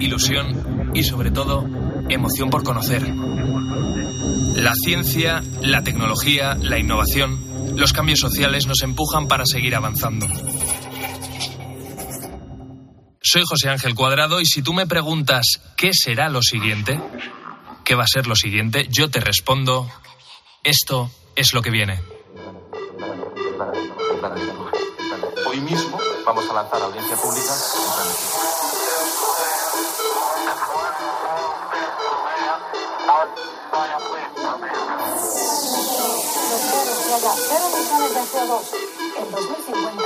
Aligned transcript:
ilusión 0.00 0.90
y 0.94 1.04
sobre 1.04 1.30
todo 1.30 1.64
emoción 2.08 2.50
por 2.50 2.64
conocer. 2.64 3.02
La 4.56 4.72
ciencia, 4.74 5.42
la 5.60 5.82
tecnología, 5.82 6.54
la 6.54 6.78
innovación, 6.78 7.76
los 7.76 7.92
cambios 7.92 8.18
sociales 8.18 8.66
nos 8.66 8.82
empujan 8.82 9.28
para 9.28 9.46
seguir 9.46 9.74
avanzando. 9.74 10.26
Soy 13.22 13.42
José 13.46 13.68
Ángel 13.68 13.94
Cuadrado 13.94 14.40
y 14.40 14.46
si 14.46 14.62
tú 14.62 14.72
me 14.72 14.86
preguntas 14.86 15.60
qué 15.76 15.90
será 15.92 16.28
lo 16.28 16.42
siguiente, 16.42 17.00
qué 17.84 17.94
va 17.94 18.04
a 18.04 18.08
ser 18.08 18.26
lo 18.26 18.34
siguiente, 18.34 18.88
yo 18.90 19.10
te 19.10 19.20
respondo, 19.20 19.88
esto 20.64 21.10
es 21.36 21.54
lo 21.54 21.62
que 21.62 21.70
viene. 21.70 22.00
Hoy 25.46 25.60
mismo 25.60 25.98
vamos 26.24 26.48
a 26.50 26.54
lanzar 26.54 26.82
audiencia 26.82 27.16
pública 27.16 28.49
cero 37.22 37.64
emisiones 37.74 38.14
de 38.14 38.20
CO2 38.20 38.62
en 39.18 39.30
2050. 39.30 40.04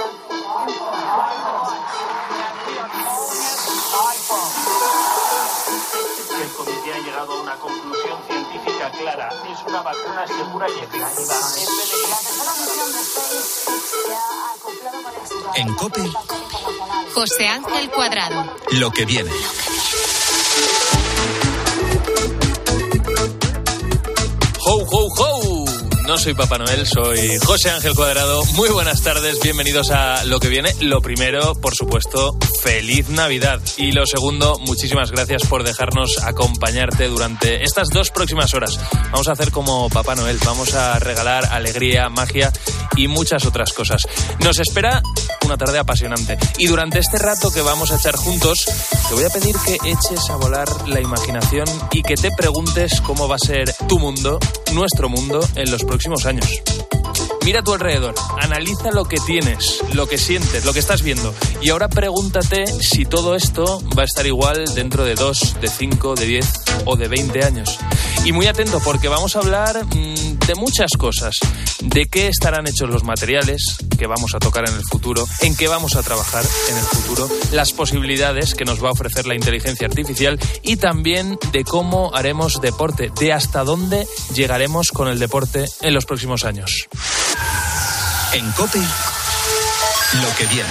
El 6.43 6.49
comité 6.55 6.93
ha 6.93 6.99
llegado 6.99 7.33
a 7.35 7.41
una 7.41 7.55
conclusión 7.57 8.19
científica 8.27 8.91
clara. 8.91 9.29
Es 9.49 9.63
una 9.65 9.83
vacuna 9.83 10.27
segura 10.27 10.69
y 10.69 10.73
efectiva. 10.73 11.39
En 15.55 15.75
COPE, 15.75 16.13
José 17.15 17.47
Ángel 17.47 17.91
Cuadrado. 17.91 18.45
lo 18.73 18.91
que 18.91 19.05
viene. 19.05 19.31
¡Ho, 24.67 24.83
ho, 24.91 25.07
ho! 25.19 25.54
No 26.07 26.19
soy 26.19 26.35
Papá 26.35 26.59
Noel, 26.59 26.87
soy 26.87 27.39
José 27.39 27.71
Ángel 27.71 27.95
Cuadrado. 27.95 28.45
Muy 28.57 28.69
buenas 28.69 29.01
tardes, 29.01 29.41
bienvenidos 29.41 29.91
a 29.91 30.25
lo 30.25 30.39
que 30.39 30.49
viene. 30.51 30.75
Lo 30.81 31.01
primero, 31.01 31.55
por 31.55 31.75
supuesto, 31.75 32.37
feliz 32.61 33.09
Navidad. 33.09 33.63
Y 33.79 33.93
lo 33.93 34.05
segundo, 34.05 34.59
muchísimas 34.67 35.11
gracias 35.11 35.45
por 35.49 35.65
dejarnos 35.65 36.23
acompañarte 36.23 37.09
durante 37.09 37.65
estas 37.65 37.89
dos 37.89 38.11
próximas 38.11 38.53
horas. 38.53 38.79
Vamos 39.13 39.29
a 39.29 39.33
hacer 39.33 39.51
como 39.51 39.89
Papá 39.89 40.15
Noel, 40.15 40.39
vamos 40.45 40.75
a 40.75 40.99
regalar 40.99 41.47
alegría, 41.47 42.11
magia 42.11 42.53
y 42.97 43.09
muchas 43.09 43.47
otras 43.47 43.73
cosas. 43.73 44.07
Nos 44.41 44.59
espera 44.59 45.03
una 45.47 45.57
tarde 45.57 45.79
apasionante. 45.79 46.37
Y 46.59 46.67
durante 46.67 46.99
este 46.99 47.19
rato 47.19 47.51
que 47.51 47.63
vamos 47.63 47.91
a 47.93 47.97
echar 47.97 48.17
juntos, 48.17 48.67
te 49.09 49.15
voy 49.15 49.25
a 49.25 49.31
pedir 49.31 49.57
que 49.65 49.77
eches 49.77 50.29
a 50.29 50.37
volar 50.37 50.69
la 50.87 51.01
imaginación 51.01 51.67
y 51.93 52.03
que 52.03 52.15
te 52.15 52.31
preguntes 52.31 53.01
cómo 53.01 53.27
va 53.27 53.37
a 53.37 53.47
ser 53.47 53.75
tu 53.89 53.99
mundo, 53.99 54.39
nuestro 54.73 55.09
mundo, 55.09 55.41
en 55.55 55.71
los 55.71 55.83
próximos 55.83 55.94
años. 56.27 56.47
Mira 57.45 57.61
a 57.61 57.63
tu 57.63 57.73
alrededor, 57.73 58.15
analiza 58.41 58.91
lo 58.91 59.05
que 59.05 59.17
tienes, 59.19 59.81
lo 59.93 60.07
que 60.07 60.19
sientes, 60.19 60.65
lo 60.65 60.73
que 60.73 60.79
estás 60.81 61.03
viendo. 61.03 61.33
Y 61.63 61.71
ahora 61.71 61.89
pregúntate 61.89 62.67
si 62.67 63.05
todo 63.05 63.37
esto 63.37 63.83
va 63.97 64.03
a 64.03 64.07
estar 64.07 64.27
igual 64.27 64.65
dentro 64.75 65.05
de 65.05 65.15
2, 65.15 65.61
de 65.61 65.69
5, 65.69 66.15
de 66.15 66.27
10 66.27 66.53
o 66.87 66.97
de 66.97 67.09
20 67.09 67.45
años. 67.45 67.79
Y 68.25 68.33
muy 68.33 68.47
atento 68.47 68.81
porque 68.83 69.09
vamos 69.09 69.37
a 69.37 69.41
hablar 69.41 69.85
mmm, 69.85 70.39
de 70.47 70.55
muchas 70.57 70.91
cosas. 70.99 71.37
De 71.85 72.07
qué 72.07 72.29
estarán 72.29 72.67
hechos 72.67 72.89
los 72.89 73.05
materiales 73.05 73.77
que 73.99 74.07
vamos 74.07 74.35
a 74.35 74.39
tocar 74.39 74.69
en 74.69 74.75
el 74.75 74.83
futuro, 74.83 75.27
en 75.41 75.57
qué 75.57 75.69
vamos 75.69 75.97
a 75.97 76.03
trabajar 76.03 76.45
en 76.69 76.77
el 76.77 76.85
futuro, 76.85 77.29
las 77.53 77.73
posibilidades 77.73 78.55
que 78.55 78.65
nos 78.65 78.83
va 78.83 78.89
a 78.89 78.93
ofrecer 78.93 79.27
la 79.27 79.35
inteligencia 79.35 79.87
artificial 79.87 80.39
y 80.63 80.77
también 80.77 81.39
de 81.53 81.65
cómo 81.65 82.15
haremos 82.15 82.61
deporte, 82.61 83.13
de 83.21 83.33
hasta 83.33 83.65
dónde 83.65 84.07
llegaremos 84.35 84.89
con 84.89 85.09
el 85.09 85.19
deporte 85.19 85.67
en 85.83 85.95
los 85.95 86.07
próximos 86.07 86.45
años. 86.45 86.89
En 88.33 88.51
COPE, 88.53 88.81
lo 88.81 90.37
que 90.37 90.47
viene. 90.47 90.71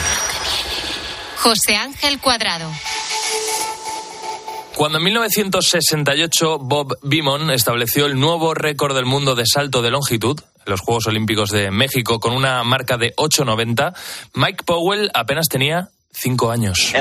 José 1.38 1.76
Ángel 1.76 2.20
Cuadrado. 2.20 2.70
Cuando 4.76 4.98
en 4.98 5.04
1968 5.04 6.58
Bob 6.60 6.98
Beamon 7.04 7.52
estableció 7.52 8.08
el 8.08 8.20
nuevo 8.20 8.54
récord 8.56 8.96
del 8.96 9.06
mundo 9.06 9.36
de 9.36 9.46
salto 9.46 9.84
de 9.84 9.92
longitud, 9.92 10.40
los 10.66 10.82
Juegos 10.82 11.08
Olímpicos 11.08 11.50
de 11.50 11.72
México, 11.72 12.20
con 12.20 12.34
una 12.34 12.64
marca 12.64 12.98
de 12.98 13.16
8.90, 13.16 13.94
Mike 14.36 14.64
Powell 14.66 15.10
apenas 15.14 15.48
tenía 15.48 15.90
cinco 16.14 16.52
años. 16.52 16.94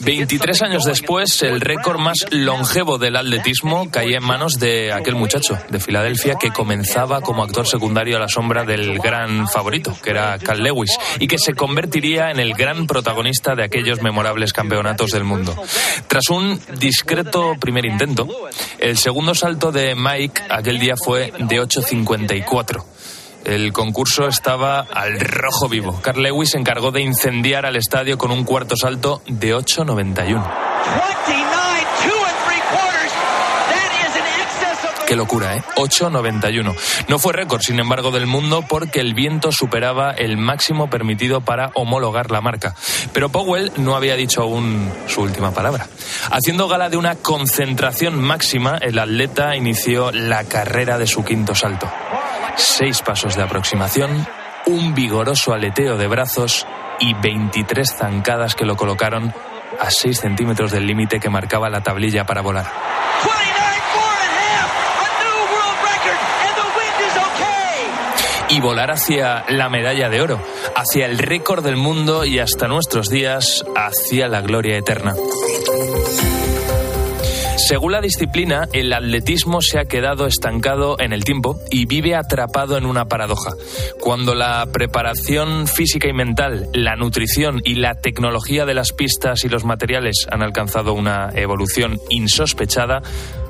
23 0.00 0.62
años 0.62 0.84
después, 0.84 1.42
el 1.42 1.60
récord 1.60 1.98
más 1.98 2.26
longevo 2.30 2.98
del 2.98 3.16
atletismo 3.16 3.90
caía 3.90 4.18
en 4.18 4.24
manos 4.24 4.58
de 4.58 4.92
aquel 4.92 5.14
muchacho 5.14 5.58
de 5.68 5.80
Filadelfia 5.80 6.36
que 6.36 6.50
comenzaba 6.50 7.20
como 7.20 7.42
actor 7.42 7.66
secundario 7.66 8.16
a 8.16 8.20
la 8.20 8.28
sombra 8.28 8.64
del 8.64 8.98
gran 8.98 9.48
favorito, 9.48 9.96
que 10.02 10.10
era 10.10 10.38
Cal 10.38 10.62
Lewis, 10.62 10.98
y 11.18 11.26
que 11.26 11.38
se 11.38 11.54
convertiría 11.54 12.30
en 12.30 12.40
el 12.40 12.54
gran 12.54 12.86
protagonista 12.86 13.54
de 13.54 13.64
aquellos 13.64 14.02
memorables 14.02 14.52
campeonatos 14.52 15.10
del 15.10 15.24
mundo. 15.24 15.54
Tras 16.06 16.28
un 16.30 16.60
discreto 16.78 17.54
primer 17.60 17.84
intento, 17.84 18.28
el 18.78 18.96
segundo 18.96 19.34
salto 19.34 19.72
de 19.72 19.94
Mike 19.94 20.42
aquel 20.50 20.78
día 20.78 20.94
fue 20.96 21.32
de 21.38 21.60
8.54. 21.60 22.93
El 23.44 23.72
concurso 23.72 24.26
estaba 24.26 24.80
al 24.80 25.20
rojo 25.20 25.68
vivo. 25.68 26.00
Carl 26.00 26.22
Lewis 26.22 26.50
se 26.50 26.58
encargó 26.58 26.90
de 26.90 27.02
incendiar 27.02 27.66
al 27.66 27.76
estadio 27.76 28.16
con 28.16 28.30
un 28.30 28.44
cuarto 28.44 28.74
salto 28.76 29.22
de 29.26 29.54
8.91. 29.54 30.74
Qué 35.06 35.16
locura, 35.16 35.54
¿eh? 35.56 35.62
8.91. 35.76 36.74
No 37.08 37.18
fue 37.18 37.34
récord, 37.34 37.60
sin 37.60 37.78
embargo, 37.78 38.10
del 38.10 38.26
mundo 38.26 38.64
porque 38.66 39.00
el 39.00 39.12
viento 39.12 39.52
superaba 39.52 40.12
el 40.12 40.38
máximo 40.38 40.88
permitido 40.88 41.42
para 41.42 41.70
homologar 41.74 42.30
la 42.30 42.40
marca. 42.40 42.74
Pero 43.12 43.28
Powell 43.28 43.70
no 43.76 43.96
había 43.96 44.16
dicho 44.16 44.40
aún 44.40 44.90
su 45.06 45.20
última 45.20 45.52
palabra. 45.52 45.86
Haciendo 46.30 46.68
gala 46.68 46.88
de 46.88 46.96
una 46.96 47.16
concentración 47.16 48.18
máxima, 48.18 48.78
el 48.78 48.98
atleta 48.98 49.54
inició 49.56 50.10
la 50.10 50.44
carrera 50.44 50.96
de 50.96 51.06
su 51.06 51.22
quinto 51.22 51.54
salto 51.54 51.92
seis 52.56 53.02
pasos 53.02 53.36
de 53.36 53.42
aproximación, 53.42 54.26
un 54.66 54.94
vigoroso 54.94 55.52
aleteo 55.52 55.96
de 55.96 56.06
brazos 56.06 56.66
y 57.00 57.14
23 57.14 57.96
zancadas 57.96 58.54
que 58.54 58.64
lo 58.64 58.76
colocaron 58.76 59.34
a 59.80 59.90
6 59.90 60.18
centímetros 60.18 60.70
del 60.70 60.86
límite 60.86 61.20
que 61.20 61.28
marcaba 61.28 61.68
la 61.68 61.82
tablilla 61.82 62.24
para 62.24 62.42
volar. 62.42 62.66
Y 68.50 68.60
volar 68.60 68.92
hacia 68.92 69.44
la 69.48 69.68
medalla 69.68 70.08
de 70.08 70.20
oro, 70.20 70.40
hacia 70.76 71.06
el 71.06 71.18
récord 71.18 71.64
del 71.64 71.76
mundo 71.76 72.24
y 72.24 72.38
hasta 72.38 72.68
nuestros 72.68 73.08
días, 73.08 73.64
hacia 73.74 74.28
la 74.28 74.42
gloria 74.42 74.76
eterna. 74.76 75.14
Según 77.66 77.92
la 77.92 78.02
disciplina, 78.02 78.68
el 78.74 78.92
atletismo 78.92 79.62
se 79.62 79.78
ha 79.78 79.86
quedado 79.86 80.26
estancado 80.26 80.96
en 81.00 81.14
el 81.14 81.24
tiempo 81.24 81.58
y 81.70 81.86
vive 81.86 82.14
atrapado 82.14 82.76
en 82.76 82.84
una 82.84 83.06
paradoja. 83.06 83.52
Cuando 84.00 84.34
la 84.34 84.68
preparación 84.70 85.66
física 85.66 86.06
y 86.06 86.12
mental, 86.12 86.68
la 86.74 86.94
nutrición 86.94 87.62
y 87.64 87.76
la 87.76 87.94
tecnología 87.94 88.66
de 88.66 88.74
las 88.74 88.92
pistas 88.92 89.44
y 89.44 89.48
los 89.48 89.64
materiales 89.64 90.26
han 90.30 90.42
alcanzado 90.42 90.92
una 90.92 91.30
evolución 91.34 91.98
insospechada, 92.10 93.00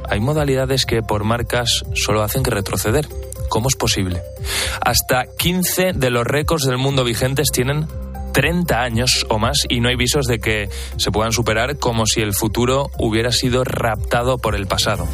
hay 0.09 0.21
modalidades 0.21 0.87
que 0.87 1.03
por 1.03 1.25
marcas 1.25 1.83
solo 1.95 2.23
hacen 2.23 2.45
que 2.45 2.53
retroceder. 2.53 3.09
¿Cómo 3.49 3.67
es 3.67 3.75
posible? 3.75 4.23
Hasta 4.81 5.25
15 5.27 5.93
de 5.93 6.11
los 6.11 6.25
récords 6.25 6.67
del 6.67 6.79
mundo 6.79 7.03
vigentes 7.03 7.49
tienen 7.51 7.89
30 8.35 8.83
años 8.83 9.25
o 9.31 9.39
más 9.39 9.61
y 9.69 9.81
no 9.81 9.89
hay 9.89 9.97
visos 9.97 10.27
de 10.27 10.41
que 10.41 10.69
se 10.99 11.11
puedan 11.13 11.33
superar 11.33 11.79
como 11.79 12.05
si 12.05 12.21
el 12.21 12.35
futuro 12.35 12.91
hubiera 12.99 13.31
sido 13.31 13.65
raptado 13.65 14.39
por 14.39 14.57
el 14.57 14.67
pasado. 14.67 15.09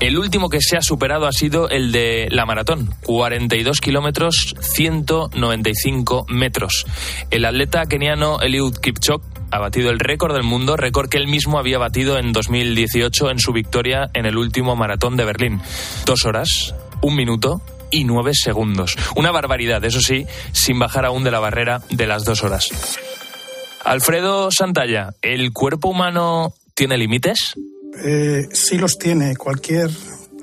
El 0.00 0.18
último 0.18 0.50
que 0.50 0.60
se 0.60 0.76
ha 0.76 0.82
superado 0.82 1.26
ha 1.26 1.32
sido 1.32 1.70
el 1.70 1.90
de 1.90 2.28
la 2.30 2.44
maratón, 2.44 2.90
42 3.04 3.80
kilómetros, 3.80 4.54
195 4.60 6.26
metros. 6.28 6.84
El 7.30 7.46
atleta 7.46 7.86
keniano 7.86 8.40
Eliud 8.40 8.76
Kipchoge 8.76 9.24
ha 9.50 9.58
batido 9.58 9.88
el 9.90 9.98
récord 9.98 10.34
del 10.34 10.42
mundo, 10.42 10.76
récord 10.76 11.08
que 11.08 11.16
él 11.16 11.28
mismo 11.28 11.58
había 11.58 11.78
batido 11.78 12.18
en 12.18 12.32
2018 12.32 13.30
en 13.30 13.38
su 13.38 13.52
victoria 13.52 14.10
en 14.12 14.26
el 14.26 14.36
último 14.36 14.76
maratón 14.76 15.16
de 15.16 15.24
Berlín. 15.24 15.62
Dos 16.04 16.26
horas, 16.26 16.74
un 17.00 17.16
minuto 17.16 17.62
y 17.90 18.04
nueve 18.04 18.32
segundos. 18.34 18.96
Una 19.16 19.30
barbaridad, 19.30 19.84
eso 19.84 20.00
sí, 20.00 20.26
sin 20.52 20.78
bajar 20.78 21.04
aún 21.04 21.24
de 21.24 21.30
la 21.30 21.40
barrera 21.40 21.82
de 21.90 22.06
las 22.06 22.24
dos 22.24 22.42
horas. 22.42 22.68
Alfredo 23.84 24.50
Santalla, 24.50 25.14
¿el 25.22 25.52
cuerpo 25.52 25.88
humano 25.88 26.54
tiene 26.74 26.98
límites? 26.98 27.54
Eh, 28.04 28.48
sí 28.52 28.78
los 28.78 28.98
tiene. 28.98 29.36
Cualquier 29.36 29.90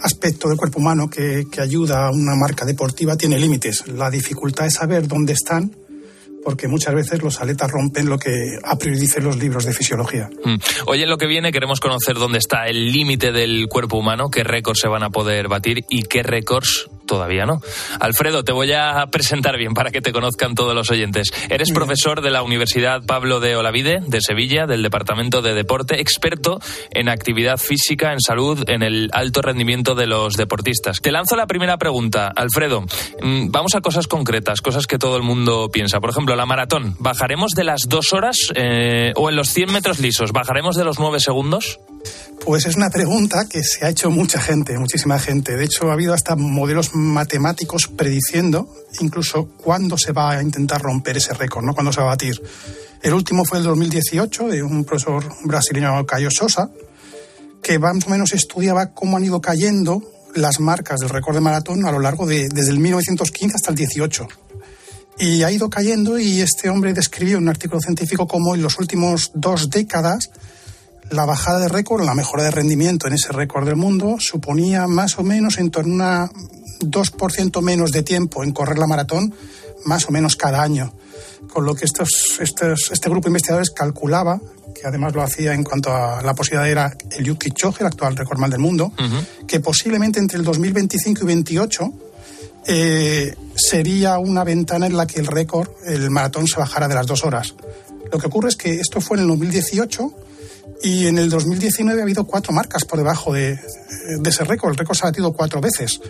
aspecto 0.02 0.48
del 0.48 0.58
cuerpo 0.58 0.80
humano 0.80 1.10
que, 1.10 1.46
que 1.52 1.62
ayuda 1.62 2.08
a 2.08 2.12
una 2.12 2.36
marca 2.36 2.66
deportiva 2.66 3.18
tiene 3.18 3.38
límites. 3.38 3.88
La 3.88 4.10
dificultad 4.10 4.68
es 4.68 4.76
saber 4.76 5.08
dónde 5.08 5.34
están 5.34 5.72
porque 6.44 6.68
muchas 6.68 6.94
veces 6.94 7.22
los 7.24 7.42
aletas 7.42 7.72
rompen 7.72 8.10
lo 8.10 8.18
que 8.20 8.58
a 8.64 8.78
priori 8.78 9.00
dicen 9.00 9.24
los 9.24 9.38
libros 9.38 9.66
de 9.66 9.74
fisiología. 9.74 10.30
Mm. 10.44 10.56
Hoy 10.88 11.02
en 11.02 11.10
lo 11.10 11.18
que 11.18 11.28
viene 11.28 11.52
queremos 11.52 11.80
conocer 11.80 12.16
dónde 12.16 12.38
está 12.38 12.68
el 12.68 12.92
límite 12.92 13.32
del 13.32 13.68
cuerpo 13.68 13.98
humano, 13.98 14.30
qué 14.30 14.44
récords 14.44 14.82
se 14.82 14.88
van 14.88 15.04
a 15.04 15.10
poder 15.10 15.48
batir 15.48 15.86
y 15.90 16.04
qué 16.04 16.24
récords 16.24 16.90
todavía 17.06 17.46
no. 17.46 17.62
Alfredo, 18.00 18.44
te 18.44 18.52
voy 18.52 18.72
a 18.74 19.06
presentar 19.12 19.58
bien 19.58 19.74
para 19.74 19.92
que 19.92 20.02
te 20.02 20.12
conozcan 20.12 20.56
todos 20.56 20.76
los 20.76 20.90
oyentes. 20.92 21.30
Eres 21.50 21.72
profesor 21.72 22.22
de 22.22 22.32
la 22.32 22.44
Universidad 22.44 23.04
Pablo 23.06 23.40
de 23.40 23.56
Olavide 23.56 24.02
de 24.06 24.22
Sevilla, 24.22 24.66
del 24.66 24.84
Departamento 24.84 25.42
de 25.42 25.54
Deporte, 25.54 26.00
experto 26.00 26.60
en 26.92 27.10
actividad 27.10 27.58
física, 27.58 28.14
en 28.14 28.20
salud, 28.20 28.64
en 28.68 28.84
el 28.84 29.10
alto 29.14 29.42
rendimiento 29.42 29.96
de 29.96 30.08
los 30.08 30.36
deportistas. 30.36 31.00
Te 31.02 31.12
lanzo 31.12 31.36
la 31.36 31.48
primera 31.48 31.78
pregunta, 31.78 32.32
Alfredo. 32.36 32.82
Mm, 33.22 33.52
vamos 33.52 33.76
a 33.76 33.82
cosas 33.82 34.08
concretas, 34.08 34.62
cosas 34.62 34.88
que 34.88 34.98
todo 34.98 35.18
el 35.18 35.24
mundo 35.24 35.70
piensa. 35.72 36.00
Por 36.00 36.10
ejemplo, 36.10 36.36
la 36.36 36.46
maratón. 36.46 36.96
¿Bajaremos 37.00 37.52
de 37.52 37.64
las 37.64 37.84
dos 37.88 38.14
horas 38.14 38.38
eh, 38.56 39.14
o 39.16 39.30
en 39.30 39.36
los 39.36 39.50
100 39.50 39.72
metros 39.72 40.00
lisos? 40.00 40.32
¿Bajaremos 40.32 40.76
de 40.76 40.84
los 40.84 41.00
nueve 41.00 41.20
segundos? 41.20 41.80
Pues 42.46 42.66
es 42.66 42.76
una 42.76 42.90
pregunta 42.90 43.46
que 43.48 43.64
se 43.64 43.86
ha 43.86 43.90
hecho 43.90 44.12
mucha 44.12 44.40
gente, 44.40 44.78
muchísima 44.78 45.18
gente. 45.18 45.56
De 45.56 45.64
hecho, 45.64 45.90
ha 45.90 45.94
habido 45.94 46.14
hasta 46.14 46.36
modelos 46.36 46.94
matemáticos 46.94 47.88
prediciendo 47.88 48.68
incluso 49.00 49.48
cuándo 49.48 49.98
se 49.98 50.12
va 50.12 50.32
a 50.32 50.42
intentar 50.42 50.82
romper 50.82 51.18
ese 51.18 51.34
récord, 51.34 51.64
¿no? 51.64 51.74
Cuándo 51.74 51.94
se 51.94 52.02
va 52.02 52.08
a 52.08 52.10
batir. 52.10 52.42
El 53.02 53.14
último 53.14 53.46
fue 53.46 53.60
el 53.60 53.64
2018 53.64 54.50
de 54.50 54.62
un 54.62 54.84
profesor 54.84 55.24
brasileño, 55.46 56.06
Caio 56.06 56.30
Sosa, 56.32 56.70
que 57.62 57.80
más 57.80 58.06
o 58.08 58.10
menos 58.10 58.34
estudiaba 58.34 58.94
cómo 58.94 59.18
han 59.18 59.24
ido 59.24 59.40
cayendo 59.42 60.04
las 60.36 60.60
marcas 60.60 61.00
del 61.00 61.10
récord 61.10 61.36
de 61.36 61.42
maratón 61.42 61.86
a 61.86 61.92
lo 61.92 62.00
largo 62.00 62.26
de 62.26 62.50
desde 62.50 62.72
el 62.72 62.80
1915 62.80 63.56
hasta 63.56 63.70
el 63.70 63.76
18. 63.78 64.28
Y 65.20 65.44
ha 65.44 65.52
ido 65.52 65.70
cayendo 65.70 66.20
y 66.20 66.42
este 66.42 66.70
hombre 66.70 66.94
describió 66.94 67.38
en 67.38 67.44
un 67.44 67.50
artículo 67.50 67.80
científico 67.80 68.28
cómo 68.28 68.56
en 68.56 68.62
los 68.62 68.80
últimos 68.80 69.32
dos 69.34 69.70
décadas 69.70 70.30
la 71.14 71.26
bajada 71.26 71.60
de 71.60 71.70
récord, 71.70 72.04
la 72.04 72.16
mejora 72.16 72.44
de 72.44 72.52
rendimiento 72.52 73.08
en 73.08 73.14
ese 73.14 73.32
récord 73.32 73.66
del 73.66 73.76
mundo 73.76 74.18
suponía 74.20 74.88
más 74.88 75.20
o 75.20 75.24
menos 75.24 75.60
en 75.60 75.70
torno 75.70 76.04
a 76.04 76.32
2% 76.80 77.62
menos 77.62 77.92
de 77.92 78.02
tiempo 78.02 78.44
en 78.44 78.52
correr 78.52 78.80
la 78.80 78.88
maratón, 78.88 79.34
más 79.86 80.08
o 80.10 80.12
menos 80.12 80.36
cada 80.36 80.64
año. 80.64 80.92
Con 81.52 81.66
lo 81.66 81.76
que 81.76 81.86
estos, 81.86 82.40
estos, 82.40 82.90
este 82.92 83.10
grupo 83.10 83.26
de 83.26 83.30
investigadores 83.30 83.70
calculaba, 83.70 84.42
que 84.74 84.88
además 84.88 85.14
lo 85.14 85.22
hacía 85.22 85.54
en 85.54 85.64
cuanto 85.64 85.94
a 85.94 86.24
la 86.24 86.34
posibilidad 86.34 86.68
era 86.68 86.98
el 87.12 87.24
Yuki 87.24 87.52
Choge, 87.52 87.84
el 87.84 87.88
actual 87.88 88.16
mal 88.38 88.50
del 88.50 88.60
mundo, 88.60 88.92
que 89.48 89.60
posiblemente 89.60 90.20
entre 90.20 90.40
el 90.40 90.44
2025 90.44 91.10
y 91.10 91.36
2028 91.36 91.94
eh, 92.66 93.36
sería 93.56 94.18
una 94.18 94.44
ventana 94.44 94.88
en 94.88 94.98
la 94.98 95.06
que 95.06 95.20
el 95.20 95.28
récord, 95.28 95.70
el 95.86 96.10
maratón, 96.10 96.48
se 96.48 96.60
bajara 96.60 96.88
de 96.88 96.96
las 96.96 97.06
dos 97.06 97.24
horas. 97.24 97.54
Lo 98.12 98.18
que 98.18 98.28
ocurre 98.28 98.50
es 98.50 98.56
que 98.56 98.80
esto 98.80 99.00
fue 99.00 99.18
en 99.18 99.24
el 99.24 99.30
2018 99.30 100.12
y 100.84 101.08
en 101.08 101.18
el 101.18 101.30
2019 101.30 102.02
ha 102.02 102.04
habido 102.04 102.26
cuatro 102.26 102.52
marcas 102.52 102.84
por 102.84 103.00
debajo 103.00 103.32
de, 103.32 103.58
ese 104.26 104.44
récord. 104.44 104.72
El 104.72 104.78
récord 104.78 104.98
se 104.98 105.06
ha 105.06 105.10
batido 105.10 105.32
cuatro 105.32 105.62
veces. 105.62 106.02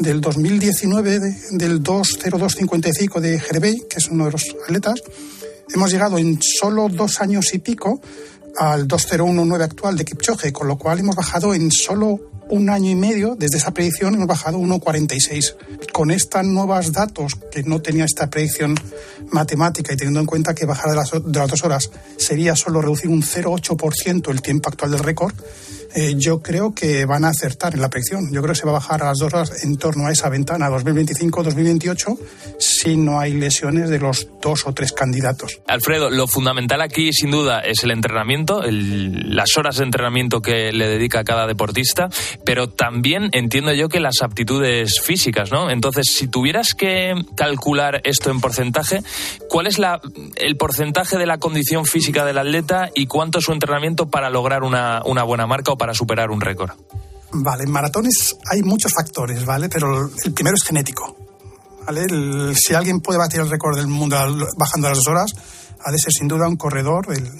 Del 0.00 0.20
2019, 0.20 1.20
del 1.52 1.82
2.0255 1.82 3.20
de 3.20 3.38
Jerebey, 3.38 3.84
que 3.88 3.98
es 3.98 4.08
uno 4.08 4.26
de 4.26 4.32
los 4.32 4.44
atletas, 4.64 5.00
hemos 5.72 5.92
llegado 5.92 6.18
en 6.18 6.40
solo 6.42 6.88
dos 6.88 7.20
años 7.20 7.54
y 7.54 7.60
pico 7.60 8.00
al 8.58 8.88
2.019 8.88 9.62
actual 9.62 9.96
de 9.96 10.04
Kipchoge, 10.04 10.52
con 10.52 10.66
lo 10.66 10.76
cual 10.76 10.98
hemos 10.98 11.14
bajado 11.14 11.54
en 11.54 11.70
solo 11.70 12.18
un 12.48 12.70
año 12.70 12.90
y 12.90 12.94
medio, 12.94 13.36
desde 13.36 13.58
esa 13.58 13.72
predicción 13.72 14.14
hemos 14.14 14.26
bajado 14.26 14.58
1,46. 14.58 15.56
Con 15.92 16.10
estos 16.10 16.44
nuevos 16.44 16.92
datos, 16.92 17.34
que 17.50 17.62
no 17.62 17.80
tenía 17.80 18.04
esta 18.04 18.28
predicción 18.28 18.74
matemática 19.30 19.92
y 19.92 19.96
teniendo 19.96 20.20
en 20.20 20.26
cuenta 20.26 20.54
que 20.54 20.66
bajar 20.66 20.90
de 20.90 20.96
las, 20.96 21.10
de 21.10 21.38
las 21.38 21.50
dos 21.50 21.64
horas 21.64 21.90
sería 22.16 22.56
solo 22.56 22.80
reducir 22.80 23.10
un 23.10 23.22
0,8% 23.22 24.30
el 24.30 24.42
tiempo 24.42 24.68
actual 24.68 24.92
del 24.92 25.00
récord, 25.00 25.34
eh, 25.98 26.14
yo 26.18 26.42
creo 26.42 26.74
que 26.74 27.06
van 27.06 27.24
a 27.24 27.28
acertar 27.28 27.74
en 27.74 27.80
la 27.80 27.88
predicción. 27.88 28.30
Yo 28.30 28.42
creo 28.42 28.52
que 28.52 28.60
se 28.60 28.66
va 28.66 28.72
a 28.72 28.74
bajar 28.74 29.02
a 29.02 29.06
las 29.06 29.18
dos 29.18 29.32
horas 29.32 29.64
en 29.64 29.78
torno 29.78 30.06
a 30.06 30.12
esa 30.12 30.28
ventana 30.28 30.68
2025-2028 30.68 32.18
si 32.58 32.98
no 32.98 33.18
hay 33.18 33.32
lesiones 33.32 33.88
de 33.88 33.98
los 33.98 34.28
dos 34.42 34.66
o 34.66 34.74
tres 34.74 34.92
candidatos. 34.92 35.60
Alfredo, 35.66 36.10
lo 36.10 36.26
fundamental 36.26 36.82
aquí 36.82 37.14
sin 37.14 37.30
duda 37.30 37.60
es 37.60 37.82
el 37.82 37.92
entrenamiento, 37.92 38.60
las 38.62 39.56
horas 39.56 39.76
de 39.76 39.84
entrenamiento 39.84 40.42
que 40.42 40.70
le 40.70 40.86
dedica 40.86 41.24
cada 41.24 41.46
deportista, 41.46 42.10
pero 42.44 42.68
también 42.68 43.30
entiendo 43.32 43.72
yo 43.72 43.88
que 43.88 44.00
las 44.00 44.22
aptitudes 44.22 45.00
físicas, 45.02 45.50
¿no? 45.50 45.70
Entonces, 45.70 46.06
si 46.14 46.28
tuvieras 46.28 46.74
que 46.74 47.14
calcular 47.36 48.00
esto 48.04 48.30
en 48.30 48.40
porcentaje, 48.40 49.02
¿cuál 49.48 49.66
es 49.66 49.78
el 50.36 50.56
porcentaje 50.56 51.18
de 51.18 51.26
la 51.26 51.38
condición 51.38 51.84
física 51.84 52.24
del 52.24 52.38
atleta 52.38 52.90
y 52.94 53.06
cuánto 53.06 53.38
es 53.38 53.44
su 53.44 53.52
entrenamiento 53.52 54.06
para 54.06 54.30
lograr 54.30 54.62
una, 54.62 55.02
una 55.04 55.22
buena 55.22 55.46
marca 55.46 55.72
o 55.72 55.78
para 55.78 55.94
superar 55.94 56.30
un 56.30 56.40
récord? 56.40 56.72
Vale, 57.32 57.64
en 57.64 57.70
maratones 57.70 58.36
hay 58.50 58.62
muchos 58.62 58.92
factores, 58.92 59.44
¿vale? 59.44 59.68
Pero 59.68 60.08
el 60.24 60.32
primero 60.32 60.56
es 60.56 60.64
genético. 60.64 61.16
¿vale? 61.86 62.54
si 62.54 62.74
alguien 62.74 63.00
puede 63.00 63.18
batir 63.18 63.40
el 63.40 63.50
récord 63.50 63.76
del 63.76 63.86
mundo 63.86 64.16
bajando 64.56 64.88
las 64.88 64.98
dos 64.98 65.06
horas, 65.06 65.34
ha 65.86 65.92
de 65.92 65.98
ser 65.98 66.12
sin 66.12 66.26
duda 66.26 66.48
un 66.48 66.56
corredor 66.56 67.06
del, 67.06 67.30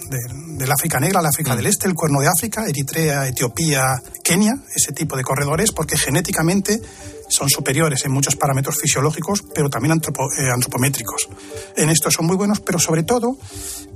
del, 0.57 0.71
África 0.71 1.01
Negra, 1.01 1.19
el 1.19 1.27
África 1.27 1.53
mm. 1.53 1.57
del 1.57 1.67
Este, 1.67 1.89
el 1.89 1.95
Cuerno 1.95 2.21
de 2.21 2.29
África, 2.29 2.65
Eritrea, 2.65 3.27
Etiopía, 3.27 4.01
Kenia, 4.23 4.57
ese 4.73 4.93
tipo 4.93 5.17
de 5.17 5.25
corredores, 5.25 5.73
porque 5.73 5.97
genéticamente 5.97 6.81
son 7.29 7.49
superiores 7.49 8.05
en 8.05 8.13
muchos 8.13 8.37
parámetros 8.37 8.77
fisiológicos, 8.81 9.45
pero 9.55 9.69
también 9.69 9.99
eh, 9.99 10.51
antropométricos. 10.53 11.29
En 11.77 11.91
esto 11.91 12.11
son 12.11 12.27
muy 12.27 12.37
buenos, 12.37 12.61
pero 12.61 12.79
sobre 12.79 13.03
todo 13.03 13.37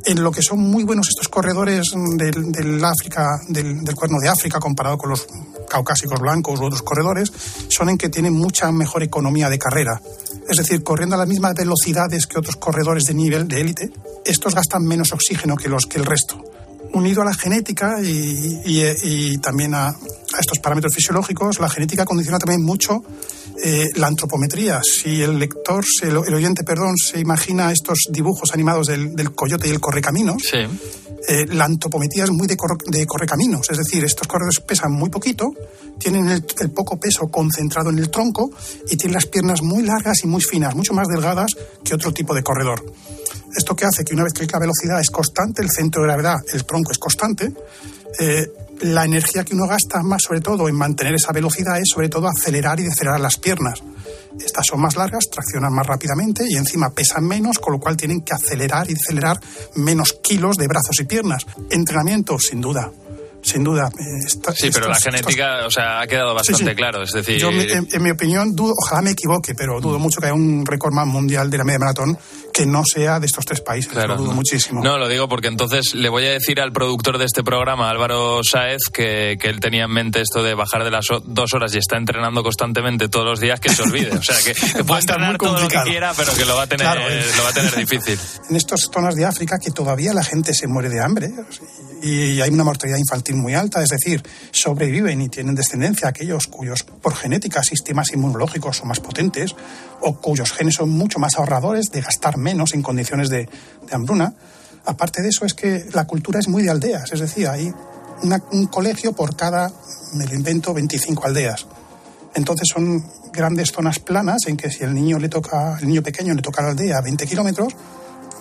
en 0.04 0.22
lo 0.22 0.30
que 0.30 0.42
son 0.42 0.58
muy 0.58 0.84
buenos 0.84 1.08
estos 1.08 1.28
corredores 1.28 1.90
del, 2.16 2.84
África, 2.84 3.40
del, 3.48 3.84
cuerno 3.94 4.18
de 4.20 4.28
África, 4.28 4.58
comparado 4.58 4.96
con 4.96 5.10
los 5.10 5.26
caucásicos 5.68 6.20
blancos 6.20 6.60
u 6.60 6.64
otros 6.64 6.82
corredores, 6.82 7.32
son 7.68 7.90
en 7.90 7.98
que 7.98 8.08
tienen 8.08 8.32
mucha 8.32 8.70
mejor 8.72 9.02
economía 9.02 9.48
de 9.48 9.58
carrera. 9.58 10.00
Es 10.48 10.56
decir, 10.56 10.82
corriendo 10.82 11.16
a 11.16 11.18
las 11.18 11.28
mismas 11.28 11.54
velocidades 11.54 12.26
que 12.26 12.38
otros 12.38 12.56
corredores 12.56 13.04
de 13.06 13.14
nivel, 13.14 13.46
de 13.46 13.60
élite, 13.60 13.92
estos 14.24 14.54
gastan 14.54 14.84
menos 14.84 15.12
oxígeno 15.12 15.56
que 15.56 15.68
los 15.68 15.86
que 15.86 15.98
el 15.98 16.06
resto 16.06 16.42
unido 16.92 17.22
a 17.22 17.24
la 17.24 17.34
genética 17.34 17.96
y, 18.02 19.38
también 19.38 19.74
a, 19.74 19.94
estos 20.38 20.58
parámetros 20.60 20.94
fisiológicos, 20.94 21.58
la 21.58 21.68
genética 21.68 22.04
condiciona 22.04 22.38
también 22.38 22.62
mucho 22.62 23.02
eh, 23.62 23.88
la 23.96 24.06
antropometría. 24.06 24.80
Si 24.82 25.22
el 25.22 25.38
lector, 25.38 25.84
el, 26.02 26.16
oyente, 26.16 26.62
perdón, 26.64 26.96
se 26.96 27.18
imagina 27.18 27.72
estos 27.72 27.98
dibujos 28.10 28.52
animados 28.52 28.86
del, 28.86 29.32
coyote 29.34 29.68
y 29.68 29.70
el 29.70 29.80
correcaminos, 29.80 30.42
eh, 30.54 31.46
la 31.48 31.64
antropometría 31.64 32.24
es 32.24 32.30
muy 32.30 32.46
de, 32.46 32.56
correcaminos. 33.06 33.68
Es 33.70 33.78
decir, 33.78 34.04
estos 34.04 34.26
corredores 34.26 34.60
pesan 34.60 34.92
muy 34.92 35.10
poquito, 35.10 35.52
tienen 35.98 36.28
el, 36.28 36.44
el, 36.60 36.70
poco 36.70 36.98
peso 36.98 37.28
concentrado 37.28 37.90
en 37.90 37.98
el 37.98 38.10
tronco 38.10 38.50
y 38.88 38.96
tienen 38.96 39.14
las 39.14 39.26
piernas 39.26 39.62
muy 39.62 39.82
largas 39.82 40.24
y 40.24 40.26
muy 40.26 40.40
finas, 40.40 40.74
mucho 40.74 40.94
más 40.94 41.08
delgadas 41.08 41.50
que 41.84 41.94
otro 41.94 42.12
tipo 42.12 42.34
de 42.34 42.42
corredor. 42.42 42.82
Esto 43.56 43.74
que 43.74 43.84
hace 43.84 44.04
que 44.04 44.14
una 44.14 44.24
vez 44.24 44.32
que 44.32 44.46
la 44.46 44.58
velocidad 44.58 45.00
es 45.00 45.10
constante, 45.10 45.62
el 45.62 45.70
centro 45.70 46.02
de 46.02 46.08
gravedad, 46.08 46.36
el 46.52 46.64
tronco 46.64 46.92
es 46.92 46.98
constante, 46.98 47.52
eh, 48.18 48.46
la 48.82 49.04
energía 49.04 49.44
que 49.44 49.54
uno 49.54 49.66
gasta 49.66 50.02
más 50.02 50.22
sobre 50.22 50.40
todo 50.40 50.68
en 50.68 50.74
mantener 50.74 51.14
esa 51.14 51.32
velocidad 51.32 51.78
es 51.78 51.90
sobre 51.92 52.08
todo 52.08 52.28
acelerar 52.28 52.80
y 52.80 52.84
decelerar 52.84 53.20
las 53.20 53.36
piernas. 53.36 53.82
Estas 54.38 54.66
son 54.66 54.80
más 54.80 54.96
largas, 54.96 55.28
traccionan 55.30 55.72
más 55.72 55.86
rápidamente 55.86 56.44
y 56.48 56.56
encima 56.56 56.90
pesan 56.90 57.26
menos, 57.26 57.58
con 57.58 57.74
lo 57.74 57.80
cual 57.80 57.96
tienen 57.96 58.22
que 58.22 58.32
acelerar 58.32 58.88
y 58.90 58.94
decelerar 58.94 59.38
menos 59.74 60.14
kilos 60.22 60.56
de 60.56 60.66
brazos 60.66 60.98
y 61.00 61.04
piernas. 61.04 61.46
Entrenamiento, 61.70 62.38
sin 62.38 62.60
duda, 62.60 62.90
sin 63.42 63.64
duda. 63.64 63.90
Eh, 63.98 64.28
sí, 64.54 64.70
pero 64.72 64.88
la 64.88 64.98
genética, 64.98 65.66
o 65.66 65.70
sea, 65.70 66.00
ha 66.00 66.06
quedado 66.06 66.34
bastante 66.34 66.74
claro. 66.74 67.02
Es 67.02 67.12
decir, 67.12 67.38
yo, 67.38 67.50
en, 67.50 68.02
mi 68.02 68.10
opinión, 68.10 68.54
dudo, 68.54 68.72
ojalá 68.76 69.02
me 69.02 69.10
equivoque, 69.10 69.54
pero 69.54 69.80
dudo 69.80 69.98
mucho 69.98 70.20
que 70.20 70.26
haya 70.26 70.34
un 70.34 70.64
récord 70.64 70.94
mundial 70.94 71.50
de 71.50 71.58
la 71.58 71.64
media 71.64 71.80
maratón 71.80 72.16
que 72.52 72.66
no 72.66 72.82
sea 72.84 73.20
de 73.20 73.26
estos 73.26 73.44
tres 73.44 73.60
países. 73.60 73.92
Lo 73.94 74.16
dudo 74.16 74.32
muchísimo. 74.32 74.82
No, 74.82 74.98
lo 74.98 75.08
digo 75.08 75.28
porque 75.28 75.48
entonces 75.48 75.94
le 75.94 76.08
voy 76.08 76.26
a 76.26 76.30
decir 76.30 76.60
al 76.60 76.72
productor 76.72 77.18
de 77.18 77.24
este 77.24 77.42
programa, 77.42 77.90
Álvaro 77.90 78.40
Saez, 78.42 78.88
que, 78.92 79.36
que 79.40 79.48
él 79.48 79.60
tenía 79.60 79.84
en 79.84 79.90
mente 79.90 80.20
esto 80.20 80.42
de 80.42 80.54
bajar 80.54 80.84
de 80.84 80.90
las 80.90 81.06
dos 81.24 81.54
horas 81.54 81.74
y 81.74 81.78
está 81.78 81.96
entrenando 81.96 82.42
constantemente 82.42 83.08
todos 83.08 83.26
los 83.26 83.40
días, 83.40 83.60
que 83.60 83.70
se 83.70 83.82
olvide. 83.82 84.12
O 84.12 84.22
sea, 84.22 84.36
que, 84.44 84.84
puede 84.84 85.00
entrenar 85.00 85.38
todo 85.38 85.60
lo 85.60 85.68
que 85.68 85.80
quiera, 85.82 86.12
pero 86.16 86.34
que 86.34 86.44
lo 86.44 86.56
va 86.56 86.62
a 86.62 86.66
tener, 86.66 86.86
lo 87.36 87.42
va 87.42 87.50
a 87.50 87.52
tener 87.52 87.74
difícil. 87.76 88.18
En 88.50 88.56
estas 88.56 88.88
zonas 88.92 89.14
de 89.14 89.24
África 89.24 89.58
que 89.58 89.70
todavía 89.70 90.12
la 90.12 90.24
gente 90.24 90.54
se 90.54 90.66
muere 90.66 90.88
de 90.88 91.00
hambre 91.00 91.30
y 92.02 92.40
hay 92.40 92.50
una 92.50 92.64
mortalidad 92.64 92.98
infantil 92.98 93.36
muy 93.36 93.54
alta, 93.54 93.82
es 93.82 93.90
decir, 93.90 94.22
sobreviven 94.50 95.20
y 95.20 95.28
tienen 95.28 95.54
descendencia 95.54 96.08
aquellos 96.08 96.46
cuyos 96.46 96.82
por 96.82 97.14
genética 97.14 97.62
sistemas 97.62 98.12
inmunológicos 98.12 98.78
son 98.78 98.88
más 98.88 99.00
potentes 99.00 99.54
o 100.00 100.20
cuyos 100.20 100.52
genes 100.52 100.76
son 100.76 100.90
mucho 100.90 101.18
más 101.18 101.36
ahorradores 101.36 101.90
de 101.92 102.00
gastar 102.00 102.38
menos 102.40 102.74
en 102.74 102.82
condiciones 102.82 103.28
de, 103.28 103.48
hambruna. 103.92 104.34
Aparte 104.84 105.22
de 105.22 105.28
eso 105.28 105.44
es 105.44 105.54
que 105.54 105.86
la 105.92 106.06
cultura 106.06 106.40
es 106.40 106.48
muy 106.48 106.62
de 106.62 106.70
aldeas, 106.70 107.12
es 107.12 107.20
decir, 107.20 107.48
hay 107.48 107.72
un 108.52 108.66
colegio 108.66 109.12
por 109.12 109.36
cada, 109.36 109.70
me 110.14 110.26
lo 110.26 110.34
invento, 110.34 110.74
25 110.74 111.26
aldeas. 111.26 111.66
Entonces 112.34 112.68
son 112.72 113.04
grandes 113.32 113.72
zonas 113.72 113.98
planas 113.98 114.46
en 114.46 114.56
que 114.56 114.70
si 114.70 114.84
el 114.84 114.94
niño 114.94 115.18
le 115.18 115.28
toca, 115.28 115.78
el 115.80 115.88
niño 115.88 116.02
pequeño 116.02 116.34
le 116.34 116.42
toca 116.42 116.62
a 116.62 116.66
la 116.66 116.70
aldea 116.70 117.00
20 117.00 117.26
kilómetros, 117.26 117.74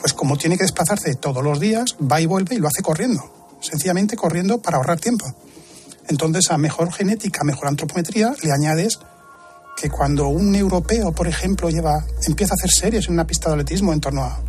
Pues 0.02 0.14
como 0.14 0.38
tiene 0.38 0.58
que 0.58 0.64
desplazarse 0.64 1.16
todos 1.16 1.44
los 1.44 1.60
días, 1.60 1.98
va 2.00 2.22
y 2.22 2.26
vuelve 2.26 2.56
y 2.56 2.60
lo 2.60 2.68
hace 2.68 2.82
corriendo. 2.82 3.22
Sencillamente 3.60 4.16
corriendo 4.16 4.62
para 4.62 4.78
ahorrar 4.78 5.00
tiempo. 5.00 5.26
Entonces, 6.08 6.50
a 6.52 6.58
mejor 6.58 6.94
genética, 6.94 7.44
mejor 7.44 7.68
antropometría, 7.68 8.34
le 8.42 8.52
añades 8.54 9.00
que 9.76 9.90
cuando 9.90 10.28
un 10.28 10.54
europeo, 10.56 11.12
por 11.12 11.28
ejemplo, 11.28 11.70
lleva, 11.70 12.04
empieza 12.28 12.54
a 12.54 12.56
hacer 12.60 12.70
series 12.72 13.08
en 13.08 13.14
una 13.14 13.26
pista 13.26 13.50
de 13.50 13.54
atletismo 13.56 13.94
en 13.94 14.02
torno 14.02 14.24
a 14.24 14.40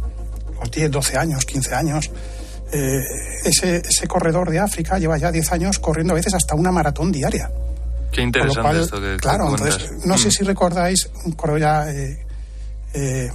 los 0.61 0.71
10, 0.71 0.91
12 0.91 1.17
años, 1.17 1.45
15 1.45 1.75
años, 1.75 2.11
eh, 2.73 3.01
ese, 3.45 3.77
ese, 3.79 4.07
corredor 4.07 4.51
de 4.51 4.59
África 4.59 4.99
lleva 4.99 5.19
ya 5.19 5.31
10 5.33 5.53
años 5.53 5.79
corriendo 5.79 6.13
a 6.13 6.17
veces 6.17 6.35
hasta 6.35 6.55
una 6.55 6.71
maratón 6.73 7.11
diaria. 7.13 7.51
Qué 8.13 8.23
interesante 8.23 8.81
esto 8.81 9.01
que 9.01 9.17
Claro, 9.19 9.51
entonces, 9.51 9.91
no 10.05 10.19
sé 10.19 10.29
Mm. 10.29 10.31
si 10.33 10.45
recordáis 10.45 11.09
un 11.25 11.33
corredor 11.33 11.61
ya... 11.61 11.91
Eh, 11.93 12.27
eh, 12.95 13.31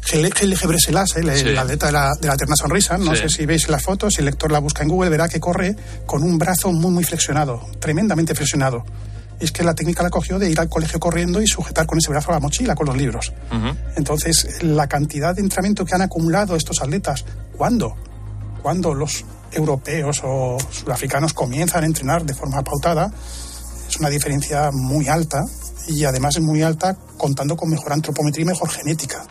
Gele 0.00 0.30
Gebreselassie, 0.56 1.20
el, 1.20 1.36
Sí. 1.36 1.54
atleta 1.56 1.86
de 1.86 1.92
la, 1.92 2.14
de 2.18 2.28
la 2.28 2.34
eterna 2.34 2.56
sonrisa, 2.56 2.96
no 2.96 3.14
Sí. 3.14 3.22
sé 3.22 3.28
si 3.28 3.46
veis 3.46 3.68
las 3.68 3.82
fotos, 3.82 4.14
si 4.14 4.20
el 4.20 4.26
lector 4.26 4.50
la 4.50 4.58
busca 4.58 4.82
en 4.82 4.88
Google, 4.88 5.10
verá 5.10 5.28
que 5.28 5.38
corre 5.38 5.76
con 6.06 6.22
un 6.22 6.38
brazo 6.38 6.72
muy, 6.72 6.90
muy 6.90 7.04
flexionado, 7.04 7.66
tremendamente 7.78 8.34
flexionado. 8.34 8.84
Es 9.40 9.52
que 9.52 9.62
la 9.62 9.74
técnica 9.74 10.02
la 10.02 10.10
cogió 10.10 10.38
de 10.38 10.50
ir 10.50 10.58
al 10.58 10.68
colegio 10.68 10.98
corriendo 10.98 11.40
y 11.40 11.46
sujetar 11.46 11.86
con 11.86 11.98
ese 11.98 12.10
brazo 12.10 12.32
la 12.32 12.40
mochila, 12.40 12.74
con 12.74 12.86
los 12.86 12.96
libros. 12.96 13.32
Entonces, 13.96 14.62
la 14.62 14.86
cantidad 14.88 15.34
de 15.34 15.42
entrenamiento 15.42 15.84
que 15.84 15.94
han 15.94 16.02
acumulado 16.02 16.56
estos 16.56 16.82
atletas, 16.82 17.24
¿cuándo? 17.56 17.94
Cuando 18.62 18.94
los 18.94 19.24
europeos 19.52 20.20
o 20.24 20.58
sudafricanos 20.70 21.32
comienzan 21.32 21.84
a 21.84 21.86
entrenar 21.86 22.24
de 22.24 22.34
forma 22.34 22.62
pautada, 22.62 23.10
es 23.88 23.96
una 23.96 24.10
diferencia 24.10 24.70
muy 24.72 25.08
alta 25.08 25.44
y 25.88 26.04
además 26.04 26.36
es 26.36 26.42
muy 26.42 26.62
alta 26.62 26.96
contando 27.16 27.56
con 27.56 27.70
mejor 27.70 27.92
antropometría 27.92 28.44
y 28.44 28.46
mejor 28.46 28.70
genética. 28.70 29.26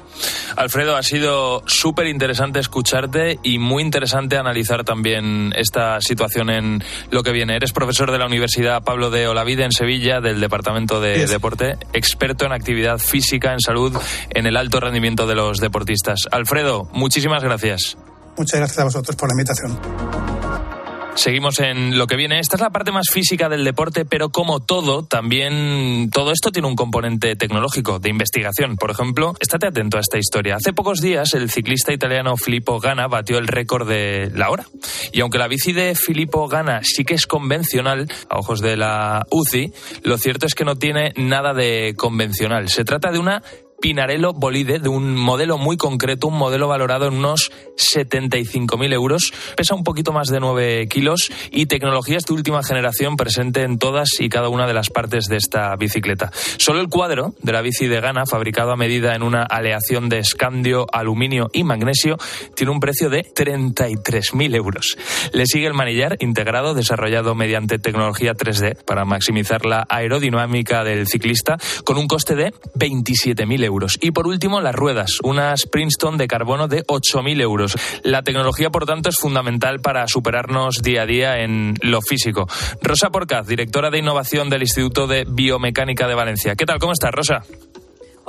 Alfredo, 0.55 0.95
ha 0.95 1.03
sido 1.03 1.61
súper 1.67 2.07
interesante 2.07 2.59
escucharte 2.59 3.39
y 3.43 3.59
muy 3.59 3.83
interesante 3.83 4.37
analizar 4.37 4.83
también 4.83 5.53
esta 5.55 6.01
situación 6.01 6.49
en 6.49 6.83
lo 7.11 7.23
que 7.23 7.31
viene. 7.31 7.55
Eres 7.55 7.71
profesor 7.71 8.11
de 8.11 8.17
la 8.17 8.25
Universidad 8.25 8.83
Pablo 8.83 9.11
de 9.11 9.27
Olavide 9.27 9.63
en 9.63 9.71
Sevilla, 9.71 10.19
del 10.19 10.41
Departamento 10.41 10.99
de 10.99 11.19
Yes. 11.19 11.29
Deporte, 11.29 11.77
experto 11.93 12.45
en 12.45 12.51
actividad 12.51 12.97
física, 12.97 13.53
en 13.53 13.59
salud, 13.59 13.95
en 14.31 14.47
el 14.47 14.57
alto 14.57 14.79
rendimiento 14.79 15.27
de 15.27 15.35
los 15.35 15.59
deportistas. 15.59 16.21
Alfredo, 16.31 16.89
muchísimas 16.91 17.43
gracias. 17.43 17.97
Muchas 18.35 18.59
gracias 18.59 18.79
a 18.79 18.83
vosotros 18.83 19.15
por 19.15 19.29
la 19.29 19.33
invitación. 19.33 20.76
Seguimos 21.17 21.59
en 21.59 21.97
lo 21.97 22.05
que 22.05 22.15
viene. 22.15 22.39
Esta 22.39 22.57
es 22.57 22.61
la 22.61 22.69
parte 22.69 22.91
más 22.91 23.07
física 23.11 23.49
del 23.49 23.63
deporte, 23.63 24.05
pero 24.05 24.29
como 24.29 24.59
todo, 24.59 25.03
también 25.03 26.11
todo 26.13 26.31
esto 26.31 26.51
tiene 26.51 26.67
un 26.67 26.75
componente 26.75 27.35
tecnológico, 27.35 27.97
de 27.97 28.09
investigación. 28.09 28.75
Por 28.75 28.91
ejemplo, 28.91 29.33
estate 29.39 29.65
atento 29.65 29.97
a 29.97 30.01
esta 30.01 30.19
historia. 30.19 30.57
Hace 30.57 30.73
pocos 30.73 31.01
días, 31.01 31.33
el 31.33 31.49
ciclista 31.49 31.91
italiano 31.91 32.37
Filippo 32.37 32.79
Ganna 32.79 33.07
batió 33.07 33.39
el 33.39 33.47
récord 33.47 33.89
de 33.89 34.31
la 34.35 34.51
hora. 34.51 34.67
Y 35.11 35.21
aunque 35.21 35.39
la 35.39 35.47
bici 35.47 35.73
de 35.73 35.95
Filippo 35.95 36.47
Ganna 36.47 36.81
sí 36.83 37.03
que 37.03 37.15
es 37.15 37.25
convencional, 37.25 38.07
a 38.29 38.37
ojos 38.37 38.61
de 38.61 38.77
la 38.77 39.25
UCI, 39.31 39.73
lo 40.03 40.19
cierto 40.19 40.45
es 40.45 40.53
que 40.53 40.65
no 40.65 40.75
tiene 40.75 41.13
nada 41.17 41.55
de 41.55 41.95
convencional. 41.97 42.69
Se 42.69 42.85
trata 42.85 43.11
de 43.11 43.17
una 43.17 43.41
Pinarello 43.79 44.33
Bolide 44.33 44.79
de 44.79 44.89
un 44.89 45.15
modelo 45.15 45.57
muy 45.57 45.77
concreto, 45.77 46.27
un 46.27 46.37
modelo 46.37 46.67
valorado 46.67 47.07
en 47.07 47.13
unos 47.13 47.51
75.000 47.77 48.93
euros. 48.93 49.31
Pesa 49.55 49.75
un 49.75 49.83
poquito 49.83 50.11
más 50.11 50.29
de 50.29 50.39
9 50.39 50.87
kilos 50.87 51.31
y 51.51 51.67
tecnologías 51.67 52.23
de 52.23 52.33
última 52.33 52.63
generación 52.63 53.17
presente 53.17 53.61
en 53.63 53.77
todas 53.77 54.19
y 54.19 54.29
cada 54.29 54.49
una 54.49 54.65
de 54.65 54.73
las 54.73 54.89
partes 54.89 55.25
de 55.25 55.37
esta 55.37 55.75
bicicleta. 55.75 56.31
Solo 56.57 56.81
el 56.81 56.89
cuadro 56.89 57.35
de 57.43 57.51
la 57.51 57.61
bici 57.61 57.85
de 57.87 58.01
Gana, 58.01 58.25
fabricado 58.25 58.71
a 58.71 58.77
medida 58.77 59.15
en 59.15 59.21
una 59.21 59.43
aleación 59.43 60.09
de 60.09 60.19
escandio, 60.19 60.87
aluminio 60.91 61.49
y 61.53 61.63
magnesio, 61.63 62.17
tiene 62.55 62.71
un 62.71 62.79
precio 62.79 63.11
de 63.11 63.23
33.000 63.23 64.55
euros. 64.55 64.97
Le 65.33 65.45
sigue 65.45 65.67
el 65.67 65.75
manillar 65.75 66.17
integrado, 66.19 66.73
desarrollado 66.73 67.35
mediante 67.35 67.77
tecnología 67.77 68.33
3D 68.33 68.83
para 68.85 69.05
maximizar 69.05 69.65
la 69.65 69.85
aerodinámica 69.87 70.83
del 70.83 71.07
ciclista, 71.07 71.57
con 71.85 71.97
un 71.97 72.07
coste 72.07 72.35
de 72.35 72.53
27.000 72.75 73.63
euros. 73.63 73.66
Y 74.01 74.11
por 74.11 74.27
último, 74.27 74.61
las 74.61 74.75
ruedas, 74.75 75.19
unas 75.23 75.65
Princeton 75.65 76.17
de 76.17 76.27
carbono 76.27 76.67
de 76.67 76.83
8.000 76.85 77.41
euros. 77.41 77.75
La 78.03 78.23
tecnología, 78.23 78.69
por 78.69 78.85
tanto, 78.85 79.09
es 79.09 79.17
fundamental 79.17 79.79
para 79.79 80.07
superarnos 80.07 80.81
día 80.81 81.03
a 81.03 81.05
día 81.05 81.39
en 81.39 81.75
lo 81.81 82.01
físico. 82.01 82.47
Rosa 82.81 83.09
Porcaz, 83.09 83.47
directora 83.47 83.89
de 83.89 83.99
innovación 83.99 84.49
del 84.49 84.61
Instituto 84.61 85.07
de 85.07 85.25
Biomecánica 85.27 86.07
de 86.07 86.15
Valencia. 86.15 86.55
¿Qué 86.55 86.65
tal? 86.65 86.79
¿Cómo 86.79 86.93
estás, 86.93 87.11
Rosa? 87.11 87.43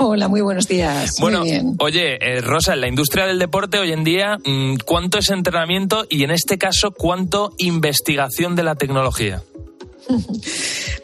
Hola, 0.00 0.28
muy 0.28 0.40
buenos 0.42 0.68
días. 0.68 1.16
Bueno, 1.20 1.40
muy 1.40 1.50
bien. 1.50 1.74
oye, 1.80 2.18
eh, 2.20 2.40
Rosa, 2.40 2.74
en 2.74 2.82
la 2.82 2.88
industria 2.88 3.26
del 3.26 3.40
deporte 3.40 3.78
hoy 3.78 3.90
en 3.90 4.04
día, 4.04 4.38
mm, 4.44 4.76
¿cuánto 4.84 5.18
es 5.18 5.28
entrenamiento 5.30 6.04
y 6.08 6.22
en 6.22 6.30
este 6.30 6.56
caso, 6.56 6.92
cuánto 6.92 7.52
investigación 7.58 8.54
de 8.54 8.62
la 8.62 8.76
tecnología? 8.76 9.42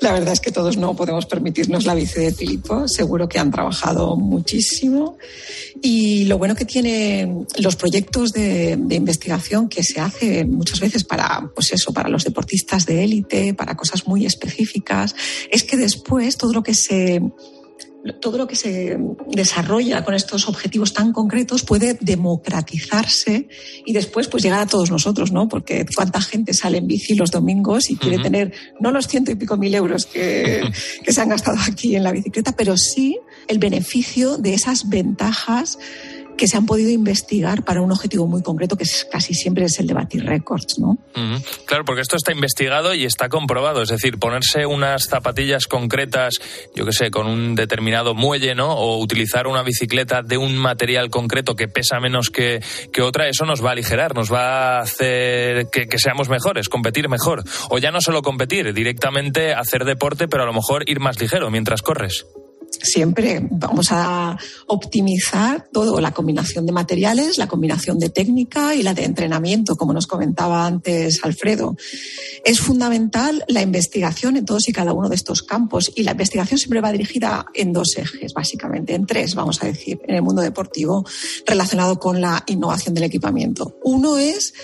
La 0.00 0.12
verdad 0.12 0.32
es 0.32 0.40
que 0.40 0.52
todos 0.52 0.76
no 0.76 0.94
podemos 0.94 1.26
permitirnos 1.26 1.84
la 1.84 1.94
bici 1.94 2.20
de 2.20 2.32
Filipo. 2.32 2.88
Seguro 2.88 3.28
que 3.28 3.38
han 3.38 3.50
trabajado 3.50 4.16
muchísimo. 4.16 5.16
Y 5.82 6.24
lo 6.24 6.38
bueno 6.38 6.54
que 6.54 6.64
tienen 6.64 7.46
los 7.58 7.76
proyectos 7.76 8.32
de, 8.32 8.78
investigación 8.90 9.68
que 9.68 9.82
se 9.82 10.00
hacen 10.00 10.52
muchas 10.54 10.80
veces 10.80 11.04
para, 11.04 11.50
pues 11.54 11.72
eso, 11.72 11.92
para 11.92 12.08
los 12.08 12.24
deportistas 12.24 12.86
de 12.86 13.04
élite, 13.04 13.54
para 13.54 13.76
cosas 13.76 14.06
muy 14.06 14.24
específicas, 14.24 15.14
es 15.50 15.64
que 15.64 15.76
después 15.76 16.36
todo 16.36 16.52
lo 16.52 16.62
que 16.62 16.74
se 16.74 17.20
todo 18.20 18.36
lo 18.36 18.46
que 18.46 18.56
se 18.56 18.98
desarrolla 19.28 20.04
con 20.04 20.14
estos 20.14 20.46
objetivos 20.48 20.92
tan 20.92 21.12
concretos 21.12 21.62
puede 21.62 21.96
democratizarse 22.00 23.48
y 23.84 23.92
después 23.92 24.28
pues 24.28 24.42
llegar 24.42 24.60
a 24.60 24.66
todos 24.66 24.90
nosotros, 24.90 25.32
¿no? 25.32 25.48
Porque 25.48 25.86
cuánta 25.94 26.20
gente 26.20 26.52
sale 26.52 26.78
en 26.78 26.86
bici 26.86 27.14
los 27.14 27.30
domingos 27.30 27.90
y 27.90 27.96
quiere 27.96 28.18
tener 28.18 28.52
no 28.80 28.90
los 28.90 29.08
ciento 29.08 29.30
y 29.30 29.36
pico 29.36 29.56
mil 29.56 29.74
euros 29.74 30.06
que, 30.06 30.62
que 31.04 31.12
se 31.12 31.20
han 31.20 31.30
gastado 31.30 31.58
aquí 31.66 31.96
en 31.96 32.02
la 32.02 32.12
bicicleta, 32.12 32.52
pero 32.52 32.76
sí 32.76 33.18
el 33.48 33.58
beneficio 33.58 34.36
de 34.36 34.54
esas 34.54 34.88
ventajas 34.88 35.78
que 36.36 36.48
se 36.48 36.56
han 36.56 36.66
podido 36.66 36.90
investigar 36.90 37.64
para 37.64 37.80
un 37.80 37.92
objetivo 37.92 38.26
muy 38.26 38.42
concreto 38.42 38.76
que 38.76 38.84
es, 38.84 39.06
casi 39.10 39.34
siempre 39.34 39.64
es 39.64 39.78
el 39.78 39.86
de 39.86 39.94
batir 39.94 40.24
récords, 40.24 40.78
¿no? 40.78 40.98
Claro, 41.66 41.84
porque 41.84 42.02
esto 42.02 42.16
está 42.16 42.32
investigado 42.32 42.94
y 42.94 43.04
está 43.04 43.28
comprobado. 43.28 43.82
Es 43.82 43.88
decir, 43.88 44.18
ponerse 44.18 44.66
unas 44.66 45.04
zapatillas 45.04 45.66
concretas, 45.66 46.34
yo 46.74 46.84
que 46.84 46.92
sé, 46.92 47.10
con 47.10 47.26
un 47.26 47.54
determinado 47.54 48.14
muelle, 48.14 48.54
¿no? 48.54 48.72
O 48.72 48.98
utilizar 48.98 49.46
una 49.46 49.62
bicicleta 49.62 50.22
de 50.22 50.36
un 50.36 50.56
material 50.56 51.10
concreto 51.10 51.56
que 51.56 51.68
pesa 51.68 52.00
menos 52.00 52.30
que, 52.30 52.62
que 52.92 53.02
otra, 53.02 53.28
eso 53.28 53.44
nos 53.44 53.64
va 53.64 53.70
a 53.70 53.72
aligerar, 53.72 54.14
nos 54.14 54.32
va 54.32 54.78
a 54.78 54.80
hacer 54.80 55.68
que 55.70 55.98
seamos 55.98 56.28
mejores, 56.28 56.68
competir 56.68 57.08
mejor. 57.08 57.44
O 57.70 57.78
ya 57.78 57.90
no 57.90 58.00
solo 58.00 58.22
competir, 58.22 58.72
directamente 58.72 59.54
hacer 59.54 59.84
deporte, 59.84 60.28
pero 60.28 60.42
a 60.42 60.46
lo 60.46 60.52
mejor 60.52 60.88
ir 60.88 61.00
más 61.00 61.20
ligero 61.20 61.50
mientras 61.50 61.82
corres. 61.82 62.26
Siempre 62.84 63.46
vamos 63.50 63.88
a 63.90 64.38
optimizar 64.66 65.68
todo, 65.72 66.00
la 66.00 66.12
combinación 66.12 66.66
de 66.66 66.72
materiales, 66.72 67.38
la 67.38 67.48
combinación 67.48 67.98
de 67.98 68.10
técnica 68.10 68.74
y 68.74 68.82
la 68.82 68.94
de 68.94 69.04
entrenamiento, 69.04 69.76
como 69.76 69.92
nos 69.92 70.06
comentaba 70.06 70.66
antes 70.66 71.24
Alfredo. 71.24 71.76
Es 72.44 72.60
fundamental 72.60 73.44
la 73.48 73.62
investigación 73.62 74.36
en 74.36 74.44
todos 74.44 74.68
y 74.68 74.72
cada 74.72 74.92
uno 74.92 75.08
de 75.08 75.16
estos 75.16 75.42
campos 75.42 75.92
y 75.94 76.02
la 76.02 76.12
investigación 76.12 76.58
siempre 76.58 76.80
va 76.80 76.92
dirigida 76.92 77.46
en 77.54 77.72
dos 77.72 77.96
ejes, 77.96 78.32
básicamente, 78.32 78.94
en 78.94 79.06
tres, 79.06 79.34
vamos 79.34 79.62
a 79.62 79.66
decir, 79.66 80.00
en 80.06 80.14
el 80.14 80.22
mundo 80.22 80.42
deportivo 80.42 81.04
relacionado 81.46 81.98
con 81.98 82.20
la 82.20 82.44
innovación 82.46 82.94
del 82.94 83.04
equipamiento. 83.04 83.78
Uno 83.82 84.18
es 84.18 84.54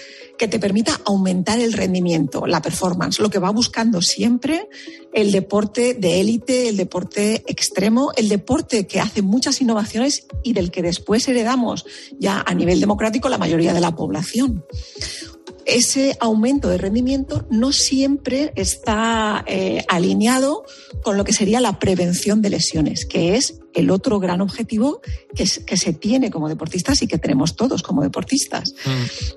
que 0.41 0.49
te 0.49 0.59
permita 0.59 0.99
aumentar 1.05 1.61
el 1.61 1.75
rendimiento, 1.75 2.47
la 2.47 2.63
performance, 2.63 3.21
lo 3.21 3.29
que 3.29 3.39
va 3.39 3.51
buscando 3.51 4.01
siempre 4.01 4.71
el 5.13 5.33
deporte 5.33 5.93
de 5.93 6.19
élite, 6.19 6.71
el 6.71 6.79
deporte 6.79 7.45
extremo, 7.47 8.13
el 8.17 8.31
deporte 8.31 8.87
que 8.87 9.01
hace 9.01 9.21
muchas 9.21 9.61
innovaciones 9.61 10.27
y 10.43 10.55
del 10.55 10.71
que 10.71 10.81
después 10.81 11.29
heredamos 11.29 11.85
ya 12.19 12.41
a 12.41 12.55
nivel 12.55 12.81
democrático 12.81 13.29
la 13.29 13.37
mayoría 13.37 13.75
de 13.75 13.83
la 13.83 13.95
población. 13.95 14.65
Ese 15.67 16.17
aumento 16.21 16.69
de 16.69 16.79
rendimiento 16.79 17.47
no 17.51 17.73
siempre 17.73 18.53
está 18.57 19.45
eh, 19.47 19.85
alineado 19.89 20.65
con 21.03 21.17
lo 21.17 21.25
que 21.25 21.33
sería 21.33 21.61
la 21.61 21.79
prevención 21.79 22.43
de 22.43 22.51
lesiones, 22.51 23.05
que 23.07 23.37
es 23.37 23.61
el 23.75 23.91
otro 23.91 24.19
gran 24.19 24.41
objetivo 24.41 25.01
que, 25.35 25.45
es- 25.45 25.61
que 25.61 25.77
se 25.77 25.93
tiene 25.93 26.31
como 26.31 26.49
deportistas 26.49 27.03
y 27.03 27.07
que 27.07 27.19
tenemos 27.19 27.55
todos 27.57 27.83
como 27.83 28.03
deportistas 28.03 28.75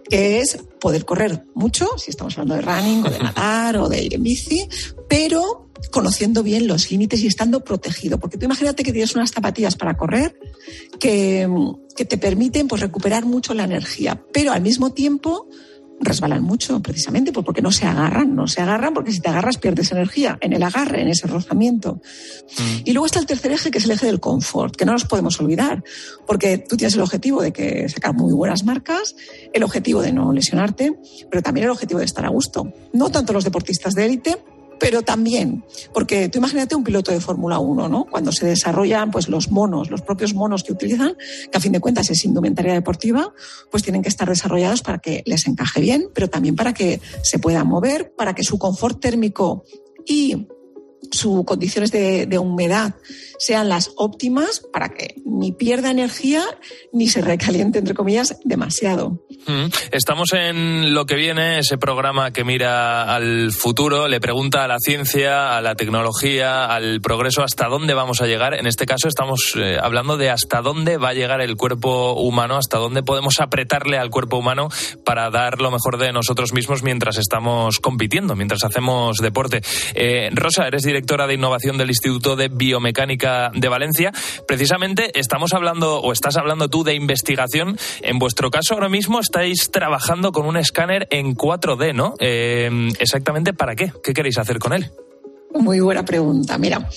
que 0.10 0.39
es 0.39 0.58
poder 0.80 1.06
correr 1.06 1.46
mucho, 1.53 1.88
si 1.98 2.10
estamos 2.10 2.38
hablando 2.38 2.56
de 2.56 2.62
running 2.62 3.06
o 3.06 3.10
de 3.10 3.20
nadar 3.24 3.77
o 3.77 3.89
de 3.89 4.03
ir 4.03 4.13
en 4.15 4.24
bici, 4.24 4.68
pero 5.08 5.70
conociendo 5.92 6.42
bien 6.44 6.65
los 6.68 6.89
límites 6.89 7.20
y 7.22 7.27
estando 7.27 7.63
protegido. 7.63 8.18
Porque 8.20 8.38
tú 8.38 8.46
imagínate 8.46 8.84
que 8.84 8.92
tienes 8.94 9.13
unas 9.15 9.32
zapatillas 9.32 9.75
para 9.75 9.96
correr 9.98 10.39
que, 11.00 11.48
que 11.96 12.06
te 12.06 12.18
permiten 12.18 12.68
pues, 12.68 12.82
recuperar 12.82 13.25
mucho 13.25 13.53
la 13.53 13.65
energía, 13.65 14.24
pero 14.34 14.51
al 14.53 14.62
mismo 14.62 14.94
tiempo 14.94 15.48
resbalan 16.03 16.43
mucho, 16.43 16.81
precisamente, 16.81 17.31
pues 17.31 17.45
porque 17.45 17.62
no 17.62 17.72
se 17.72 17.86
agarran, 17.86 18.36
no 18.36 18.48
se 18.48 18.62
agarran 18.62 18.93
porque 18.93 19.12
si 19.12 19.19
te 19.19 19.29
agarras 19.29 19.57
pierdes 19.57 19.91
energía 19.91 20.38
en 20.41 20.53
el 20.53 20.63
agarre, 20.63 21.01
en 21.01 21.07
ese 21.07 21.27
rozamiento. 21.27 22.01
Mm. 22.57 22.81
Y 22.86 22.93
luego 22.93 23.05
está 23.05 23.19
el 23.19 23.25
tercer 23.25 23.51
eje, 23.51 23.72
que 23.72 23.77
es 23.77 23.86
el 23.86 23.91
eje 23.91 24.05
del 24.05 24.19
confort, 24.19 24.75
que 24.75 24.86
no 24.86 24.93
nos 24.93 25.05
podemos 25.05 25.39
olvidar, 25.39 25.83
porque 26.25 26.57
tú 26.57 26.77
tienes 26.77 26.95
el 26.95 27.01
objetivo 27.01 27.41
de 27.41 27.51
que 27.51 27.89
sacar 27.89 28.13
muy 28.13 28.33
buenas 28.33 28.63
marcas, 28.63 29.15
el 29.53 29.63
objetivo 29.63 30.01
de 30.01 30.12
no 30.12 30.31
lesionarte, 30.31 30.93
pero 31.29 31.41
también 31.41 31.65
el 31.65 31.72
objetivo 31.72 32.00
de 32.00 32.05
estar 32.05 32.25
a 32.25 32.29
gusto. 32.29 32.72
No 32.93 33.10
tanto 33.10 33.33
los 33.33 33.43
deportistas 33.43 33.93
de 33.93 34.05
élite, 34.05 34.38
pero 34.80 35.01
también, 35.01 35.63
porque 35.94 36.30
tú 36.30 36.39
imagínate 36.39 36.75
un 36.75 36.84
piloto 36.84 37.12
de 37.12 37.20
Fórmula 37.20 37.60
1, 37.60 37.89
¿no? 37.89 38.06
Cuando 38.06 38.32
se 38.32 38.46
desarrollan 38.46 39.12
pues 39.12 39.30
los 39.30 39.51
monos, 39.51 39.89
los 39.89 40.01
propios 40.01 40.34
monos 40.34 40.63
que 40.63 40.74
utilizan, 40.74 41.15
que 41.51 41.58
a 41.58 41.62
fin 41.62 41.72
de 41.72 41.80
cuentas 41.80 42.10
es 42.10 42.25
indumentaria 42.25 42.74
deportiva, 42.74 43.34
pues 43.72 43.84
tienen 43.84 44.01
que 44.01 44.10
estar 44.10 44.27
desarrollados 44.27 44.82
para 44.82 45.00
que 45.00 45.24
les 45.25 45.48
encaje 45.48 45.82
bien, 45.82 46.10
pero 46.13 46.30
también 46.30 46.56
para 46.56 46.74
que 46.74 47.01
se 47.22 47.39
puedan 47.39 47.68
mover, 47.68 48.13
para 48.15 48.34
que 48.34 48.44
su 48.44 48.58
confort 48.58 49.00
térmico 49.00 49.63
y 50.06 50.48
sus 51.12 51.45
condiciones 51.45 51.91
de, 51.91 52.38
humedad 52.38 52.95
sean 53.38 53.69
las 53.69 53.91
óptimas 53.98 54.62
para 54.72 54.89
que 54.89 55.15
ni 55.25 55.51
pierda 55.51 55.91
energía 55.91 56.43
ni 56.91 57.07
se 57.07 57.22
recaliente, 57.22 57.79
entre 57.79 57.93
comillas, 57.93 58.38
demasiado. 58.43 59.24
Mm. 59.48 59.65
Estamos 59.91 60.33
en 60.33 60.93
lo 60.93 61.05
que 61.05 61.15
viene, 61.15 61.60
ese 61.60 61.77
programa 61.77 62.31
que 62.31 62.43
mira 62.43 63.13
al 63.13 63.51
futuro, 63.51 64.07
le 64.07 64.19
pregunta 64.19 64.63
a 64.63 64.67
la 64.67 64.77
ciencia, 64.79 65.57
a 65.57 65.62
la 65.62 65.75
tecnología, 65.75 66.65
al 66.65 67.01
progreso, 67.01 67.43
hasta 67.43 67.67
dónde 67.67 67.93
vamos 67.93 68.22
a 68.22 68.27
llegar. 68.27 68.53
En 68.53 68.67
este 68.67 68.86
caso 68.86 69.07
estamos 69.07 69.53
eh, 69.55 69.77
hablando 69.81 70.17
de 70.17 70.29
hasta 70.29 70.62
dónde 70.62 70.98
va 70.98 71.10
a 71.10 71.13
llegar 71.13 71.41
el 71.41 71.57
cuerpo 71.57 72.13
humano, 72.13 72.57
hasta 72.57 72.77
dónde 72.77 73.03
podemos 73.03 73.39
apretarle 73.39 73.98
al 73.98 74.10
cuerpo 74.10 74.38
humano 74.38 74.69
para 75.05 75.29
dar 75.29 75.62
lo 75.62 75.72
mejor 75.72 75.98
de 75.98 76.12
nosotros 76.12 76.53
mismos 76.53 76.83
mientras 76.83 77.17
estamos 77.17 77.79
compitiendo, 77.79 78.36
mientras 78.36 78.63
hacemos 78.63 79.17
deporte. 79.17 79.62
Eh, 79.95 80.29
Rosa, 80.33 80.67
eres 80.67 80.83
directora 80.93 81.25
de 81.25 81.33
innovación 81.33 81.77
del 81.77 81.89
Instituto 81.89 82.35
de 82.35 82.50
Biomecánica 82.50 83.50
de 83.55 83.67
Valencia. 83.67 84.12
Precisamente 84.47 85.19
estamos 85.19 85.53
hablando, 85.53 86.00
o 86.00 86.12
estás 86.12 86.38
hablando 86.38 86.69
tú 86.69 86.83
de 86.83 86.93
investigación. 86.93 87.77
En 88.01 88.19
vuestro 88.19 88.51
caso, 88.51 88.75
ahora 88.75 88.89
mismo 88.89 89.19
estáis 89.19 89.71
trabajando 89.71 90.31
con 90.31 90.45
un 90.45 90.55
escáner 90.55 91.07
en 91.09 91.35
4D, 91.35 91.95
¿no? 91.95 92.13
Eh, 92.19 92.91
exactamente 93.00 93.53
para 93.53 93.75
qué? 93.75 93.91
¿Qué 94.03 94.13
queréis 94.13 94.38
hacer 94.38 94.59
con 94.59 94.73
él? 94.73 94.91
Muy 95.55 95.79
buena 95.79 96.05
pregunta. 96.05 96.57
Mira, 96.57 96.88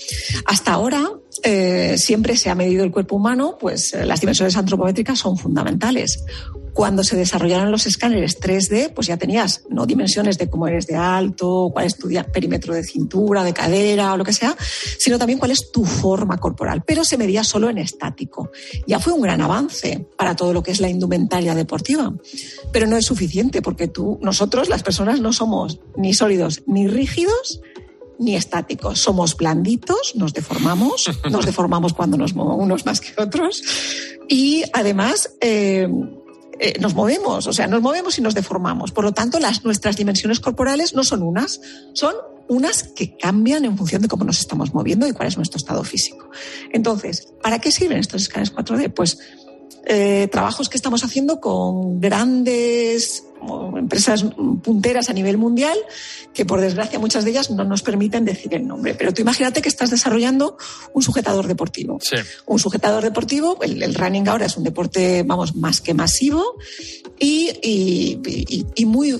hasta 0.44 0.72
ahora 0.72 1.08
eh, 1.42 1.96
siempre 1.98 2.36
se 2.36 2.50
ha 2.50 2.54
medido 2.54 2.84
el 2.84 2.90
cuerpo 2.90 3.16
humano, 3.16 3.56
pues 3.58 3.92
eh, 3.94 4.04
las 4.04 4.20
dimensiones 4.20 4.56
antropométricas 4.56 5.18
son 5.18 5.36
fundamentales. 5.36 6.24
Cuando 6.72 7.02
se 7.04 7.16
desarrollaron 7.16 7.70
los 7.70 7.86
escáneres 7.86 8.38
3D, 8.38 8.92
pues 8.92 9.06
ya 9.06 9.16
tenías 9.16 9.62
no 9.70 9.86
dimensiones 9.86 10.36
de 10.36 10.50
cómo 10.50 10.68
eres 10.68 10.86
de 10.86 10.94
alto, 10.94 11.70
cuál 11.72 11.86
es 11.86 11.96
tu 11.96 12.10
perímetro 12.30 12.74
de 12.74 12.84
cintura, 12.84 13.44
de 13.44 13.54
cadera 13.54 14.12
o 14.12 14.18
lo 14.18 14.24
que 14.24 14.34
sea, 14.34 14.54
sino 14.98 15.18
también 15.18 15.38
cuál 15.38 15.52
es 15.52 15.72
tu 15.72 15.86
forma 15.86 16.36
corporal. 16.36 16.82
Pero 16.86 17.02
se 17.02 17.16
medía 17.16 17.44
solo 17.44 17.70
en 17.70 17.78
estático. 17.78 18.50
Ya 18.86 19.00
fue 19.00 19.14
un 19.14 19.22
gran 19.22 19.40
avance 19.40 20.06
para 20.18 20.36
todo 20.36 20.52
lo 20.52 20.62
que 20.62 20.70
es 20.70 20.80
la 20.80 20.90
indumentaria 20.90 21.54
deportiva. 21.54 22.12
Pero 22.72 22.86
no 22.86 22.98
es 22.98 23.06
suficiente 23.06 23.62
porque 23.62 23.88
tú, 23.88 24.18
nosotros, 24.20 24.68
las 24.68 24.82
personas, 24.82 25.18
no 25.18 25.32
somos 25.32 25.80
ni 25.96 26.12
sólidos 26.12 26.62
ni 26.66 26.88
rígidos 26.88 27.62
ni 28.18 28.36
estáticos. 28.36 29.00
Somos 29.00 29.36
blanditos, 29.36 30.14
nos 30.16 30.32
deformamos, 30.32 31.10
nos 31.30 31.46
deformamos 31.46 31.92
cuando 31.92 32.16
nos 32.16 32.34
movemos 32.34 32.64
unos 32.64 32.86
más 32.86 33.00
que 33.00 33.20
otros. 33.20 33.62
Y 34.28 34.64
además, 34.72 35.30
eh, 35.40 35.88
eh, 36.58 36.78
nos 36.80 36.94
movemos, 36.94 37.46
o 37.46 37.52
sea, 37.52 37.66
nos 37.66 37.82
movemos 37.82 38.18
y 38.18 38.22
nos 38.22 38.34
deformamos. 38.34 38.92
Por 38.92 39.04
lo 39.04 39.12
tanto, 39.12 39.38
las, 39.38 39.64
nuestras 39.64 39.96
dimensiones 39.96 40.40
corporales 40.40 40.94
no 40.94 41.04
son 41.04 41.22
unas, 41.22 41.60
son 41.92 42.14
unas 42.48 42.84
que 42.84 43.16
cambian 43.16 43.64
en 43.64 43.76
función 43.76 44.02
de 44.02 44.08
cómo 44.08 44.24
nos 44.24 44.40
estamos 44.40 44.72
moviendo 44.72 45.06
y 45.06 45.12
cuál 45.12 45.28
es 45.28 45.36
nuestro 45.36 45.58
estado 45.58 45.84
físico. 45.84 46.30
Entonces, 46.72 47.28
¿para 47.42 47.58
qué 47.58 47.70
sirven 47.70 47.98
estos 47.98 48.22
escáneres 48.22 48.54
4D? 48.54 48.92
Pues 48.94 49.18
eh, 49.84 50.28
trabajos 50.32 50.68
que 50.68 50.76
estamos 50.76 51.04
haciendo 51.04 51.40
con 51.40 52.00
grandes 52.00 53.25
empresas 53.76 54.24
punteras 54.62 55.10
a 55.10 55.12
nivel 55.12 55.38
mundial, 55.38 55.78
que 56.32 56.44
por 56.44 56.60
desgracia 56.60 56.98
muchas 56.98 57.24
de 57.24 57.30
ellas 57.30 57.50
no 57.50 57.64
nos 57.64 57.82
permiten 57.82 58.24
decir 58.24 58.54
el 58.54 58.66
nombre. 58.66 58.94
Pero 58.94 59.12
tú 59.12 59.22
imagínate 59.22 59.62
que 59.62 59.68
estás 59.68 59.90
desarrollando 59.90 60.56
un 60.92 61.02
sujetador 61.02 61.46
deportivo. 61.46 61.98
Un 62.46 62.58
sujetador 62.58 63.02
deportivo, 63.02 63.58
el, 63.62 63.94
running 63.94 64.28
ahora 64.28 64.46
es 64.46 64.56
un 64.56 64.64
deporte, 64.64 65.22
vamos, 65.22 65.54
más 65.56 65.80
que 65.80 65.94
masivo 65.94 66.56
y, 67.18 67.50
y, 67.62 68.66
y 68.74 68.84
muy 68.84 69.14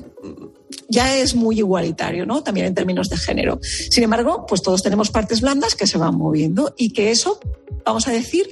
ya 0.89 1.17
es 1.17 1.35
muy 1.35 1.59
igualitario, 1.59 2.27
¿no? 2.27 2.43
También 2.43 2.67
en 2.67 2.75
términos 2.75 3.09
de 3.09 3.17
género. 3.17 3.59
Sin 3.63 4.05
embargo, 4.05 4.47
pues 4.47 4.63
todos 4.63 4.83
tenemos 4.83 5.11
partes 5.11 5.41
blandas 5.41 5.75
que 5.75 5.87
se 5.87 5.99
van 5.99 6.17
moviendo 6.17 6.75
y 6.77 6.93
que 6.93 7.11
eso, 7.11 7.41
vamos 7.85 8.09
a 8.09 8.13
decir, 8.13 8.49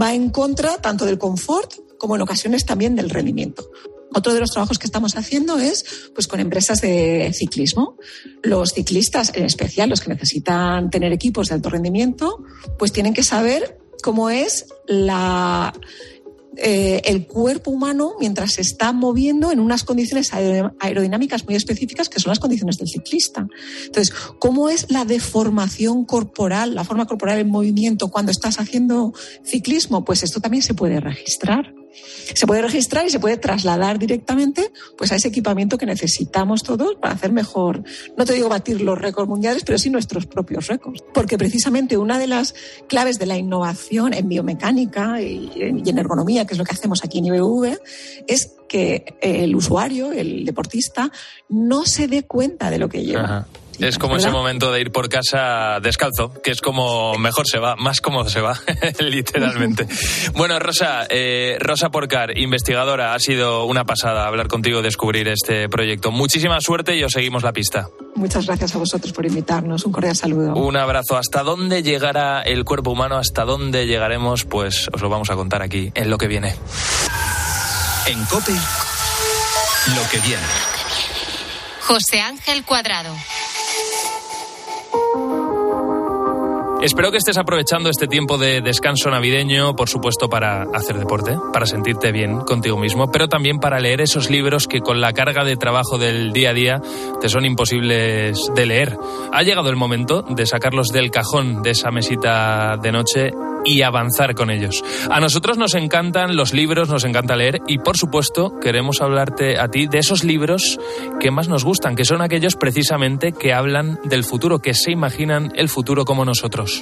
va 0.00 0.14
en 0.14 0.30
contra 0.30 0.76
tanto 0.78 1.04
del 1.06 1.18
confort 1.18 1.72
como 1.98 2.16
en 2.16 2.22
ocasiones 2.22 2.64
también 2.66 2.96
del 2.96 3.10
rendimiento. 3.10 3.68
Otro 4.16 4.32
de 4.32 4.40
los 4.40 4.50
trabajos 4.50 4.78
que 4.78 4.86
estamos 4.86 5.14
haciendo 5.14 5.58
es 5.58 5.84
pues, 6.14 6.26
con 6.26 6.40
empresas 6.40 6.80
de 6.80 7.30
ciclismo. 7.34 7.98
Los 8.42 8.72
ciclistas, 8.72 9.30
en 9.34 9.44
especial 9.44 9.90
los 9.90 10.00
que 10.00 10.08
necesitan 10.08 10.88
tener 10.88 11.12
equipos 11.12 11.48
de 11.48 11.56
alto 11.56 11.68
rendimiento, 11.68 12.42
pues 12.78 12.92
tienen 12.92 13.12
que 13.12 13.22
saber 13.22 13.78
cómo 14.02 14.30
es 14.30 14.68
eh, 14.88 17.02
el 17.04 17.26
cuerpo 17.26 17.70
humano 17.70 18.14
mientras 18.18 18.54
se 18.54 18.62
está 18.62 18.92
moviendo 18.92 19.52
en 19.52 19.60
unas 19.60 19.84
condiciones 19.84 20.32
aerodinámicas 20.32 21.44
muy 21.44 21.54
específicas 21.54 22.08
que 22.08 22.18
son 22.18 22.30
las 22.30 22.38
condiciones 22.38 22.78
del 22.78 22.88
ciclista. 22.88 23.46
Entonces, 23.84 24.14
¿cómo 24.38 24.70
es 24.70 24.90
la 24.90 25.04
deformación 25.04 26.06
corporal, 26.06 26.74
la 26.74 26.84
forma 26.84 27.04
corporal 27.04 27.38
en 27.38 27.50
movimiento 27.50 28.08
cuando 28.08 28.32
estás 28.32 28.60
haciendo 28.60 29.12
ciclismo? 29.44 30.06
Pues 30.06 30.22
esto 30.22 30.40
también 30.40 30.62
se 30.62 30.72
puede 30.72 31.00
registrar 31.00 31.74
se 32.34 32.46
puede 32.46 32.62
registrar 32.62 33.06
y 33.06 33.10
se 33.10 33.20
puede 33.20 33.36
trasladar 33.36 33.98
directamente 33.98 34.72
pues 34.96 35.12
a 35.12 35.16
ese 35.16 35.28
equipamiento 35.28 35.78
que 35.78 35.86
necesitamos 35.86 36.62
todos 36.62 36.96
para 36.96 37.14
hacer 37.14 37.32
mejor, 37.32 37.82
no 38.16 38.24
te 38.24 38.32
digo 38.32 38.48
batir 38.48 38.80
los 38.80 38.98
récords 38.98 39.28
mundiales, 39.28 39.62
pero 39.64 39.78
sí 39.78 39.90
nuestros 39.90 40.26
propios 40.26 40.66
récords. 40.66 41.02
Porque 41.14 41.38
precisamente 41.38 41.96
una 41.96 42.18
de 42.18 42.26
las 42.26 42.54
claves 42.88 43.18
de 43.18 43.26
la 43.26 43.36
innovación 43.36 44.14
en 44.14 44.28
biomecánica 44.28 45.20
y, 45.20 45.50
en 45.56 45.98
ergonomía, 45.98 46.46
que 46.46 46.54
es 46.54 46.58
lo 46.58 46.64
que 46.64 46.72
hacemos 46.72 47.04
aquí 47.04 47.18
en 47.18 47.26
IBV, 47.26 47.78
es 48.26 48.52
que 48.68 49.16
el 49.20 49.54
usuario, 49.54 50.12
el 50.12 50.44
deportista, 50.44 51.10
no 51.48 51.84
se 51.84 52.08
dé 52.08 52.24
cuenta 52.24 52.70
de 52.70 52.78
lo 52.78 52.88
que 52.88 53.04
lleva. 53.04 53.46
Es 53.78 53.98
como 53.98 54.16
ese 54.16 54.30
momento 54.30 54.72
de 54.72 54.80
ir 54.80 54.90
por 54.90 55.08
casa 55.08 55.78
descalzo, 55.80 56.32
que 56.42 56.50
es 56.50 56.60
como 56.60 57.18
mejor 57.18 57.46
se 57.46 57.58
va, 57.58 57.76
más 57.76 58.00
cómodo 58.00 58.28
se 58.28 58.40
va, 58.40 58.60
literalmente. 59.00 59.86
Bueno, 60.34 60.58
Rosa, 60.58 61.06
eh, 61.08 61.56
Rosa 61.60 61.90
Porcar, 61.90 62.36
investigadora, 62.36 63.14
ha 63.14 63.18
sido 63.18 63.64
una 63.64 63.84
pasada 63.84 64.26
hablar 64.26 64.48
contigo, 64.48 64.82
descubrir 64.82 65.28
este 65.28 65.68
proyecto. 65.68 66.10
Muchísima 66.10 66.60
suerte 66.60 66.96
y 66.96 67.02
os 67.04 67.12
seguimos 67.12 67.42
la 67.42 67.52
pista. 67.52 67.88
Muchas 68.14 68.46
gracias 68.46 68.74
a 68.74 68.78
vosotros 68.78 69.12
por 69.12 69.26
invitarnos. 69.26 69.84
Un 69.84 69.92
cordial 69.92 70.16
saludo. 70.16 70.54
Un 70.54 70.76
abrazo. 70.76 71.16
¿Hasta 71.16 71.42
dónde 71.42 71.82
llegará 71.82 72.42
el 72.42 72.64
cuerpo 72.64 72.90
humano? 72.90 73.16
¿Hasta 73.16 73.44
dónde 73.44 73.86
llegaremos? 73.86 74.44
Pues 74.44 74.88
os 74.92 75.00
lo 75.00 75.08
vamos 75.08 75.30
a 75.30 75.34
contar 75.34 75.62
aquí 75.62 75.90
en 75.94 76.10
lo 76.10 76.18
que 76.18 76.26
viene. 76.26 76.54
En 78.06 78.24
COPE, 78.26 78.52
lo 78.52 80.10
que 80.10 80.18
viene. 80.20 80.42
José 81.80 82.20
Ángel 82.20 82.64
Cuadrado. 82.64 83.14
Bye. 84.96 85.35
Espero 86.86 87.10
que 87.10 87.16
estés 87.16 87.36
aprovechando 87.36 87.90
este 87.90 88.06
tiempo 88.06 88.38
de 88.38 88.60
descanso 88.60 89.10
navideño, 89.10 89.74
por 89.74 89.88
supuesto, 89.88 90.28
para 90.28 90.62
hacer 90.72 90.96
deporte, 90.96 91.36
para 91.52 91.66
sentirte 91.66 92.12
bien 92.12 92.38
contigo 92.42 92.78
mismo, 92.78 93.10
pero 93.10 93.26
también 93.26 93.58
para 93.58 93.80
leer 93.80 94.00
esos 94.00 94.30
libros 94.30 94.68
que 94.68 94.78
con 94.78 95.00
la 95.00 95.12
carga 95.12 95.42
de 95.42 95.56
trabajo 95.56 95.98
del 95.98 96.32
día 96.32 96.50
a 96.50 96.54
día 96.54 96.80
te 97.20 97.28
son 97.28 97.44
imposibles 97.44 98.38
de 98.54 98.66
leer. 98.66 98.96
Ha 99.32 99.42
llegado 99.42 99.68
el 99.68 99.74
momento 99.74 100.22
de 100.22 100.46
sacarlos 100.46 100.86
del 100.90 101.10
cajón 101.10 101.60
de 101.64 101.70
esa 101.70 101.90
mesita 101.90 102.76
de 102.80 102.92
noche 102.92 103.32
y 103.66 103.82
avanzar 103.82 104.34
con 104.34 104.50
ellos. 104.50 104.82
A 105.10 105.20
nosotros 105.20 105.58
nos 105.58 105.74
encantan 105.74 106.36
los 106.36 106.54
libros, 106.54 106.88
nos 106.88 107.04
encanta 107.04 107.36
leer 107.36 107.60
y 107.66 107.78
por 107.78 107.96
supuesto 107.96 108.52
queremos 108.60 109.02
hablarte 109.02 109.58
a 109.58 109.68
ti 109.68 109.88
de 109.88 109.98
esos 109.98 110.24
libros 110.24 110.78
que 111.20 111.30
más 111.30 111.48
nos 111.48 111.64
gustan, 111.64 111.96
que 111.96 112.04
son 112.04 112.22
aquellos 112.22 112.54
precisamente 112.54 113.32
que 113.32 113.52
hablan 113.52 113.98
del 114.04 114.24
futuro, 114.24 114.60
que 114.60 114.74
se 114.74 114.92
imaginan 114.92 115.52
el 115.56 115.68
futuro 115.68 116.04
como 116.04 116.24
nosotros. 116.24 116.75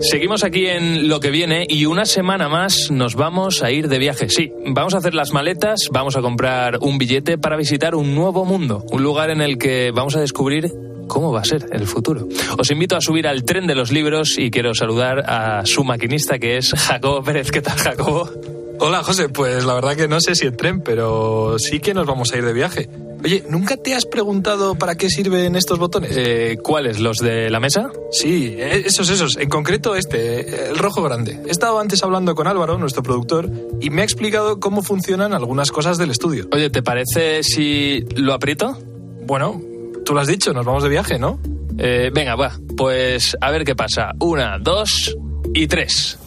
Seguimos 0.00 0.44
aquí 0.44 0.66
en 0.66 1.08
lo 1.08 1.18
que 1.18 1.30
viene 1.30 1.66
y 1.68 1.86
una 1.86 2.04
semana 2.04 2.48
más 2.48 2.90
nos 2.90 3.14
vamos 3.14 3.62
a 3.62 3.70
ir 3.70 3.88
de 3.88 3.98
viaje. 3.98 4.28
Sí, 4.28 4.52
vamos 4.66 4.94
a 4.94 4.98
hacer 4.98 5.14
las 5.14 5.32
maletas, 5.32 5.88
vamos 5.90 6.16
a 6.16 6.20
comprar 6.20 6.78
un 6.82 6.98
billete 6.98 7.38
para 7.38 7.56
visitar 7.56 7.94
un 7.94 8.14
nuevo 8.14 8.44
mundo, 8.44 8.84
un 8.92 9.02
lugar 9.02 9.30
en 9.30 9.40
el 9.40 9.58
que 9.58 9.92
vamos 9.92 10.14
a 10.14 10.20
descubrir 10.20 10.70
cómo 11.08 11.32
va 11.32 11.40
a 11.40 11.44
ser 11.44 11.66
el 11.72 11.86
futuro. 11.86 12.28
Os 12.58 12.70
invito 12.70 12.96
a 12.96 13.00
subir 13.00 13.26
al 13.26 13.44
tren 13.44 13.66
de 13.66 13.74
los 13.74 13.90
libros 13.90 14.38
y 14.38 14.50
quiero 14.50 14.74
saludar 14.74 15.24
a 15.26 15.66
su 15.66 15.84
maquinista 15.84 16.38
que 16.38 16.58
es 16.58 16.72
Jacobo 16.74 17.22
Pérez. 17.22 17.50
¿Qué 17.50 17.62
tal, 17.62 17.78
Jacobo? 17.78 18.30
Hola, 18.80 19.02
José. 19.02 19.28
Pues 19.28 19.64
la 19.64 19.74
verdad 19.74 19.96
que 19.96 20.08
no 20.08 20.20
sé 20.20 20.34
si 20.34 20.46
el 20.46 20.56
tren, 20.56 20.80
pero 20.80 21.56
sí 21.58 21.80
que 21.80 21.94
nos 21.94 22.06
vamos 22.06 22.32
a 22.32 22.38
ir 22.38 22.44
de 22.44 22.52
viaje. 22.52 22.88
Oye, 23.24 23.42
¿nunca 23.48 23.78
te 23.78 23.94
has 23.94 24.04
preguntado 24.04 24.74
para 24.74 24.96
qué 24.96 25.08
sirven 25.08 25.56
estos 25.56 25.78
botones? 25.78 26.14
Eh, 26.14 26.58
¿Cuáles? 26.62 27.00
¿Los 27.00 27.18
de 27.18 27.48
la 27.48 27.58
mesa? 27.58 27.90
Sí, 28.10 28.54
eh, 28.58 28.82
esos, 28.84 29.08
esos. 29.08 29.38
En 29.38 29.48
concreto 29.48 29.96
este, 29.96 30.68
el 30.68 30.76
rojo 30.76 31.02
grande. 31.02 31.40
He 31.46 31.50
estado 31.50 31.78
antes 31.78 32.02
hablando 32.02 32.34
con 32.34 32.46
Álvaro, 32.46 32.76
nuestro 32.76 33.02
productor, 33.02 33.50
y 33.80 33.88
me 33.88 34.02
ha 34.02 34.04
explicado 34.04 34.60
cómo 34.60 34.82
funcionan 34.82 35.32
algunas 35.32 35.70
cosas 35.72 35.96
del 35.96 36.10
estudio. 36.10 36.48
Oye, 36.52 36.68
¿te 36.68 36.82
parece 36.82 37.42
si 37.42 38.04
lo 38.14 38.34
aprieto? 38.34 38.76
Bueno, 39.26 39.58
tú 40.04 40.12
lo 40.12 40.20
has 40.20 40.28
dicho, 40.28 40.52
nos 40.52 40.66
vamos 40.66 40.82
de 40.82 40.90
viaje, 40.90 41.18
¿no? 41.18 41.40
Eh, 41.78 42.10
venga, 42.12 42.36
va. 42.36 42.58
Pues 42.76 43.38
a 43.40 43.50
ver 43.50 43.64
qué 43.64 43.74
pasa. 43.74 44.12
Una, 44.20 44.58
dos 44.58 45.16
y 45.54 45.66
tres. 45.66 46.18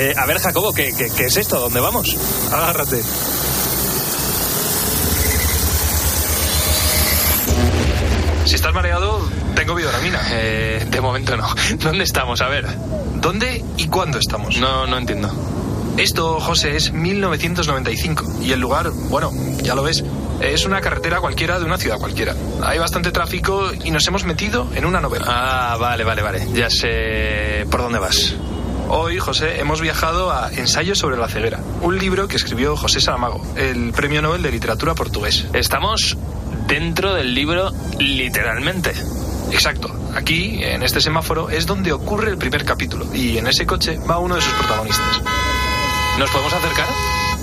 Eh, 0.00 0.14
a 0.16 0.26
ver, 0.26 0.38
Jacobo, 0.38 0.72
¿qué, 0.72 0.94
qué, 0.96 1.08
qué 1.10 1.24
es 1.24 1.36
esto? 1.36 1.56
¿A 1.56 1.58
dónde 1.58 1.80
vamos? 1.80 2.16
Agárrate. 2.52 3.02
Si 8.44 8.54
estás 8.54 8.72
mareado, 8.72 9.28
tengo 9.56 9.74
vidoramina. 9.74 10.20
Eh, 10.30 10.86
de 10.88 11.00
momento 11.00 11.36
no. 11.36 11.48
¿Dónde 11.82 12.04
estamos? 12.04 12.40
A 12.42 12.48
ver. 12.48 12.68
¿Dónde 13.16 13.64
y 13.76 13.88
cuándo 13.88 14.20
estamos? 14.20 14.56
No, 14.58 14.86
no 14.86 14.98
entiendo. 14.98 15.32
Esto, 15.96 16.38
José, 16.38 16.76
es 16.76 16.92
1995 16.92 18.34
y 18.40 18.52
el 18.52 18.60
lugar, 18.60 18.90
bueno, 18.90 19.32
ya 19.64 19.74
lo 19.74 19.82
ves, 19.82 20.04
es 20.40 20.64
una 20.64 20.80
carretera 20.80 21.18
cualquiera 21.20 21.58
de 21.58 21.64
una 21.64 21.76
ciudad 21.76 21.98
cualquiera. 21.98 22.36
Hay 22.62 22.78
bastante 22.78 23.10
tráfico 23.10 23.72
y 23.82 23.90
nos 23.90 24.06
hemos 24.06 24.22
metido 24.22 24.68
en 24.76 24.84
una 24.84 25.00
novela. 25.00 25.24
Ah, 25.26 25.76
vale, 25.76 26.04
vale, 26.04 26.22
vale. 26.22 26.46
Ya 26.54 26.70
sé 26.70 27.66
por 27.68 27.82
dónde 27.82 27.98
vas. 27.98 28.36
Hoy, 28.90 29.18
José, 29.18 29.60
hemos 29.60 29.82
viajado 29.82 30.30
a 30.32 30.50
Ensayos 30.50 30.98
sobre 30.98 31.18
la 31.18 31.28
ceguera, 31.28 31.60
un 31.82 31.98
libro 31.98 32.26
que 32.26 32.36
escribió 32.36 32.74
José 32.74 33.00
Saramago, 33.00 33.46
el 33.54 33.92
Premio 33.92 34.22
Nobel 34.22 34.42
de 34.42 34.50
Literatura 34.50 34.94
portugués. 34.94 35.46
Estamos 35.52 36.16
dentro 36.66 37.12
del 37.14 37.34
libro 37.34 37.70
literalmente. 37.98 38.92
Exacto. 39.52 39.94
Aquí, 40.14 40.62
en 40.62 40.82
este 40.82 41.02
semáforo, 41.02 41.50
es 41.50 41.66
donde 41.66 41.92
ocurre 41.92 42.30
el 42.30 42.38
primer 42.38 42.64
capítulo 42.64 43.06
y 43.14 43.36
en 43.36 43.46
ese 43.46 43.66
coche 43.66 43.98
va 44.10 44.18
uno 44.18 44.36
de 44.36 44.40
sus 44.40 44.52
protagonistas. 44.54 45.22
¿Nos 46.18 46.30
podemos 46.30 46.52
acercar? 46.54 46.86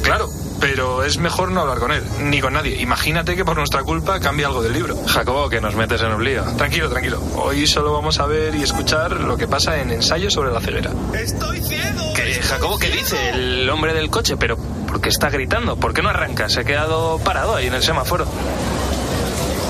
Claro, 0.01 0.29
pero 0.60 1.04
es 1.04 1.18
mejor 1.18 1.52
no 1.52 1.62
hablar 1.62 1.80
con 1.80 1.91
él, 1.91 2.04
ni 2.22 2.41
con 2.41 2.54
nadie. 2.54 2.82
Imagínate 2.82 3.36
que 3.36 3.46
por 3.46 3.58
nuestra 3.58 3.84
culpa 3.84 4.20
cambie 4.20 4.46
algo 4.46 4.62
del 4.62 4.74
libro. 4.74 4.98
Jacobo, 5.06 5.50
que 5.50 5.62
nos 5.62 5.76
metes 5.76 6.02
en 6.02 6.12
un 6.12 6.24
lío. 6.24 6.44
Tranquilo, 6.58 6.89
tranquilo. 6.89 7.22
Hoy 7.36 7.68
solo 7.68 7.94
vamos 7.94 8.20
a 8.20 8.26
ver 8.26 8.56
y 8.56 8.63
escuchar 8.63 9.12
lo 9.22 9.38
que 9.38 9.48
pasa 9.48 9.80
en 9.80 9.91
Ensayo 9.91 10.30
sobre 10.30 10.52
la 10.52 10.62
ceguera. 10.62 10.91
¡Estoy 11.13 11.62
ciego! 11.62 12.13
¿Qué, 12.15 12.41
Jacobo, 12.41 12.78
¿qué 12.80 12.89
dice 12.89 13.30
el 13.30 13.70
hombre 13.70 13.94
del 13.94 14.10
coche? 14.10 14.38
Pero, 14.38 14.58
¿por 14.58 15.02
qué 15.02 15.10
está 15.10 15.30
gritando? 15.30 15.76
¿Por 15.76 15.94
qué 15.94 16.02
no 16.02 16.10
arranca? 16.10 16.50
Se 16.50 16.62
ha 16.62 16.63
quedado 16.63 17.20
parado 17.20 17.56
ahí 17.56 17.68
en 17.68 17.74
el 17.74 17.84
semáforo. 17.84 18.26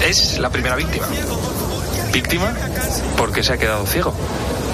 Es 0.07 0.37
la 0.39 0.49
primera 0.49 0.75
víctima. 0.75 1.07
¿Víctima? 2.13 2.53
¿Por 3.17 3.31
qué 3.31 3.43
se 3.43 3.53
ha 3.53 3.57
quedado 3.57 3.85
ciego? 3.85 4.13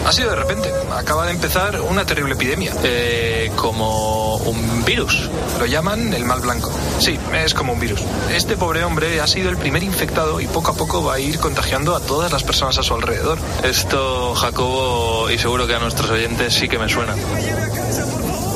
Ha 0.05 0.11
sido 0.11 0.29
de 0.29 0.35
repente. 0.35 0.71
Acaba 0.95 1.25
de 1.25 1.31
empezar 1.31 1.79
una 1.81 2.05
terrible 2.05 2.33
epidemia. 2.33 2.73
Eh, 2.83 3.51
como 3.55 4.37
un 4.37 4.83
virus. 4.83 5.29
Lo 5.59 5.65
llaman 5.65 6.13
el 6.13 6.25
mal 6.25 6.41
blanco. 6.41 6.71
Sí, 6.99 7.17
es 7.33 7.53
como 7.53 7.73
un 7.73 7.79
virus. 7.79 8.01
Este 8.33 8.57
pobre 8.57 8.83
hombre 8.83 9.21
ha 9.21 9.27
sido 9.27 9.49
el 9.49 9.57
primer 9.57 9.83
infectado 9.83 10.41
y 10.41 10.47
poco 10.47 10.71
a 10.71 10.73
poco 10.73 11.03
va 11.03 11.15
a 11.15 11.19
ir 11.19 11.39
contagiando 11.39 11.95
a 11.95 11.99
todas 11.99 12.31
las 12.31 12.43
personas 12.43 12.77
a 12.77 12.83
su 12.83 12.93
alrededor. 12.93 13.37
Esto, 13.63 14.33
Jacobo, 14.35 15.29
y 15.29 15.37
seguro 15.37 15.67
que 15.67 15.75
a 15.75 15.79
nuestros 15.79 16.09
oyentes 16.09 16.53
sí 16.53 16.67
que 16.67 16.79
me 16.79 16.89
suena. 16.89 17.15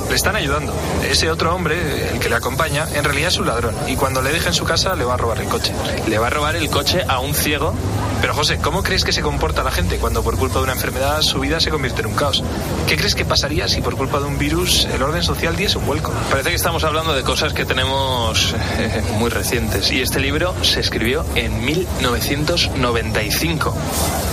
Le 0.09 0.15
están 0.15 0.35
ayudando. 0.35 0.73
Ese 1.09 1.29
otro 1.29 1.53
hombre, 1.53 2.11
el 2.11 2.19
que 2.19 2.29
le 2.29 2.35
acompaña, 2.35 2.87
en 2.93 3.03
realidad 3.03 3.29
es 3.29 3.37
un 3.37 3.47
ladrón. 3.47 3.75
Y 3.87 3.95
cuando 3.95 4.21
le 4.21 4.31
deje 4.31 4.47
en 4.47 4.53
su 4.53 4.63
casa, 4.63 4.95
le 4.95 5.03
va 5.03 5.15
a 5.15 5.17
robar 5.17 5.39
el 5.39 5.47
coche. 5.47 5.73
¿Le 6.07 6.17
va 6.17 6.27
a 6.27 6.29
robar 6.29 6.55
el 6.55 6.69
coche 6.69 7.03
a 7.07 7.19
un 7.19 7.33
ciego? 7.33 7.73
Pero 8.21 8.33
José, 8.33 8.59
¿cómo 8.61 8.83
crees 8.83 9.03
que 9.03 9.11
se 9.11 9.21
comporta 9.21 9.63
la 9.63 9.71
gente 9.71 9.97
cuando 9.97 10.23
por 10.23 10.37
culpa 10.37 10.59
de 10.59 10.63
una 10.63 10.73
enfermedad 10.73 11.21
su 11.21 11.39
vida 11.39 11.59
se 11.59 11.69
convierte 11.69 12.01
en 12.01 12.07
un 12.07 12.15
caos? 12.15 12.43
¿Qué 12.87 12.97
crees 12.97 13.15
que 13.15 13.25
pasaría 13.25 13.67
si 13.67 13.81
por 13.81 13.95
culpa 13.95 14.19
de 14.19 14.25
un 14.25 14.37
virus 14.37 14.85
el 14.85 15.01
orden 15.01 15.23
social 15.23 15.55
diese 15.55 15.77
un 15.77 15.85
vuelco? 15.85 16.11
Parece 16.29 16.49
que 16.49 16.55
estamos 16.55 16.83
hablando 16.83 17.13
de 17.13 17.23
cosas 17.23 17.53
que 17.53 17.65
tenemos 17.65 18.55
eh, 18.79 19.03
muy 19.17 19.29
recientes. 19.29 19.91
Y 19.91 20.01
este 20.01 20.19
libro 20.19 20.53
se 20.63 20.79
escribió 20.79 21.25
en 21.35 21.63
1995. 21.63 23.75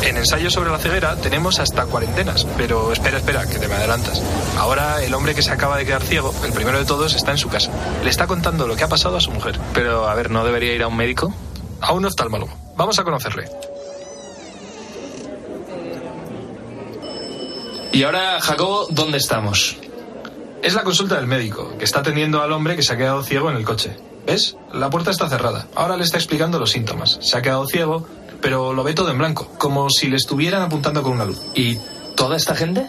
En 0.02 0.16
Ensayo 0.16 0.50
sobre 0.50 0.70
la 0.70 0.78
ceguera 0.78 1.16
tenemos 1.16 1.58
hasta 1.58 1.84
cuarentenas, 1.86 2.46
pero 2.56 2.92
espera, 2.92 3.18
espera, 3.18 3.46
que 3.46 3.58
te 3.58 3.68
me 3.68 3.74
adelantas. 3.74 4.22
Ahora 4.58 5.02
el 5.02 5.12
hombre 5.14 5.34
que 5.34 5.42
se 5.42 5.50
acaba 5.50 5.76
de 5.76 5.84
quedar 5.84 6.02
ciego, 6.02 6.34
el 6.44 6.52
primero 6.52 6.78
de 6.78 6.84
todos, 6.84 7.14
está 7.14 7.32
en 7.32 7.38
su 7.38 7.48
casa. 7.48 7.70
Le 8.02 8.10
está 8.10 8.26
contando 8.26 8.66
lo 8.66 8.76
que 8.76 8.84
ha 8.84 8.88
pasado 8.88 9.16
a 9.16 9.20
su 9.20 9.30
mujer. 9.30 9.58
Pero, 9.74 10.08
a 10.08 10.14
ver, 10.14 10.30
¿no 10.30 10.44
debería 10.44 10.74
ir 10.74 10.82
a 10.82 10.88
un 10.88 10.96
médico? 10.96 11.32
A 11.80 11.92
un 11.92 12.04
oftalmólogo. 12.04 12.52
Vamos 12.76 12.98
a 12.98 13.04
conocerle. 13.04 13.50
Y 17.92 18.04
ahora, 18.04 18.40
Jacobo, 18.40 18.86
¿dónde 18.88 19.18
estamos? 19.18 19.76
Es 20.62 20.72
la 20.72 20.82
consulta 20.82 21.16
del 21.16 21.26
médico, 21.26 21.76
que 21.76 21.84
está 21.84 22.00
atendiendo 22.00 22.40
al 22.40 22.50
hombre 22.52 22.74
que 22.74 22.82
se 22.82 22.94
ha 22.94 22.96
quedado 22.96 23.22
ciego 23.22 23.50
en 23.50 23.56
el 23.56 23.64
coche. 23.64 23.94
¿Ves? 24.26 24.56
La 24.72 24.88
puerta 24.88 25.10
está 25.10 25.28
cerrada. 25.28 25.66
Ahora 25.74 25.98
le 25.98 26.04
está 26.04 26.16
explicando 26.16 26.58
los 26.58 26.70
síntomas. 26.70 27.18
Se 27.20 27.36
ha 27.36 27.42
quedado 27.42 27.66
ciego, 27.66 28.06
pero 28.40 28.72
lo 28.72 28.82
ve 28.82 28.94
todo 28.94 29.10
en 29.10 29.18
blanco, 29.18 29.50
como 29.58 29.90
si 29.90 30.08
le 30.08 30.16
estuvieran 30.16 30.62
apuntando 30.62 31.02
con 31.02 31.12
una 31.12 31.26
luz. 31.26 31.38
¿Y 31.54 31.76
toda 32.16 32.38
esta 32.38 32.54
gente? 32.54 32.86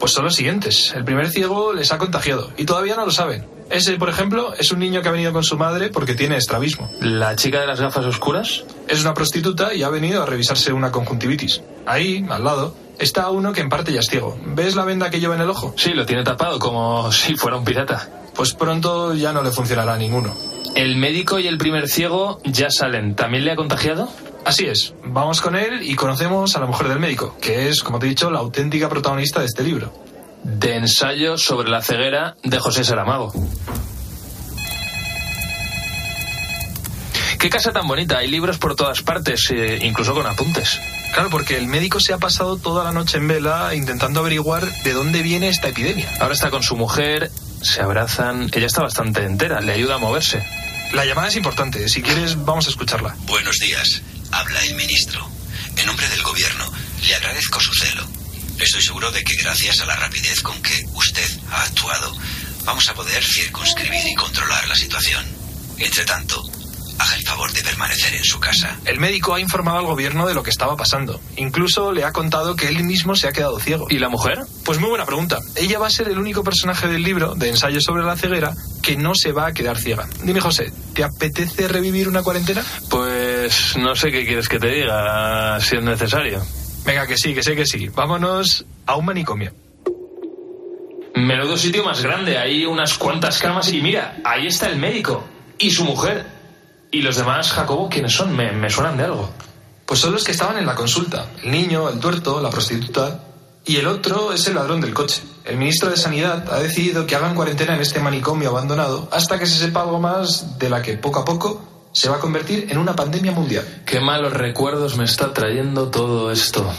Pues 0.00 0.12
son 0.12 0.24
los 0.24 0.36
siguientes. 0.36 0.94
El 0.94 1.04
primer 1.04 1.28
ciego 1.28 1.74
les 1.74 1.92
ha 1.92 1.98
contagiado 1.98 2.50
y 2.56 2.64
todavía 2.64 2.96
no 2.96 3.04
lo 3.04 3.12
saben. 3.12 3.46
Ese, 3.68 3.96
por 3.96 4.08
ejemplo, 4.08 4.54
es 4.54 4.72
un 4.72 4.78
niño 4.78 5.02
que 5.02 5.08
ha 5.08 5.12
venido 5.12 5.34
con 5.34 5.44
su 5.44 5.58
madre 5.58 5.90
porque 5.90 6.14
tiene 6.14 6.36
estrabismo. 6.38 6.90
¿La 7.00 7.36
chica 7.36 7.60
de 7.60 7.66
las 7.66 7.80
gafas 7.80 8.06
oscuras? 8.06 8.64
Es 8.88 9.02
una 9.02 9.12
prostituta 9.12 9.74
y 9.74 9.82
ha 9.82 9.90
venido 9.90 10.22
a 10.22 10.26
revisarse 10.26 10.72
una 10.72 10.92
conjuntivitis. 10.92 11.62
Ahí, 11.86 12.24
al 12.30 12.44
lado, 12.44 12.74
está 12.98 13.30
uno 13.30 13.52
que 13.52 13.60
en 13.60 13.68
parte 13.68 13.92
ya 13.92 14.00
es 14.00 14.06
ciego. 14.06 14.36
¿Ves 14.46 14.74
la 14.74 14.84
venda 14.84 15.10
que 15.10 15.20
lleva 15.20 15.34
en 15.34 15.40
el 15.40 15.50
ojo? 15.50 15.74
Sí, 15.76 15.94
lo 15.94 16.06
tiene 16.06 16.24
tapado 16.24 16.58
como 16.58 17.10
si 17.12 17.36
fuera 17.36 17.56
un 17.56 17.64
pirata. 17.64 18.08
Pues 18.34 18.54
pronto 18.54 19.14
ya 19.14 19.32
no 19.32 19.42
le 19.42 19.50
funcionará 19.50 19.94
a 19.94 19.98
ninguno. 19.98 20.34
¿El 20.74 20.96
médico 20.96 21.38
y 21.38 21.46
el 21.46 21.58
primer 21.58 21.88
ciego 21.88 22.40
ya 22.44 22.70
salen? 22.70 23.14
¿También 23.14 23.44
le 23.44 23.52
ha 23.52 23.56
contagiado? 23.56 24.08
Así 24.44 24.66
es, 24.66 24.94
vamos 25.04 25.40
con 25.40 25.56
él 25.56 25.82
y 25.82 25.94
conocemos 25.94 26.56
a 26.56 26.60
la 26.60 26.66
mujer 26.66 26.88
del 26.88 26.98
médico, 26.98 27.36
que 27.40 27.68
es, 27.68 27.82
como 27.82 27.98
te 27.98 28.06
he 28.06 28.08
dicho, 28.10 28.30
la 28.30 28.40
auténtica 28.40 28.88
protagonista 28.88 29.40
de 29.40 29.46
este 29.46 29.62
libro. 29.62 29.92
De 30.42 30.76
ensayo 30.76 31.38
sobre 31.38 31.70
la 31.70 31.80
ceguera 31.80 32.36
de 32.42 32.58
José 32.58 32.84
Saramago. 32.84 33.32
Qué 37.44 37.50
casa 37.50 37.72
tan 37.72 37.86
bonita, 37.86 38.16
hay 38.16 38.28
libros 38.28 38.56
por 38.56 38.74
todas 38.74 39.02
partes, 39.02 39.50
eh, 39.50 39.78
incluso 39.82 40.14
con 40.14 40.26
apuntes. 40.26 40.80
Claro, 41.12 41.28
porque 41.28 41.58
el 41.58 41.66
médico 41.66 42.00
se 42.00 42.14
ha 42.14 42.16
pasado 42.16 42.56
toda 42.56 42.84
la 42.84 42.90
noche 42.90 43.18
en 43.18 43.28
vela 43.28 43.74
intentando 43.74 44.20
averiguar 44.20 44.64
de 44.82 44.94
dónde 44.94 45.20
viene 45.20 45.50
esta 45.50 45.68
epidemia. 45.68 46.10
Ahora 46.20 46.32
está 46.32 46.48
con 46.48 46.62
su 46.62 46.74
mujer, 46.74 47.30
se 47.60 47.82
abrazan, 47.82 48.48
ella 48.54 48.64
está 48.64 48.80
bastante 48.80 49.22
entera, 49.26 49.60
le 49.60 49.72
ayuda 49.72 49.96
a 49.96 49.98
moverse. 49.98 50.42
La 50.94 51.04
llamada 51.04 51.28
es 51.28 51.36
importante, 51.36 51.86
si 51.90 52.00
quieres 52.00 52.42
vamos 52.46 52.66
a 52.66 52.70
escucharla. 52.70 53.14
Buenos 53.26 53.58
días, 53.58 54.00
habla 54.30 54.64
el 54.64 54.74
ministro. 54.76 55.28
En 55.76 55.84
nombre 55.84 56.08
del 56.08 56.22
gobierno, 56.22 56.64
le 57.06 57.14
agradezco 57.14 57.60
su 57.60 57.74
celo. 57.74 58.06
Estoy 58.58 58.80
seguro 58.80 59.12
de 59.12 59.22
que 59.22 59.36
gracias 59.36 59.80
a 59.80 59.84
la 59.84 59.96
rapidez 59.96 60.40
con 60.40 60.62
que 60.62 60.82
usted 60.94 61.30
ha 61.50 61.64
actuado, 61.64 62.10
vamos 62.64 62.88
a 62.88 62.94
poder 62.94 63.22
circunscribir 63.22 64.06
y 64.06 64.14
controlar 64.14 64.66
la 64.66 64.76
situación. 64.76 65.26
Entre 65.76 66.06
tanto, 66.06 66.42
haga 66.98 67.14
el 67.16 67.22
favor 67.22 67.52
de 67.52 67.62
permanecer 67.62 68.14
en 68.14 68.24
su 68.24 68.40
casa. 68.40 68.78
El 68.84 69.00
médico 69.00 69.34
ha 69.34 69.40
informado 69.40 69.78
al 69.78 69.86
gobierno 69.86 70.26
de 70.26 70.34
lo 70.34 70.42
que 70.42 70.50
estaba 70.50 70.76
pasando. 70.76 71.20
Incluso 71.36 71.92
le 71.92 72.04
ha 72.04 72.12
contado 72.12 72.56
que 72.56 72.68
él 72.68 72.82
mismo 72.84 73.14
se 73.14 73.28
ha 73.28 73.32
quedado 73.32 73.58
ciego. 73.58 73.86
¿Y 73.90 73.98
la 73.98 74.08
mujer? 74.08 74.40
Pues 74.64 74.78
muy 74.78 74.88
buena 74.88 75.06
pregunta. 75.06 75.38
Ella 75.56 75.78
va 75.78 75.88
a 75.88 75.90
ser 75.90 76.08
el 76.08 76.18
único 76.18 76.44
personaje 76.44 76.88
del 76.88 77.02
libro, 77.02 77.34
de 77.34 77.48
ensayo 77.48 77.80
sobre 77.80 78.04
la 78.04 78.16
ceguera, 78.16 78.54
que 78.82 78.96
no 78.96 79.14
se 79.14 79.32
va 79.32 79.46
a 79.46 79.52
quedar 79.52 79.78
ciega. 79.78 80.08
Dime, 80.22 80.40
José, 80.40 80.72
¿te 80.94 81.04
apetece 81.04 81.68
revivir 81.68 82.08
una 82.08 82.22
cuarentena? 82.22 82.64
Pues 82.90 83.76
no 83.76 83.94
sé 83.94 84.10
qué 84.10 84.24
quieres 84.24 84.48
que 84.48 84.58
te 84.58 84.68
diga, 84.68 85.58
si 85.60 85.76
es 85.76 85.82
necesario. 85.82 86.42
Venga, 86.84 87.06
que 87.06 87.16
sí, 87.16 87.34
que 87.34 87.42
sé 87.42 87.56
que 87.56 87.66
sí. 87.66 87.88
Vámonos 87.88 88.66
a 88.86 88.96
un 88.96 89.06
manicomio. 89.06 89.52
Menudo 91.14 91.56
sitio 91.56 91.84
más 91.84 92.02
grande, 92.02 92.38
hay 92.38 92.66
unas 92.66 92.98
cuantas 92.98 93.38
camas 93.38 93.72
y 93.72 93.80
mira, 93.80 94.18
ahí 94.24 94.48
está 94.48 94.68
el 94.68 94.76
médico 94.76 95.24
y 95.58 95.70
su 95.70 95.84
mujer. 95.84 96.26
¿Y 96.94 97.02
los 97.02 97.16
demás, 97.16 97.50
Jacobo, 97.50 97.88
quiénes 97.88 98.12
son? 98.12 98.36
Me, 98.36 98.52
me 98.52 98.70
suenan 98.70 98.96
de 98.96 99.02
algo. 99.02 99.28
Pues 99.84 99.98
son 99.98 100.12
los 100.12 100.22
que 100.22 100.30
estaban 100.30 100.58
en 100.58 100.64
la 100.64 100.76
consulta. 100.76 101.26
El 101.42 101.50
niño, 101.50 101.88
el 101.88 101.98
tuerto, 101.98 102.40
la 102.40 102.50
prostituta. 102.50 103.18
Y 103.64 103.78
el 103.78 103.88
otro 103.88 104.32
es 104.32 104.46
el 104.46 104.54
ladrón 104.54 104.80
del 104.80 104.94
coche. 104.94 105.20
El 105.44 105.56
ministro 105.56 105.90
de 105.90 105.96
Sanidad 105.96 106.48
ha 106.52 106.60
decidido 106.60 107.04
que 107.04 107.16
hagan 107.16 107.34
cuarentena 107.34 107.74
en 107.74 107.80
este 107.80 107.98
manicomio 107.98 108.50
abandonado 108.50 109.08
hasta 109.10 109.40
que 109.40 109.46
se 109.46 109.58
sepa 109.58 109.80
algo 109.80 109.98
más 109.98 110.56
de 110.56 110.70
la 110.70 110.82
que 110.82 110.96
poco 110.96 111.18
a 111.18 111.24
poco 111.24 111.88
se 111.90 112.08
va 112.08 112.18
a 112.18 112.20
convertir 112.20 112.68
en 112.70 112.78
una 112.78 112.94
pandemia 112.94 113.32
mundial. 113.32 113.82
Qué 113.84 113.98
malos 113.98 114.32
recuerdos 114.32 114.96
me 114.96 115.04
está 115.04 115.34
trayendo 115.34 115.88
todo 115.88 116.30
esto. 116.30 116.72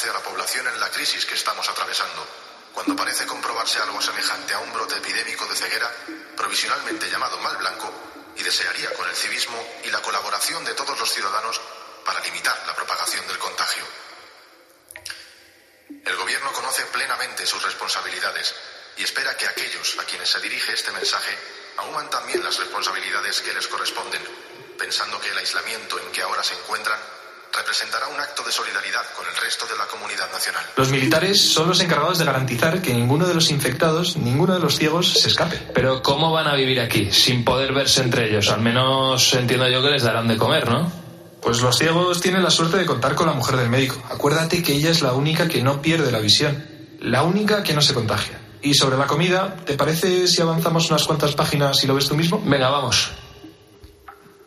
A 0.00 0.02
su 0.02 0.08
alcance 0.08 0.10
a 0.10 0.12
la 0.12 0.22
población 0.22 0.66
en 0.66 0.80
la 0.80 0.90
crisis 0.90 1.26
que 1.26 1.34
estamos 1.34 1.68
atravesando. 1.68 2.26
Cuando 2.72 2.96
parece 2.96 3.26
comprobarse 3.26 3.80
algo 3.80 4.00
semejante 4.00 4.54
a 4.54 4.58
un 4.60 4.72
brote 4.72 4.96
epidémico 4.96 5.44
de 5.46 5.56
ceguera, 5.56 5.90
provisionalmente 6.36 7.10
llamado 7.10 7.38
mal 7.38 7.56
blanco, 7.58 7.92
y 8.36 8.42
desearía 8.42 8.94
con 8.94 9.08
el 9.08 9.14
civismo 9.14 9.58
y 9.84 9.90
la 9.90 10.00
colaboración 10.00 10.64
de 10.64 10.74
todos 10.74 10.98
los 10.98 11.12
ciudadanos 11.12 11.60
para 12.04 12.20
limitar 12.20 12.56
la 12.66 12.74
propagación 12.74 13.26
del 13.26 13.38
contagio. 13.38 13.84
El 16.06 16.16
Gobierno 16.16 16.52
conoce 16.52 16.86
plenamente 16.86 17.44
sus 17.46 17.62
responsabilidades 17.62 18.54
y 18.96 19.02
espera 19.04 19.36
que 19.36 19.48
aquellos 19.48 19.98
a 19.98 20.04
quienes 20.04 20.30
se 20.30 20.40
dirige 20.40 20.72
este 20.72 20.92
mensaje 20.92 21.36
aúman 21.76 22.08
también 22.08 22.42
las 22.42 22.56
responsabilidades 22.56 23.40
que 23.42 23.52
les 23.52 23.68
corresponden, 23.68 24.22
pensando 24.78 25.20
que 25.20 25.28
el 25.28 25.38
aislamiento 25.38 25.98
en 25.98 26.10
que 26.12 26.22
ahora 26.22 26.42
se 26.42 26.54
encuentran 26.54 27.19
representará 27.52 28.08
un 28.08 28.20
acto 28.20 28.42
de 28.42 28.52
solidaridad 28.52 29.02
con 29.16 29.26
el 29.26 29.36
resto 29.36 29.66
de 29.66 29.76
la 29.76 29.86
comunidad 29.86 30.30
nacional. 30.32 30.62
Los 30.76 30.90
militares 30.90 31.52
son 31.52 31.68
los 31.68 31.80
encargados 31.80 32.18
de 32.18 32.24
garantizar 32.24 32.80
que 32.80 32.94
ninguno 32.94 33.26
de 33.26 33.34
los 33.34 33.50
infectados, 33.50 34.16
ninguno 34.16 34.54
de 34.54 34.60
los 34.60 34.76
ciegos, 34.76 35.12
se 35.12 35.28
escape. 35.28 35.70
Pero 35.74 36.02
¿cómo 36.02 36.32
van 36.32 36.46
a 36.46 36.54
vivir 36.54 36.80
aquí 36.80 37.10
sin 37.12 37.44
poder 37.44 37.72
verse 37.72 38.02
entre 38.02 38.28
ellos? 38.28 38.50
Al 38.50 38.60
menos 38.60 39.32
entiendo 39.34 39.68
yo 39.68 39.82
que 39.82 39.90
les 39.90 40.02
darán 40.02 40.28
de 40.28 40.36
comer, 40.36 40.68
¿no? 40.68 40.90
Pues 41.40 41.60
los 41.62 41.76
ciegos 41.76 42.20
tienen 42.20 42.42
la 42.42 42.50
suerte 42.50 42.76
de 42.76 42.86
contar 42.86 43.14
con 43.14 43.26
la 43.26 43.32
mujer 43.32 43.56
del 43.56 43.70
médico. 43.70 44.02
Acuérdate 44.10 44.62
que 44.62 44.74
ella 44.74 44.90
es 44.90 45.00
la 45.00 45.12
única 45.12 45.48
que 45.48 45.62
no 45.62 45.80
pierde 45.80 46.12
la 46.12 46.18
visión, 46.18 46.66
la 47.00 47.22
única 47.22 47.62
que 47.62 47.72
no 47.72 47.80
se 47.80 47.94
contagia. 47.94 48.38
Y 48.62 48.74
sobre 48.74 48.98
la 48.98 49.06
comida, 49.06 49.56
¿te 49.64 49.74
parece 49.74 50.28
si 50.28 50.42
avanzamos 50.42 50.90
unas 50.90 51.04
cuantas 51.04 51.34
páginas 51.34 51.82
y 51.82 51.86
lo 51.86 51.94
ves 51.94 52.08
tú 52.08 52.14
mismo? 52.14 52.42
Venga, 52.44 52.68
vamos. 52.68 53.10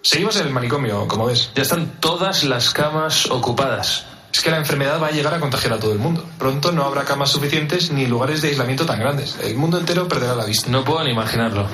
Seguimos 0.06 0.36
en 0.36 0.48
el 0.48 0.54
manicomio, 0.54 1.08
como 1.08 1.28
ves. 1.28 1.52
Ya 1.56 1.62
están 1.62 1.88
todas 2.02 2.44
las 2.44 2.72
camas 2.72 3.32
ocupadas. 3.32 4.06
Es 4.34 4.42
que 4.42 4.52
la 4.52 4.58
enfermedad 4.58 5.02
va 5.02 5.08
a 5.08 5.12
llegar 5.12 5.34
a 5.34 5.40
contagiar 5.40 5.72
a 5.72 5.80
todo 5.80 5.94
el 5.94 6.00
mundo. 6.00 6.28
Pronto 6.38 6.74
no 6.74 6.84
habrá 6.84 7.06
camas 7.06 7.30
suficientes 7.30 7.90
ni 7.90 8.06
lugares 8.06 8.42
de 8.42 8.50
aislamiento 8.50 8.86
tan 8.86 9.00
grandes. 9.00 9.38
El 9.42 9.56
mundo 9.56 9.80
entero 9.80 10.10
perderá 10.10 10.36
la 10.36 10.44
vista. 10.44 10.70
No 10.70 10.84
puedo 10.84 11.02
ni 11.06 11.12
imaginarlo. 11.12 11.68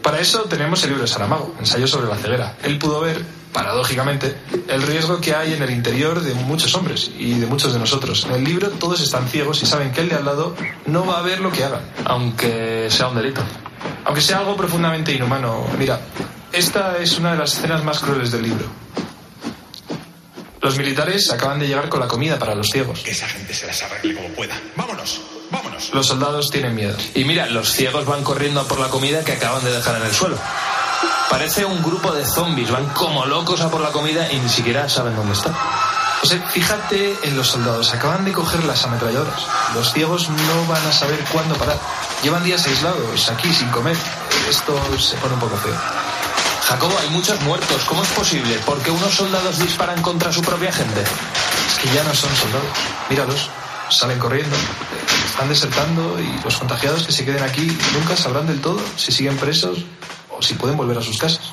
Para 0.00 0.20
eso 0.20 0.42
tenemos 0.42 0.80
el 0.84 0.90
libro 0.90 1.02
de 1.02 1.08
Saramago, 1.08 1.56
Ensayo 1.58 1.88
sobre 1.88 2.06
la 2.06 2.14
ceguera. 2.14 2.56
Él 2.62 2.78
pudo 2.78 3.00
ver, 3.00 3.24
paradójicamente, 3.52 4.36
el 4.68 4.82
riesgo 4.82 5.20
que 5.20 5.34
hay 5.34 5.54
en 5.54 5.62
el 5.64 5.70
interior 5.70 6.20
de 6.20 6.34
muchos 6.34 6.72
hombres 6.76 7.10
y 7.18 7.34
de 7.34 7.46
muchos 7.48 7.72
de 7.72 7.80
nosotros. 7.80 8.26
En 8.26 8.36
el 8.36 8.44
libro 8.44 8.70
todos 8.70 9.00
están 9.00 9.26
ciegos 9.26 9.60
y 9.64 9.66
saben 9.66 9.90
que 9.90 10.02
el 10.02 10.08
de 10.08 10.14
al 10.14 10.24
lado 10.24 10.54
no 10.86 11.04
va 11.04 11.18
a 11.18 11.22
ver 11.22 11.40
lo 11.40 11.50
que 11.50 11.64
hagan. 11.64 11.80
Aunque 12.04 12.86
sea 12.90 13.08
un 13.08 13.16
delito. 13.16 13.40
Aunque 14.04 14.20
sea 14.20 14.38
algo 14.38 14.54
profundamente 14.54 15.12
inhumano. 15.12 15.66
Mira, 15.76 15.98
esta 16.52 16.98
es 16.98 17.18
una 17.18 17.32
de 17.32 17.38
las 17.38 17.54
escenas 17.54 17.84
más 17.84 18.00
crueles 18.00 18.32
del 18.32 18.42
libro. 18.42 18.66
Los 20.60 20.76
militares 20.78 21.30
acaban 21.30 21.60
de 21.60 21.68
llegar 21.68 21.88
con 21.88 22.00
la 22.00 22.08
comida 22.08 22.38
para 22.38 22.54
los 22.54 22.68
ciegos. 22.68 23.00
Que 23.00 23.12
esa 23.12 23.28
gente 23.28 23.54
se 23.54 23.66
las 23.66 23.82
arregle 23.82 24.14
como 24.14 24.28
pueda. 24.30 24.60
¡Vámonos! 24.74 25.20
¡Vámonos! 25.50 25.90
Los 25.94 26.08
soldados 26.08 26.50
tienen 26.50 26.74
miedo. 26.74 26.96
Y 27.14 27.24
mira, 27.24 27.46
los 27.46 27.70
ciegos 27.70 28.04
van 28.04 28.24
corriendo 28.24 28.60
a 28.60 28.64
por 28.64 28.80
la 28.80 28.88
comida 28.88 29.22
que 29.22 29.32
acaban 29.32 29.62
de 29.62 29.70
dejar 29.70 29.96
en 30.00 30.06
el 30.06 30.12
suelo. 30.12 30.36
Parece 31.30 31.64
un 31.64 31.82
grupo 31.82 32.12
de 32.12 32.24
zombies, 32.24 32.70
van 32.70 32.86
como 32.90 33.26
locos 33.26 33.60
a 33.60 33.70
por 33.70 33.80
la 33.80 33.90
comida 33.90 34.30
y 34.32 34.38
ni 34.38 34.48
siquiera 34.48 34.88
saben 34.88 35.14
dónde 35.14 35.34
está. 35.34 35.54
O 36.22 36.26
sea, 36.26 36.40
fíjate 36.48 37.16
en 37.22 37.36
los 37.36 37.48
soldados, 37.48 37.92
acaban 37.92 38.24
de 38.24 38.32
coger 38.32 38.64
las 38.64 38.84
ametralladoras. 38.84 39.46
Los 39.74 39.92
ciegos 39.92 40.28
no 40.28 40.66
van 40.66 40.84
a 40.84 40.92
saber 40.92 41.22
cuándo 41.30 41.54
parar. 41.56 41.78
Llevan 42.22 42.42
días 42.42 42.66
aislados, 42.66 43.28
aquí, 43.30 43.52
sin 43.52 43.68
comer. 43.68 43.96
Esto 44.48 44.80
se 44.98 45.16
pone 45.18 45.34
un 45.34 45.40
poco 45.40 45.56
feo. 45.58 46.05
Jacobo, 46.66 46.98
hay 47.00 47.08
muchos 47.10 47.40
muertos. 47.42 47.84
¿Cómo 47.84 48.02
es 48.02 48.08
posible? 48.08 48.56
¿Por 48.66 48.82
qué 48.82 48.90
unos 48.90 49.14
soldados 49.14 49.60
disparan 49.60 50.02
contra 50.02 50.32
su 50.32 50.42
propia 50.42 50.72
gente? 50.72 51.00
Es 51.00 51.78
que 51.78 51.94
ya 51.94 52.02
no 52.02 52.12
son 52.12 52.34
soldados. 52.34 52.66
Míralos, 53.08 53.50
salen 53.88 54.18
corriendo, 54.18 54.56
están 55.24 55.48
desertando 55.48 56.18
y 56.18 56.42
los 56.42 56.56
contagiados 56.56 57.06
que 57.06 57.12
se 57.12 57.24
queden 57.24 57.44
aquí 57.44 57.66
nunca 57.94 58.16
sabrán 58.16 58.48
del 58.48 58.60
todo 58.60 58.80
si 58.96 59.12
siguen 59.12 59.36
presos 59.36 59.84
o 60.28 60.42
si 60.42 60.54
pueden 60.54 60.76
volver 60.76 60.98
a 60.98 61.02
sus 61.02 61.18
casas. 61.18 61.52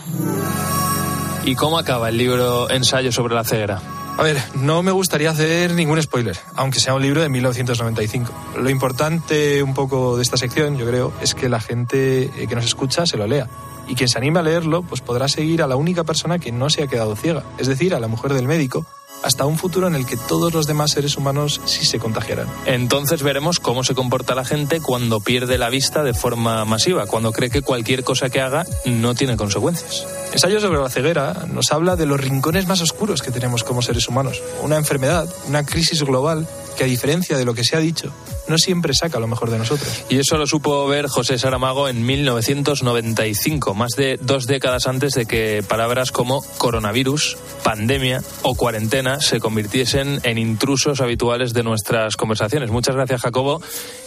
¿Y 1.45 1.53
cómo 1.53 1.77
acaba 1.77 2.09
el 2.09 2.17
libro 2.17 2.71
Ensayo 2.71 3.11
sobre 3.11 3.35
la 3.35 3.43
ceguera? 3.43 3.81
A 4.17 4.23
ver, 4.23 4.41
no 4.55 4.81
me 4.81 4.91
gustaría 4.91 5.29
hacer 5.29 5.73
ningún 5.73 6.01
spoiler, 6.01 6.39
aunque 6.55 6.79
sea 6.79 6.95
un 6.95 7.03
libro 7.03 7.21
de 7.21 7.29
1995. 7.29 8.31
Lo 8.57 8.69
importante 8.71 9.61
un 9.61 9.75
poco 9.75 10.17
de 10.17 10.23
esta 10.23 10.37
sección, 10.37 10.75
yo 10.75 10.87
creo, 10.87 11.13
es 11.21 11.35
que 11.35 11.49
la 11.49 11.59
gente 11.59 12.31
eh, 12.35 12.47
que 12.47 12.55
nos 12.55 12.65
escucha 12.65 13.05
se 13.05 13.17
lo 13.17 13.27
lea. 13.27 13.47
Y 13.87 13.95
quien 13.95 14.09
se 14.09 14.17
anime 14.17 14.39
a 14.39 14.43
leerlo, 14.43 14.81
pues 14.83 15.01
podrá 15.01 15.27
seguir 15.27 15.61
a 15.61 15.67
la 15.67 15.75
única 15.75 16.03
persona 16.03 16.39
que 16.39 16.51
no 16.51 16.69
se 16.69 16.83
ha 16.83 16.87
quedado 16.87 17.15
ciega, 17.15 17.43
es 17.57 17.67
decir, 17.67 17.93
a 17.93 17.99
la 17.99 18.07
mujer 18.07 18.33
del 18.33 18.47
médico, 18.47 18.85
hasta 19.23 19.45
un 19.45 19.57
futuro 19.57 19.87
en 19.87 19.95
el 19.95 20.05
que 20.05 20.17
todos 20.17 20.53
los 20.53 20.67
demás 20.67 20.91
seres 20.91 21.17
humanos 21.17 21.61
sí 21.65 21.85
se 21.85 21.97
contagiarán. 21.97 22.47
Entonces 22.65 23.23
veremos 23.23 23.59
cómo 23.59 23.83
se 23.83 23.95
comporta 23.95 24.35
la 24.35 24.45
gente 24.45 24.81
cuando 24.81 25.21
pierde 25.21 25.57
la 25.57 25.69
vista 25.69 26.03
de 26.03 26.13
forma 26.13 26.65
masiva, 26.65 27.07
cuando 27.07 27.31
cree 27.31 27.49
que 27.49 27.61
cualquier 27.61 28.03
cosa 28.03 28.29
que 28.29 28.41
haga 28.41 28.65
no 28.85 29.15
tiene 29.15 29.37
consecuencias. 29.37 30.05
Ensayo 30.33 30.59
sobre 30.59 30.79
la 30.79 30.89
ceguera 30.89 31.45
nos 31.51 31.71
habla 31.71 31.95
de 31.95 32.05
los 32.05 32.19
rincones 32.19 32.67
más 32.67 32.81
oscuros 32.81 33.21
que 33.21 33.31
tenemos 33.31 33.63
como 33.63 33.81
seres 33.81 34.07
humanos. 34.07 34.41
Una 34.61 34.77
enfermedad, 34.77 35.27
una 35.47 35.65
crisis 35.65 36.03
global 36.03 36.47
que 36.77 36.83
a 36.83 36.87
diferencia 36.87 37.37
de 37.37 37.45
lo 37.45 37.53
que 37.53 37.63
se 37.63 37.75
ha 37.75 37.79
dicho, 37.79 38.13
no 38.47 38.57
siempre 38.57 38.93
saca 38.93 39.19
lo 39.19 39.27
mejor 39.27 39.49
de 39.49 39.57
nosotros. 39.57 40.05
Y 40.09 40.17
eso 40.17 40.37
lo 40.37 40.47
supo 40.47 40.87
ver 40.87 41.07
José 41.07 41.37
Saramago 41.37 41.87
en 41.87 42.05
1995, 42.05 43.73
más 43.73 43.91
de 43.95 44.17
dos 44.21 44.47
décadas 44.47 44.87
antes 44.87 45.13
de 45.13 45.25
que 45.25 45.63
palabras 45.67 46.11
como 46.11 46.43
coronavirus, 46.57 47.37
pandemia 47.63 48.21
o 48.41 48.55
cuarentena 48.55 49.21
se 49.21 49.39
convirtiesen 49.39 50.19
en 50.23 50.37
intrusos 50.37 51.01
habituales 51.01 51.53
de 51.53 51.63
nuestras 51.63 52.15
conversaciones. 52.15 52.71
Muchas 52.71 52.95
gracias, 52.95 53.21
Jacobo, 53.21 53.61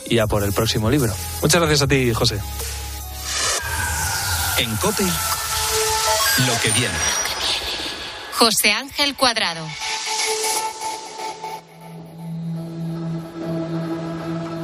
y 0.09 0.18
a 0.18 0.26
por 0.26 0.42
el 0.42 0.52
próximo 0.52 0.90
libro. 0.90 1.12
Muchas 1.42 1.61
gracias 1.61 1.83
a 1.83 1.88
ti, 1.88 2.12
José. 2.12 2.38
En 4.59 4.74
COPE, 4.76 5.05
lo 5.05 6.61
que 6.62 6.70
viene. 6.70 6.94
José 8.38 8.72
Ángel 8.72 9.14
Cuadrado. 9.14 9.66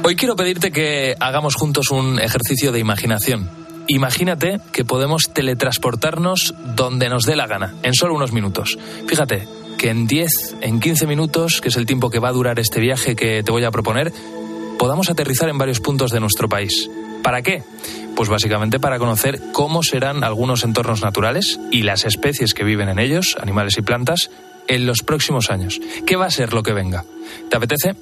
Hoy 0.05 0.17
quiero 0.17 0.35
pedirte 0.35 0.73
que 0.73 1.15
hagamos 1.21 1.55
juntos 1.55 1.89
un 1.89 2.19
ejercicio 2.19 2.73
de 2.73 2.79
imaginación. 2.79 3.49
Imagínate 3.87 4.59
que 4.73 4.83
podemos 4.83 5.31
teletransportarnos 5.33 6.53
donde 6.75 7.07
nos 7.07 7.23
dé 7.23 7.37
la 7.37 7.47
gana, 7.47 7.73
en 7.83 7.93
solo 7.93 8.13
unos 8.13 8.33
minutos. 8.33 8.77
Fíjate 9.07 9.47
que 9.77 9.91
en 9.91 10.05
10, 10.05 10.57
en 10.59 10.81
15 10.81 11.07
minutos, 11.07 11.61
que 11.61 11.69
es 11.69 11.77
el 11.77 11.85
tiempo 11.85 12.09
que 12.09 12.19
va 12.19 12.27
a 12.27 12.33
durar 12.33 12.59
este 12.59 12.81
viaje 12.81 13.15
que 13.15 13.43
te 13.43 13.51
voy 13.53 13.63
a 13.63 13.71
proponer, 13.71 14.11
podamos 14.77 15.09
aterrizar 15.09 15.47
en 15.47 15.57
varios 15.57 15.79
puntos 15.79 16.11
de 16.11 16.19
nuestro 16.19 16.49
país. 16.49 16.89
¿Para 17.23 17.41
qué? 17.41 17.63
Pues 18.13 18.27
básicamente 18.27 18.81
para 18.81 18.99
conocer 18.99 19.39
cómo 19.53 19.83
serán 19.83 20.25
algunos 20.25 20.65
entornos 20.65 21.01
naturales 21.01 21.61
y 21.71 21.83
las 21.83 22.03
especies 22.03 22.53
que 22.53 22.65
viven 22.65 22.89
en 22.89 22.99
ellos, 22.99 23.37
animales 23.41 23.77
y 23.77 23.81
plantas, 23.81 24.29
en 24.67 24.85
los 24.85 25.01
próximos 25.01 25.49
años. 25.49 25.79
¿Qué 26.05 26.17
va 26.17 26.25
a 26.25 26.31
ser 26.31 26.51
lo 26.51 26.61
que 26.61 26.73
venga? 26.73 27.05
¿Te 27.49 27.55
apetece? 27.55 27.95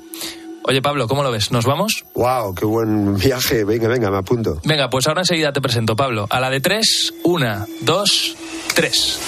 Oye, 0.63 0.81
Pablo, 0.81 1.07
¿cómo 1.07 1.23
lo 1.23 1.31
ves? 1.31 1.51
¿Nos 1.51 1.65
vamos? 1.65 2.05
¡Wow! 2.13 2.53
¡Qué 2.53 2.65
buen 2.65 3.17
viaje! 3.17 3.63
Venga, 3.63 3.87
venga, 3.87 4.11
me 4.11 4.17
apunto. 4.17 4.59
Venga, 4.63 4.89
pues 4.89 5.07
ahora 5.07 5.21
enseguida 5.21 5.51
te 5.51 5.61
presento, 5.61 5.95
Pablo. 5.95 6.27
A 6.29 6.39
la 6.39 6.49
de 6.49 6.61
tres, 6.61 7.13
una, 7.23 7.65
dos, 7.81 8.35
tres. 8.75 9.19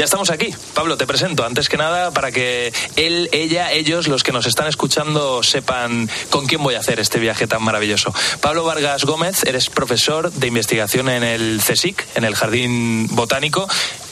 Ya 0.00 0.04
estamos 0.04 0.30
aquí. 0.30 0.54
Pablo, 0.72 0.96
te 0.96 1.06
presento. 1.06 1.44
Antes 1.44 1.68
que 1.68 1.76
nada, 1.76 2.10
para 2.10 2.32
que 2.32 2.72
él, 2.96 3.28
ella, 3.32 3.70
ellos, 3.70 4.08
los 4.08 4.22
que 4.22 4.32
nos 4.32 4.46
están 4.46 4.66
escuchando, 4.66 5.42
sepan 5.42 6.08
con 6.30 6.46
quién 6.46 6.62
voy 6.62 6.74
a 6.74 6.78
hacer 6.78 7.00
este 7.00 7.18
viaje 7.18 7.46
tan 7.46 7.62
maravilloso. 7.62 8.10
Pablo 8.40 8.64
Vargas 8.64 9.04
Gómez, 9.04 9.44
eres 9.44 9.68
profesor 9.68 10.32
de 10.32 10.46
investigación 10.46 11.10
en 11.10 11.22
el 11.22 11.60
CSIC, 11.62 12.06
en 12.14 12.24
el 12.24 12.34
Jardín 12.34 13.08
Botánico. 13.10 13.68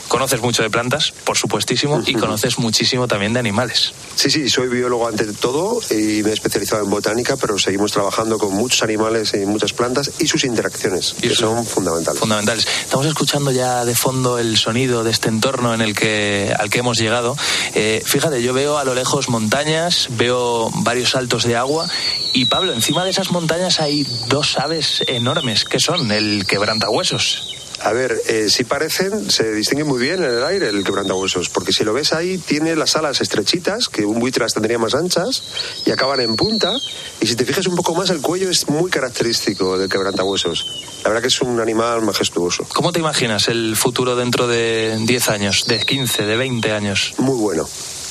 Conoces 0.09 0.41
mucho 0.41 0.63
de 0.63 0.71
plantas, 0.71 1.13
por 1.25 1.37
supuestísimo, 1.37 2.03
y 2.07 2.15
conoces 2.15 2.59
muchísimo 2.59 3.07
también 3.07 3.33
de 3.33 3.41
animales. 3.41 3.93
Sí, 4.15 4.31
sí, 4.31 4.49
soy 4.49 4.69
biólogo 4.69 5.07
ante 5.07 5.25
todo 5.33 5.81
y 5.91 6.23
me 6.23 6.31
he 6.31 6.33
especializado 6.33 6.83
en 6.83 6.91
botánica, 6.91 7.37
pero 7.37 7.59
seguimos 7.59 7.93
trabajando 7.93 8.39
con 8.39 8.53
muchos 8.55 8.83
animales 8.83 9.35
y 9.35 9.47
muchas 9.47 9.73
plantas 9.73 10.11
y 10.19 10.27
sus 10.27 10.45
interacciones, 10.45 11.15
que 11.21 11.35
son 11.35 11.65
fundamentales. 11.65 12.21
Fundamentales. 12.21 12.67
Estamos 12.83 13.07
escuchando 13.07 13.51
ya 13.51 13.85
de 13.85 13.95
fondo 13.95 14.39
el 14.39 14.57
sonido 14.57 15.05
de 15.05 15.11
este 15.11 15.29
entorno 15.29 15.75
en 15.75 15.81
el 15.81 15.95
que, 15.95 16.55
al 16.59 16.71
que 16.71 16.79
hemos 16.79 16.99
llegado. 16.99 17.37
Eh, 17.75 18.03
fíjate, 18.05 18.43
yo 18.43 18.53
veo 18.55 18.79
a 18.79 18.85
lo 18.85 18.95
lejos 18.95 19.29
montañas, 19.29 20.09
veo 20.11 20.71
varios 20.77 21.11
saltos 21.11 21.45
de 21.45 21.57
agua 21.57 21.89
y 22.33 22.47
Pablo, 22.47 22.73
encima 22.73 23.05
de 23.05 23.11
esas 23.11 23.31
montañas 23.31 23.81
hay 23.81 24.07
dos 24.29 24.59
aves 24.59 25.03
enormes. 25.07 25.65
¿Qué 25.65 25.81
son? 25.81 26.11
El 26.11 26.47
quebrantahuesos. 26.47 27.58
A 27.81 27.93
ver, 27.93 28.21
eh, 28.27 28.49
si 28.49 28.65
parecen, 28.65 29.31
se 29.31 29.53
distingue 29.53 29.85
muy 29.85 30.01
bien 30.01 30.23
en 30.23 30.31
el 30.31 30.45
aire 30.45 30.69
el 30.69 30.85
quebrantahuesos, 30.85 31.49
porque 31.49 31.73
si 31.73 31.85
lo 31.85 31.93
ves 31.93 32.13
ahí, 32.13 32.39
tiene 32.39 32.75
las 32.75 32.97
alas 32.97 33.21
estrechitas, 33.21 33.89
que 33.89 34.05
un 34.05 34.19
buitre 34.19 34.43
las 34.43 34.55
tendría 34.55 34.79
más 34.79 34.95
anchas, 34.95 35.43
y 35.87 35.91
acaban 35.91 36.21
en 36.21 36.35
punta, 36.37 36.77
y 37.21 37.27
si 37.27 37.37
te 37.37 37.45
fijas 37.45 37.67
un 37.67 37.77
poco 37.77 37.95
más, 37.95 38.11
el 38.11 38.21
cuello 38.21 38.51
es 38.51 38.69
muy 38.69 38.91
característico 38.91 39.79
del 39.79 39.89
quebrantahuesos. 39.89 40.67
La 41.05 41.11
verdad 41.11 41.23
que 41.23 41.29
es 41.29 41.41
un 41.41 41.61
animal 41.61 42.03
majestuoso. 42.03 42.67
¿Cómo 42.75 42.93
te 42.93 42.99
imaginas 42.99 43.49
el 43.49 43.77
futuro 43.77 44.17
dentro 44.17 44.49
de 44.49 44.99
10 45.07 45.29
años, 45.29 45.65
de 45.67 45.79
15, 45.79 46.25
de 46.25 46.37
20 46.37 46.73
años? 46.73 47.15
Muy 47.19 47.37
bueno 47.37 47.69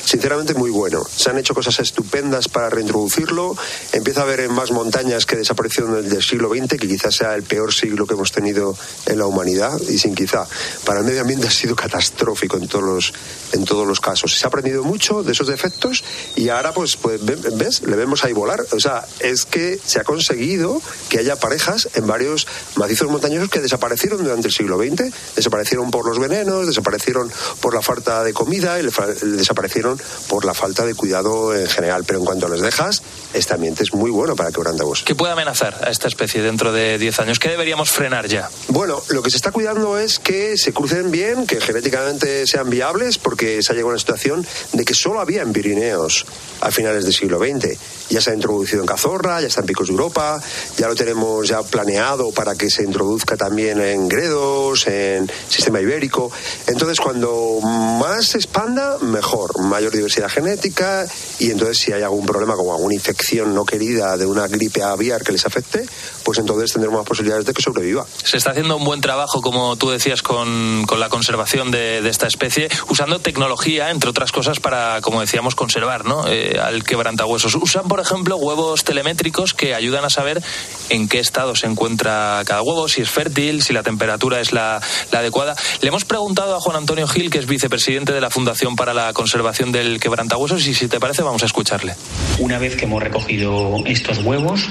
sinceramente 0.07 0.53
muy 0.53 0.71
bueno. 0.71 1.03
Se 1.13 1.29
han 1.29 1.37
hecho 1.37 1.53
cosas 1.53 1.79
estupendas 1.79 2.47
para 2.47 2.69
reintroducirlo. 2.69 3.57
Empieza 3.91 4.21
a 4.21 4.23
haber 4.23 4.39
en 4.39 4.53
más 4.53 4.71
montañas 4.71 5.25
que 5.25 5.35
desaparecieron 5.35 6.07
del 6.07 6.23
siglo 6.23 6.47
XX, 6.47 6.79
que 6.79 6.87
quizás 6.87 7.13
sea 7.13 7.35
el 7.35 7.43
peor 7.43 7.73
siglo 7.73 8.07
que 8.07 8.13
hemos 8.13 8.31
tenido 8.31 8.77
en 9.05 9.19
la 9.19 9.25
humanidad, 9.25 9.77
y 9.81 9.97
sin 9.97 10.15
quizá. 10.15 10.47
Para 10.85 10.99
el 10.99 11.05
medio 11.05 11.19
ambiente 11.21 11.47
ha 11.49 11.51
sido 11.51 11.75
catastrófico 11.75 12.55
en 12.55 12.69
todos 12.69 12.85
los, 12.85 13.13
en 13.51 13.65
todos 13.65 13.85
los 13.85 13.99
casos. 13.99 14.33
Se 14.33 14.45
ha 14.45 14.47
aprendido 14.47 14.83
mucho 14.83 15.23
de 15.23 15.33
esos 15.33 15.47
defectos 15.47 16.05
y 16.37 16.47
ahora, 16.47 16.73
pues, 16.73 16.95
pues 16.95 17.19
ves, 17.23 17.81
le 17.81 17.97
vemos 17.97 18.23
ahí 18.23 18.31
volar. 18.31 18.65
O 18.71 18.79
sea, 18.79 19.05
es 19.19 19.43
que 19.43 19.77
se 19.83 19.99
ha 19.99 20.05
conseguido 20.05 20.81
que 21.09 21.19
haya 21.19 21.35
parejas 21.35 21.89
en 21.95 22.07
varios 22.07 22.47
macizos 22.75 23.09
montañosos 23.09 23.49
que 23.49 23.59
desaparecieron 23.59 24.23
durante 24.23 24.47
el 24.47 24.53
siglo 24.53 24.77
XX. 24.77 25.13
Desaparecieron 25.35 25.91
por 25.91 26.07
los 26.07 26.17
venenos, 26.17 26.65
desaparecieron 26.65 27.29
por 27.59 27.73
la 27.73 27.81
falta 27.81 28.23
de 28.23 28.31
comida 28.31 28.79
y 28.79 28.83
desaparecieron 28.83 29.96
por 30.27 30.45
la 30.45 30.53
falta 30.53 30.85
de 30.85 30.95
cuidado 30.95 31.55
en 31.55 31.67
general. 31.67 32.03
Pero 32.05 32.19
en 32.19 32.25
cuanto 32.25 32.47
les 32.47 32.61
dejas, 32.61 33.01
este 33.33 33.53
ambiente 33.53 33.83
es 33.83 33.93
muy 33.93 34.11
bueno 34.11 34.35
para 34.35 34.51
quebrantabos. 34.51 35.03
¿Qué 35.03 35.15
puede 35.15 35.33
amenazar 35.33 35.79
a 35.83 35.89
esta 35.89 36.07
especie 36.07 36.41
dentro 36.41 36.71
de 36.71 36.97
10 36.97 37.19
años? 37.19 37.39
¿Qué 37.39 37.49
deberíamos 37.49 37.89
frenar 37.89 38.27
ya? 38.27 38.49
Bueno, 38.69 39.01
lo 39.09 39.21
que 39.21 39.29
se 39.29 39.37
está 39.37 39.51
cuidando 39.51 39.97
es 39.97 40.19
que 40.19 40.57
se 40.57 40.73
crucen 40.73 41.11
bien, 41.11 41.45
que 41.45 41.61
genéticamente 41.61 42.47
sean 42.47 42.69
viables, 42.69 43.17
porque 43.17 43.61
se 43.61 43.71
ha 43.71 43.75
llegado 43.75 43.89
a 43.89 43.93
una 43.93 43.99
situación 43.99 44.45
de 44.73 44.85
que 44.85 44.93
solo 44.93 45.19
había 45.19 45.41
en 45.41 45.53
Pirineos 45.53 46.25
a 46.61 46.71
finales 46.71 47.03
del 47.03 47.13
siglo 47.13 47.39
XX. 47.39 47.77
Ya 48.09 48.21
se 48.21 48.31
ha 48.31 48.33
introducido 48.33 48.81
en 48.81 48.87
Cazorra, 48.87 49.41
ya 49.41 49.47
está 49.47 49.61
en 49.61 49.67
Picos 49.67 49.87
de 49.87 49.91
Europa, 49.91 50.41
ya 50.77 50.87
lo 50.87 50.95
tenemos 50.95 51.47
ya 51.47 51.61
planeado 51.61 52.31
para 52.31 52.55
que 52.55 52.69
se 52.69 52.83
introduzca 52.83 53.35
también 53.37 53.81
en 53.81 54.07
Gredos, 54.07 54.87
en 54.87 55.29
sistema 55.49 55.81
ibérico. 55.81 56.31
Entonces, 56.67 56.99
cuando 56.99 57.59
más 57.61 58.27
se 58.27 58.37
expanda, 58.37 58.97
mejor, 58.99 59.59
mayor 59.59 59.86
diversidad 59.91 60.29
genética 60.29 61.05
y 61.39 61.51
entonces 61.51 61.77
si 61.77 61.93
hay 61.93 62.01
algún 62.01 62.25
problema 62.25 62.55
como 62.55 62.73
alguna 62.73 62.95
infección 62.95 63.53
no 63.53 63.65
querida 63.65 64.17
de 64.17 64.25
una 64.25 64.47
gripe 64.47 64.83
aviar 64.83 65.23
que 65.23 65.31
les 65.31 65.45
afecte, 65.45 65.85
pues 66.23 66.39
entonces 66.39 66.73
tendremos 66.73 66.99
más 66.99 67.07
posibilidades 67.07 67.45
de 67.45 67.53
que 67.53 67.61
sobreviva. 67.61 68.05
Se 68.23 68.37
está 68.37 68.51
haciendo 68.51 68.77
un 68.77 68.85
buen 68.85 69.01
trabajo, 69.01 69.41
como 69.41 69.75
tú 69.75 69.89
decías, 69.89 70.21
con, 70.21 70.85
con 70.85 70.99
la 70.99 71.09
conservación 71.09 71.71
de, 71.71 72.07
esta 72.07 72.27
especie, 72.27 72.69
usando 72.89 73.19
tecnología, 73.19 73.91
entre 73.91 74.09
otras 74.09 74.31
cosas, 74.31 74.59
para, 74.59 75.01
como 75.01 75.21
decíamos, 75.21 75.55
conservar 75.55 76.05
¿no? 76.05 76.27
Eh, 76.27 76.59
al 76.61 76.83
quebrantahuesos. 76.83 77.55
Usan, 77.55 77.87
por 77.87 77.99
ejemplo, 77.99 78.37
huevos 78.37 78.83
telemétricos 78.83 79.53
que 79.53 79.75
ayudan 79.75 80.05
a 80.05 80.09
saber 80.09 80.41
en 80.89 81.07
qué 81.07 81.19
estado 81.19 81.55
se 81.55 81.67
encuentra 81.67 82.41
cada 82.45 82.61
huevo, 82.61 82.87
si 82.87 83.01
es 83.01 83.09
fértil, 83.09 83.61
si 83.61 83.73
la 83.73 83.83
temperatura 83.83 84.39
es 84.39 84.51
la 84.53 84.81
adecuada. 85.11 85.55
Le 85.81 85.89
hemos 85.89 86.05
preguntado 86.05 86.55
a 86.55 86.59
Juan 86.59 86.77
Antonio 86.77 87.07
Gil, 87.07 87.29
que 87.29 87.39
es 87.39 87.47
vicepresidente 87.47 88.13
de 88.13 88.21
la 88.21 88.29
Fundación 88.29 88.75
para 88.75 88.93
la 88.93 89.13
Conservación 89.13 89.66
del 89.71 89.99
Quebrantahuesos, 89.99 90.65
y 90.67 90.73
si 90.73 90.87
te 90.87 90.99
parece, 90.99 91.21
vamos 91.21 91.43
a 91.43 91.45
escucharle. 91.45 91.95
Una 92.39 92.59
vez 92.59 92.75
que 92.75 92.85
hemos 92.85 93.01
recogido 93.01 93.77
estos 93.85 94.19
huevos, 94.19 94.69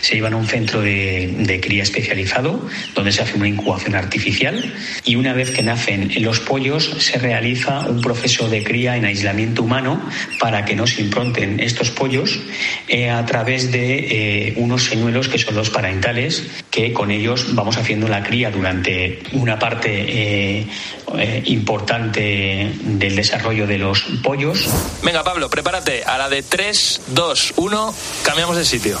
se 0.00 0.14
llevan 0.14 0.34
a 0.34 0.36
un 0.36 0.46
centro 0.46 0.80
de, 0.80 1.34
de, 1.38 1.60
cría 1.60 1.82
especializado 1.82 2.66
donde 2.94 3.12
se 3.12 3.22
hace 3.22 3.36
una 3.36 3.48
incubación 3.48 3.94
artificial 3.94 4.74
y 5.04 5.16
una 5.16 5.32
vez 5.32 5.50
que 5.50 5.62
nacen 5.62 6.12
los 6.22 6.40
pollos 6.40 6.90
se 6.98 7.18
realiza 7.18 7.80
un 7.80 8.00
proceso 8.00 8.48
de 8.48 8.62
cría 8.62 8.96
en 8.96 9.04
aislamiento 9.04 9.62
humano 9.62 10.00
para 10.38 10.64
que 10.64 10.74
no 10.74 10.86
se 10.86 11.02
impronten 11.02 11.60
estos 11.60 11.90
pollos 11.90 12.38
eh, 12.88 13.10
a 13.10 13.24
través 13.26 13.72
de 13.72 14.48
eh, 14.48 14.54
unos 14.56 14.84
señuelos 14.84 15.28
que 15.28 15.38
son 15.38 15.54
los 15.54 15.70
parentales 15.70 16.44
que 16.70 16.92
con 16.92 17.10
ellos 17.10 17.54
vamos 17.54 17.76
haciendo 17.76 18.08
la 18.08 18.22
cría 18.22 18.50
durante 18.50 19.20
una 19.32 19.58
parte 19.58 20.66
eh, 21.16 21.42
importante 21.46 22.72
del 22.82 23.16
desarrollo 23.16 23.66
de 23.66 23.78
los 23.78 24.02
pollos. 24.22 24.68
Venga 25.02 25.24
Pablo, 25.24 25.48
prepárate 25.48 26.04
a 26.04 26.18
la 26.18 26.28
de 26.28 26.42
3, 26.42 27.00
2, 27.08 27.54
1, 27.56 27.94
cambiamos 28.24 28.56
de 28.56 28.64
sitio. 28.64 28.98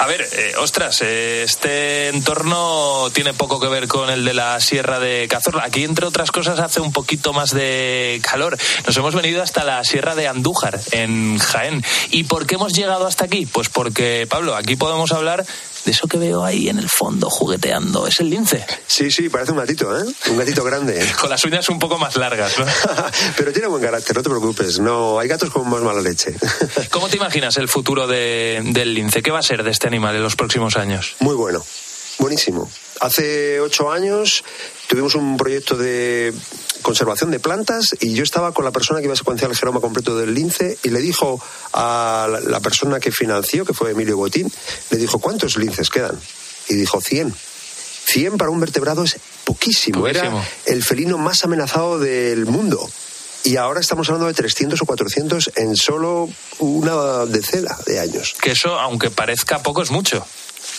A 0.00 0.06
ver, 0.06 0.26
eh, 0.32 0.54
ostras, 0.56 1.02
este 1.02 2.08
entorno 2.08 3.10
tiene 3.12 3.34
poco 3.34 3.60
que 3.60 3.68
ver 3.68 3.86
con 3.86 4.08
el 4.08 4.24
de 4.24 4.32
la 4.32 4.58
Sierra 4.58 4.98
de 4.98 5.26
Cazorla. 5.28 5.64
Aquí, 5.64 5.84
entre 5.84 6.06
otras 6.06 6.30
cosas, 6.30 6.58
hace 6.58 6.80
un 6.80 6.90
poquito 6.90 7.34
más 7.34 7.50
de 7.50 8.18
calor. 8.22 8.56
Nos 8.86 8.96
hemos 8.96 9.14
venido 9.14 9.42
hasta 9.42 9.62
la 9.62 9.84
Sierra 9.84 10.14
de 10.14 10.26
Andújar, 10.26 10.80
en 10.92 11.38
Jaén. 11.38 11.84
¿Y 12.12 12.24
por 12.24 12.46
qué 12.46 12.54
hemos 12.54 12.72
llegado 12.72 13.06
hasta 13.06 13.26
aquí? 13.26 13.44
Pues 13.44 13.68
porque, 13.68 14.26
Pablo, 14.26 14.56
aquí 14.56 14.74
podemos 14.74 15.12
hablar 15.12 15.44
de 15.84 15.92
eso 15.92 16.06
que 16.06 16.18
veo 16.18 16.44
ahí 16.44 16.68
en 16.68 16.78
el 16.78 16.88
fondo 16.88 17.30
jugueteando. 17.30 18.06
¿Es 18.06 18.20
el 18.20 18.30
lince? 18.30 18.66
Sí, 18.86 19.10
sí, 19.10 19.28
parece 19.28 19.52
un 19.52 19.58
gatito, 19.58 19.96
¿eh? 19.98 20.04
Un 20.28 20.36
gatito 20.36 20.64
grande. 20.64 21.06
con 21.20 21.30
las 21.30 21.44
uñas 21.44 21.68
un 21.68 21.78
poco 21.78 21.98
más 21.98 22.16
largas, 22.16 22.58
¿no? 22.58 22.66
Pero 23.36 23.52
tiene 23.52 23.68
buen 23.68 23.82
carácter, 23.82 24.16
no 24.16 24.22
te 24.22 24.28
preocupes. 24.28 24.78
No, 24.78 25.18
hay 25.18 25.28
gatos 25.28 25.50
con 25.50 25.68
más 25.68 25.80
mala 25.82 26.00
leche. 26.00 26.34
¿Cómo 26.90 27.08
te 27.08 27.16
imaginas 27.16 27.56
el 27.56 27.68
futuro 27.68 28.06
de, 28.06 28.60
del 28.64 28.94
lince? 28.94 29.22
¿Qué 29.22 29.30
va 29.30 29.38
a 29.38 29.42
ser 29.42 29.62
de 29.62 29.70
este 29.70 29.86
animal 29.86 30.16
en 30.16 30.22
los 30.22 30.36
próximos 30.36 30.76
años? 30.76 31.16
Muy 31.20 31.34
bueno. 31.34 31.64
Buenísimo. 32.18 32.70
Hace 33.00 33.60
ocho 33.60 33.90
años 33.90 34.44
tuvimos 34.88 35.14
un 35.14 35.38
proyecto 35.38 35.74
de 35.74 36.34
conservación 36.82 37.30
de 37.30 37.40
plantas 37.40 37.96
y 38.00 38.14
yo 38.14 38.22
estaba 38.22 38.52
con 38.52 38.64
la 38.64 38.70
persona 38.70 39.00
que 39.00 39.06
iba 39.06 39.14
a 39.14 39.16
secuenciar 39.16 39.50
el 39.50 39.56
genoma 39.56 39.80
completo 39.80 40.16
del 40.16 40.34
lince 40.34 40.78
y 40.82 40.90
le 40.90 41.00
dijo 41.00 41.42
a 41.72 42.28
la 42.46 42.60
persona 42.60 43.00
que 43.00 43.12
financió, 43.12 43.64
que 43.64 43.74
fue 43.74 43.92
Emilio 43.92 44.16
Botín, 44.16 44.50
le 44.90 44.98
dijo, 44.98 45.18
¿cuántos 45.18 45.56
linces 45.56 45.90
quedan? 45.90 46.18
Y 46.68 46.74
dijo, 46.74 47.00
100. 47.00 47.34
100 48.06 48.38
para 48.38 48.50
un 48.50 48.60
vertebrado 48.60 49.04
es 49.04 49.16
poquísimo. 49.44 50.00
poquísimo. 50.00 50.38
Era 50.38 50.48
el 50.66 50.82
felino 50.82 51.18
más 51.18 51.44
amenazado 51.44 51.98
del 51.98 52.46
mundo. 52.46 52.88
Y 53.44 53.56
ahora 53.56 53.80
estamos 53.80 54.08
hablando 54.08 54.26
de 54.26 54.34
300 54.34 54.82
o 54.82 54.84
400 54.84 55.52
en 55.56 55.76
solo 55.76 56.28
una 56.58 57.24
decena 57.26 57.76
de 57.86 58.00
años. 58.00 58.34
Que 58.40 58.50
eso, 58.50 58.78
aunque 58.78 59.10
parezca 59.10 59.62
poco, 59.62 59.82
es 59.82 59.90
mucho. 59.90 60.26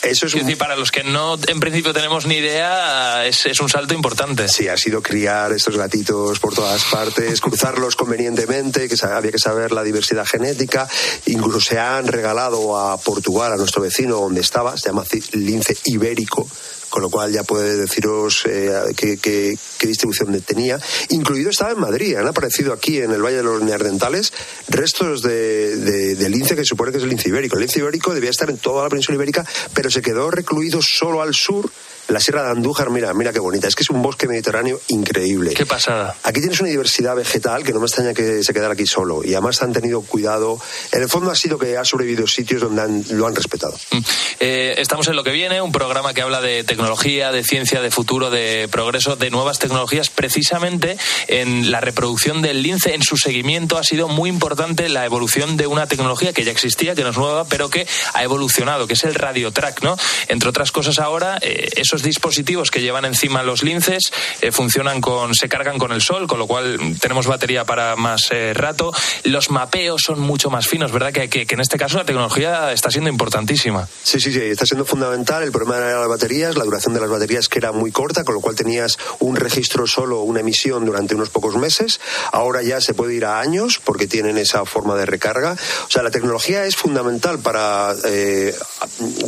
Eso 0.03 0.25
es, 0.25 0.33
es 0.33 0.41
decir, 0.41 0.57
para 0.57 0.75
los 0.75 0.91
que 0.91 1.03
no 1.03 1.37
en 1.47 1.59
principio 1.59 1.93
tenemos 1.93 2.25
ni 2.25 2.35
idea, 2.35 3.25
es, 3.25 3.45
es, 3.45 3.59
un 3.59 3.69
salto 3.69 3.93
importante. 3.93 4.47
Sí, 4.47 4.67
ha 4.67 4.75
sido 4.75 5.01
criar 5.01 5.51
estos 5.51 5.77
gatitos 5.77 6.39
por 6.39 6.55
todas 6.55 6.83
partes, 6.85 7.39
cruzarlos 7.39 7.95
convenientemente, 7.95 8.89
que 8.89 8.95
había 9.05 9.31
que 9.31 9.37
saber 9.37 9.71
la 9.71 9.83
diversidad 9.83 10.25
genética. 10.25 10.87
Incluso 11.27 11.61
se 11.61 11.77
han 11.77 12.07
regalado 12.07 12.77
a 12.79 12.97
Portugal, 12.99 13.53
a 13.53 13.57
nuestro 13.57 13.83
vecino 13.83 14.15
donde 14.15 14.41
estaba, 14.41 14.75
se 14.75 14.89
llama 14.89 15.03
lince 15.33 15.77
ibérico, 15.85 16.47
con 16.91 17.01
lo 17.01 17.09
cual 17.09 17.31
ya 17.31 17.43
puede 17.43 17.77
deciros 17.77 18.43
eh, 18.45 18.69
qué, 18.95 19.17
qué, 19.17 19.57
distribución 19.87 20.39
tenía. 20.41 20.79
Incluido 21.09 21.49
estaba 21.49 21.71
en 21.71 21.79
Madrid, 21.79 22.15
han 22.17 22.27
aparecido 22.27 22.73
aquí 22.73 22.99
en 22.99 23.11
el 23.11 23.23
Valle 23.23 23.37
de 23.37 23.43
los 23.43 23.63
Neardentales 23.63 24.33
restos 24.67 25.21
de, 25.21 25.77
de, 25.77 26.15
de, 26.15 26.29
lince 26.29 26.53
que 26.55 26.61
se 26.61 26.65
supone 26.65 26.91
que 26.91 26.97
es 26.97 27.03
el 27.03 27.09
lince 27.09 27.29
ibérico. 27.29 27.55
El 27.55 27.61
lince 27.61 27.79
ibérico 27.79 28.13
debía 28.13 28.29
estar 28.29 28.49
en 28.49 28.57
toda 28.57 28.83
la 28.83 28.89
península 28.89 29.15
ibérica, 29.15 29.45
pero 29.73 29.89
se 29.89 30.01
quedó 30.01 30.29
recluido 30.29 30.81
solo 30.81 31.21
al 31.21 31.33
sur 31.33 31.71
la 32.07 32.19
Sierra 32.19 32.43
de 32.43 32.51
Andújar, 32.51 32.89
mira, 32.89 33.13
mira 33.13 33.31
qué 33.31 33.39
bonita. 33.39 33.67
Es 33.67 33.75
que 33.75 33.83
es 33.83 33.89
un 33.89 34.01
bosque 34.01 34.27
mediterráneo 34.27 34.79
increíble. 34.89 35.53
Qué 35.53 35.65
pasada. 35.65 36.15
Aquí 36.23 36.39
tienes 36.39 36.59
una 36.59 36.69
diversidad 36.69 37.15
vegetal 37.15 37.63
que 37.63 37.73
no 37.73 37.79
me 37.79 37.85
extraña 37.85 38.13
que 38.13 38.43
se 38.43 38.53
quedara 38.53 38.73
aquí 38.73 38.85
solo. 38.85 39.23
Y 39.23 39.33
además 39.33 39.61
han 39.61 39.73
tenido 39.73 40.01
cuidado. 40.01 40.59
En 40.91 41.01
el 41.01 41.09
fondo 41.09 41.31
ha 41.31 41.35
sido 41.35 41.57
que 41.57 41.77
ha 41.77 41.85
sobrevivido 41.85 42.27
sitios 42.27 42.61
donde 42.61 42.81
han, 42.81 43.05
lo 43.11 43.27
han 43.27 43.35
respetado. 43.35 43.77
Mm. 43.91 43.99
Eh, 44.39 44.75
estamos 44.77 45.07
en 45.07 45.15
lo 45.15 45.23
que 45.23 45.31
viene, 45.31 45.61
un 45.61 45.71
programa 45.71 46.13
que 46.13 46.21
habla 46.21 46.41
de 46.41 46.63
tecnología, 46.63 47.31
de 47.31 47.43
ciencia, 47.43 47.81
de 47.81 47.91
futuro, 47.91 48.29
de 48.29 48.67
progreso, 48.71 49.15
de 49.15 49.29
nuevas 49.29 49.59
tecnologías. 49.59 50.09
Precisamente 50.09 50.97
en 51.27 51.71
la 51.71 51.81
reproducción 51.81 52.41
del 52.41 52.61
lince, 52.63 52.95
en 52.95 53.03
su 53.03 53.17
seguimiento, 53.17 53.77
ha 53.77 53.83
sido 53.83 54.07
muy 54.07 54.29
importante 54.29 54.89
la 54.89 55.05
evolución 55.05 55.57
de 55.57 55.67
una 55.67 55.87
tecnología 55.87 56.33
que 56.33 56.43
ya 56.43 56.51
existía, 56.51 56.95
que 56.95 57.03
no 57.03 57.09
es 57.09 57.17
nueva, 57.17 57.45
pero 57.45 57.69
que 57.69 57.87
ha 58.13 58.23
evolucionado, 58.23 58.87
que 58.87 58.93
es 58.93 59.03
el 59.03 59.15
radiotrack, 59.15 59.83
¿no? 59.83 59.97
Entre 60.27 60.49
otras 60.49 60.71
cosas 60.71 60.99
ahora, 60.99 61.37
eh, 61.41 61.69
dispositivos 62.03 62.71
que 62.71 62.81
llevan 62.81 63.05
encima 63.05 63.43
los 63.43 63.63
linces 63.63 64.11
eh, 64.41 64.51
funcionan 64.51 65.01
con, 65.01 65.35
se 65.35 65.49
cargan 65.49 65.77
con 65.77 65.91
el 65.91 66.01
sol, 66.01 66.27
con 66.27 66.39
lo 66.39 66.47
cual 66.47 66.79
tenemos 66.99 67.27
batería 67.27 67.65
para 67.65 67.95
más 67.95 68.29
eh, 68.31 68.53
rato. 68.53 68.91
Los 69.23 69.49
mapeos 69.49 70.01
son 70.05 70.19
mucho 70.19 70.49
más 70.49 70.67
finos, 70.67 70.91
¿verdad? 70.91 71.11
Que, 71.11 71.29
que, 71.29 71.45
en 71.49 71.59
este 71.59 71.77
caso 71.77 71.97
la 71.97 72.05
tecnología 72.05 72.71
está 72.71 72.89
siendo 72.89 73.09
importantísima. 73.09 73.87
Sí, 74.03 74.19
sí, 74.19 74.31
sí, 74.31 74.39
está 74.39 74.65
siendo 74.65 74.85
fundamental. 74.85 75.43
El 75.43 75.51
problema 75.51 75.77
de 75.77 75.93
las 75.93 76.07
baterías, 76.07 76.55
la 76.55 76.63
duración 76.63 76.93
de 76.93 77.01
las 77.01 77.09
baterías 77.09 77.47
que 77.47 77.59
era 77.59 77.71
muy 77.71 77.91
corta, 77.91 78.23
con 78.23 78.35
lo 78.35 78.41
cual 78.41 78.55
tenías 78.55 78.97
un 79.19 79.35
registro 79.35 79.87
solo, 79.87 80.21
una 80.21 80.39
emisión 80.39 80.85
durante 80.85 81.15
unos 81.15 81.29
pocos 81.29 81.55
meses. 81.55 81.99
Ahora 82.31 82.61
ya 82.61 82.81
se 82.81 82.93
puede 82.93 83.15
ir 83.15 83.25
a 83.25 83.39
años 83.39 83.79
porque 83.83 84.07
tienen 84.07 84.37
esa 84.37 84.65
forma 84.65 84.95
de 84.95 85.05
recarga. 85.05 85.55
O 85.87 85.91
sea, 85.91 86.03
la 86.03 86.11
tecnología 86.11 86.65
es 86.65 86.75
fundamental 86.75 87.39
para 87.39 87.93
eh, 88.05 88.55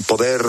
poder 0.08 0.42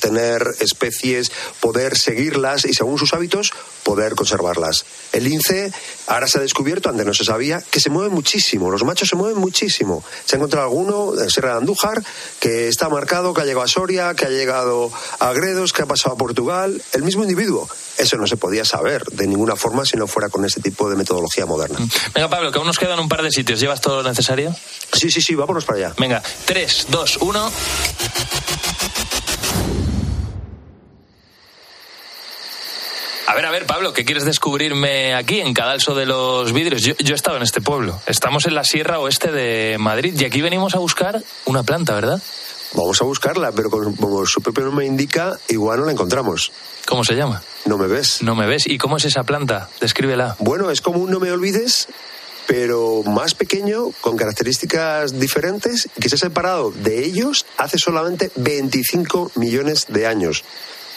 tener 0.00 0.42
especies, 0.60 1.32
poder 1.62 1.96
seguirlas 1.96 2.64
y 2.64 2.74
según 2.74 2.98
sus 2.98 3.14
hábitos 3.14 3.52
poder 3.84 4.16
conservarlas. 4.16 4.84
El 5.12 5.24
lince 5.24 5.72
ahora 6.08 6.26
se 6.26 6.38
ha 6.38 6.40
descubierto, 6.40 6.88
antes 6.88 7.06
no 7.06 7.14
se 7.14 7.24
sabía, 7.24 7.62
que 7.70 7.78
se 7.78 7.88
mueve 7.88 8.10
muchísimo. 8.10 8.68
Los 8.68 8.82
machos 8.82 9.08
se 9.08 9.14
mueven 9.14 9.38
muchísimo. 9.38 10.02
Se 10.24 10.34
ha 10.34 10.38
encontrado 10.38 10.66
alguno 10.66 11.14
en 11.22 11.30
Sierra 11.30 11.52
de 11.52 11.58
Andújar 11.58 12.02
que 12.40 12.66
está 12.66 12.88
marcado, 12.88 13.32
que 13.32 13.42
ha 13.42 13.44
llegado 13.44 13.62
a 13.62 13.68
Soria, 13.68 14.12
que 14.14 14.26
ha 14.26 14.28
llegado 14.28 14.90
a 15.20 15.32
Gredos, 15.32 15.72
que 15.72 15.82
ha 15.82 15.86
pasado 15.86 16.16
a 16.16 16.18
Portugal. 16.18 16.82
El 16.92 17.04
mismo 17.04 17.22
individuo. 17.22 17.68
Eso 17.96 18.16
no 18.16 18.26
se 18.26 18.36
podía 18.36 18.64
saber 18.64 19.04
de 19.12 19.28
ninguna 19.28 19.54
forma 19.54 19.84
si 19.84 19.96
no 19.96 20.08
fuera 20.08 20.28
con 20.30 20.44
ese 20.44 20.60
tipo 20.60 20.90
de 20.90 20.96
metodología 20.96 21.46
moderna. 21.46 21.78
Venga, 22.12 22.28
Pablo, 22.28 22.50
que 22.50 22.58
aún 22.58 22.66
nos 22.66 22.78
quedan 22.78 22.98
un 22.98 23.08
par 23.08 23.22
de 23.22 23.30
sitios. 23.30 23.60
¿Llevas 23.60 23.80
todo 23.80 24.02
lo 24.02 24.08
necesario? 24.08 24.52
Sí, 24.92 25.12
sí, 25.12 25.20
sí, 25.20 25.36
vámonos 25.36 25.64
para 25.64 25.78
allá. 25.78 25.94
Venga, 25.96 26.20
3, 26.44 26.86
2, 26.88 27.18
1. 27.20 27.52
A 33.32 33.34
ver, 33.34 33.46
a 33.46 33.50
ver, 33.50 33.64
Pablo, 33.64 33.94
¿qué 33.94 34.04
quieres 34.04 34.26
descubrirme 34.26 35.14
aquí, 35.14 35.40
en 35.40 35.54
Cadalso 35.54 35.94
de 35.94 36.04
los 36.04 36.52
Vidrios? 36.52 36.82
Yo, 36.82 36.92
yo 36.98 37.14
he 37.14 37.16
estado 37.16 37.38
en 37.38 37.42
este 37.42 37.62
pueblo. 37.62 37.98
Estamos 38.04 38.44
en 38.44 38.54
la 38.54 38.62
Sierra 38.62 38.98
Oeste 38.98 39.32
de 39.32 39.78
Madrid 39.78 40.14
y 40.20 40.26
aquí 40.26 40.42
venimos 40.42 40.74
a 40.74 40.80
buscar 40.80 41.22
una 41.46 41.62
planta, 41.62 41.94
¿verdad? 41.94 42.20
Vamos 42.74 43.00
a 43.00 43.06
buscarla, 43.06 43.50
pero 43.52 43.70
como 43.70 44.26
su 44.26 44.42
propio 44.42 44.64
nombre 44.64 44.84
indica, 44.84 45.38
igual 45.48 45.80
no 45.80 45.86
la 45.86 45.92
encontramos. 45.92 46.52
¿Cómo 46.86 47.04
se 47.04 47.14
llama? 47.14 47.42
No 47.64 47.78
me 47.78 47.86
ves. 47.86 48.22
No 48.22 48.34
me 48.34 48.46
ves. 48.46 48.66
¿Y 48.66 48.76
cómo 48.76 48.98
es 48.98 49.06
esa 49.06 49.24
planta? 49.24 49.70
Descríbela. 49.80 50.36
Bueno, 50.38 50.70
es 50.70 50.82
como 50.82 50.98
un 50.98 51.10
no 51.10 51.18
me 51.18 51.32
olvides, 51.32 51.88
pero 52.46 53.02
más 53.02 53.34
pequeño, 53.34 53.92
con 54.02 54.18
características 54.18 55.18
diferentes, 55.18 55.88
que 55.98 56.10
se 56.10 56.16
ha 56.16 56.18
separado 56.18 56.70
de 56.70 57.02
ellos 57.02 57.46
hace 57.56 57.78
solamente 57.78 58.30
25 58.36 59.32
millones 59.36 59.86
de 59.88 60.06
años. 60.06 60.44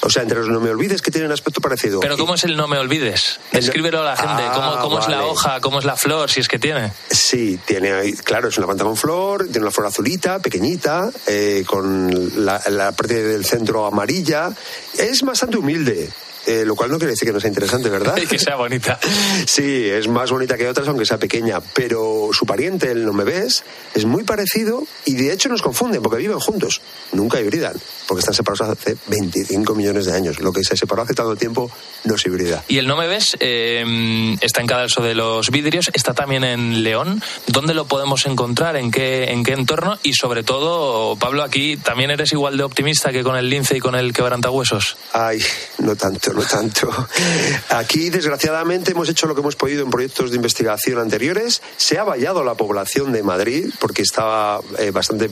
O 0.05 0.09
sea, 0.11 0.21
entre 0.21 0.37
los 0.37 0.49
no 0.49 0.59
me 0.59 0.69
olvides 0.69 1.01
que 1.01 1.09
tienen 1.09 1.31
aspecto 1.31 1.61
parecido. 1.61 1.99
Pero 1.99 2.15
¿cómo 2.15 2.35
es 2.35 2.43
el 2.43 2.55
no 2.55 2.67
me 2.67 2.77
olvides? 2.77 3.39
Descríbelo 3.51 4.01
a 4.01 4.05
la 4.05 4.15
gente. 4.15 4.43
Ah, 4.45 4.51
¿Cómo, 4.53 4.79
cómo 4.79 4.95
vale. 4.97 5.05
es 5.05 5.19
la 5.19 5.25
hoja? 5.25 5.59
¿Cómo 5.61 5.79
es 5.79 5.85
la 5.85 5.95
flor? 5.95 6.29
Si 6.29 6.41
es 6.41 6.47
que 6.47 6.59
tiene. 6.59 6.93
Sí, 7.09 7.59
tiene 7.65 7.91
ahí, 7.91 8.13
claro, 8.13 8.49
es 8.49 8.57
una 8.59 8.67
planta 8.67 8.83
con 8.83 8.95
flor, 8.95 9.45
tiene 9.45 9.61
una 9.61 9.71
flor 9.71 9.87
azulita, 9.87 10.37
pequeñita, 10.37 11.09
eh, 11.25 11.63
con 11.65 12.45
la, 12.45 12.61
la 12.69 12.91
parte 12.91 13.23
del 13.23 13.45
centro 13.45 13.87
amarilla. 13.87 14.51
Es 14.95 15.23
bastante 15.23 15.57
humilde. 15.57 16.11
Eh, 16.45 16.63
lo 16.65 16.75
cual 16.75 16.91
no 16.91 16.97
quiere 16.97 17.11
decir 17.11 17.27
que 17.27 17.33
no 17.33 17.39
sea 17.39 17.49
interesante, 17.49 17.89
¿verdad? 17.89 18.17
Y 18.21 18.27
que 18.27 18.39
sea 18.39 18.55
bonita. 18.55 18.99
Sí, 19.45 19.85
es 19.89 20.07
más 20.07 20.31
bonita 20.31 20.57
que 20.57 20.67
otras, 20.67 20.87
aunque 20.87 21.05
sea 21.05 21.17
pequeña. 21.17 21.59
Pero 21.59 22.29
su 22.31 22.45
pariente, 22.45 22.91
el 22.91 23.05
no 23.05 23.13
me 23.13 23.23
ves, 23.23 23.63
es 23.93 24.05
muy 24.05 24.23
parecido 24.23 24.83
y 25.05 25.15
de 25.15 25.31
hecho 25.31 25.49
nos 25.49 25.61
confunden 25.61 26.01
porque 26.01 26.17
viven 26.17 26.39
juntos. 26.39 26.81
Nunca 27.11 27.39
hibridan, 27.39 27.73
porque 28.07 28.19
están 28.19 28.33
separados 28.33 28.77
hace 28.77 28.97
25 29.07 29.75
millones 29.75 30.05
de 30.05 30.13
años. 30.13 30.39
Lo 30.39 30.51
que 30.51 30.63
se 30.63 30.75
separó 30.75 31.03
hace 31.03 31.13
tanto 31.13 31.35
tiempo 31.35 31.69
no 32.05 32.17
se 32.17 32.29
hibrida. 32.29 32.63
Y 32.67 32.77
el 32.77 32.87
No 32.87 32.97
Me 32.97 33.07
Ves 33.07 33.37
eh, 33.39 34.35
está 34.41 34.61
en 34.61 34.67
Cadalso 34.67 35.01
de 35.01 35.15
los 35.15 35.51
Vidrios, 35.51 35.89
está 35.93 36.13
también 36.13 36.43
en 36.43 36.83
León. 36.83 37.21
¿Dónde 37.47 37.73
lo 37.73 37.85
podemos 37.85 38.25
encontrar? 38.25 38.75
¿En 38.75 38.91
qué, 38.91 39.25
¿En 39.25 39.43
qué 39.43 39.53
entorno? 39.53 39.97
Y 40.03 40.13
sobre 40.13 40.43
todo, 40.43 41.15
Pablo, 41.17 41.43
aquí 41.43 41.77
también 41.77 42.11
eres 42.11 42.31
igual 42.33 42.57
de 42.57 42.63
optimista 42.63 43.11
que 43.11 43.23
con 43.23 43.35
el 43.35 43.49
lince 43.49 43.77
y 43.77 43.79
con 43.79 43.95
el 43.95 44.13
quebrantahuesos. 44.13 44.97
Ay, 45.13 45.39
no 45.79 45.95
tanto, 45.95 46.33
no 46.35 46.43
tanto. 46.43 46.89
Aquí, 47.69 48.09
desgraciadamente, 48.09 48.91
hemos 48.91 49.09
hecho 49.09 49.27
lo 49.27 49.35
que 49.35 49.41
hemos 49.41 49.55
podido 49.55 49.83
en 49.83 49.89
proyectos 49.89 50.31
de 50.31 50.35
investigación 50.35 50.99
anteriores. 50.99 51.61
Se 51.77 51.97
ha 51.97 52.03
vallado 52.03 52.43
la 52.43 52.55
población 52.55 53.11
de 53.11 53.23
Madrid 53.23 53.73
porque 53.79 54.01
estaba 54.01 54.59
eh, 54.77 54.91
bastante 54.91 55.29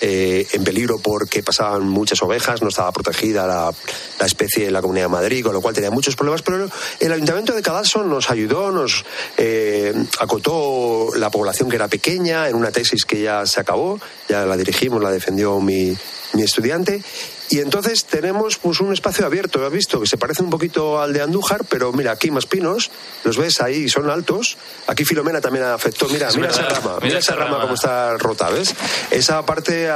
eh, 0.00 0.46
en 0.52 0.64
peligro 0.64 0.98
porque 0.98 1.42
pasaban 1.42 1.88
muchas 1.88 2.22
ovejas, 2.22 2.62
no 2.62 2.68
estaba 2.68 2.92
protegida 2.92 3.46
la, 3.46 3.72
la, 4.18 4.26
especie 4.26 4.66
en 4.66 4.72
la 4.72 4.80
Comunidad 4.80 5.06
de 5.06 5.12
Madrid, 5.12 5.44
con 5.44 5.52
lo 5.52 5.60
cual 5.60 5.74
tenía 5.74 5.90
muchos 5.90 6.16
problemas. 6.16 6.42
Pero 6.42 6.68
el 7.00 7.12
Ayuntamiento 7.12 7.54
de 7.54 7.62
Cadalso 7.62 8.02
nos 8.02 8.30
ayudó, 8.30 8.70
nos 8.70 9.04
eh, 9.36 9.92
acotó 10.18 11.10
la 11.16 11.30
población 11.30 11.68
que 11.68 11.76
era 11.76 11.88
pequeña 11.88 12.48
en 12.48 12.56
una 12.56 12.70
tesis 12.70 13.04
que 13.04 13.20
ya 13.22 13.44
se 13.46 13.60
acabó, 13.60 14.00
ya 14.28 14.46
la 14.46 14.56
dirigimos, 14.56 15.02
la 15.02 15.10
defendió 15.10 15.60
mi, 15.60 15.96
mi 16.32 16.42
estudiante. 16.42 17.02
Y 17.50 17.60
entonces 17.60 18.04
tenemos 18.04 18.58
pues 18.58 18.80
un 18.80 18.92
espacio 18.92 19.24
abierto, 19.24 19.64
has 19.64 19.72
visto, 19.72 20.00
que 20.00 20.06
se 20.06 20.18
parece 20.18 20.42
un 20.42 20.50
poquito 20.50 21.00
al 21.00 21.14
de 21.14 21.22
Andújar, 21.22 21.64
pero 21.64 21.92
mira, 21.92 22.12
aquí 22.12 22.30
más 22.30 22.44
pinos, 22.44 22.90
los 23.24 23.38
ves 23.38 23.62
ahí, 23.62 23.88
son 23.88 24.10
altos. 24.10 24.58
Aquí 24.86 25.04
Filomena 25.06 25.40
también 25.40 25.64
afectó, 25.64 26.08
mira, 26.08 26.28
Es 26.28 26.36
mira 26.36 26.48
verdad, 26.48 26.66
esa 26.66 26.80
rama, 26.80 26.94
mira 26.96 27.06
mira 27.06 27.18
esa 27.20 27.34
rama 27.34 27.50
rama. 27.52 27.62
como 27.62 27.74
está 27.74 28.18
rota, 28.18 28.50
¿ves? 28.50 28.74
Esa 29.10 29.46
parte 29.46 29.88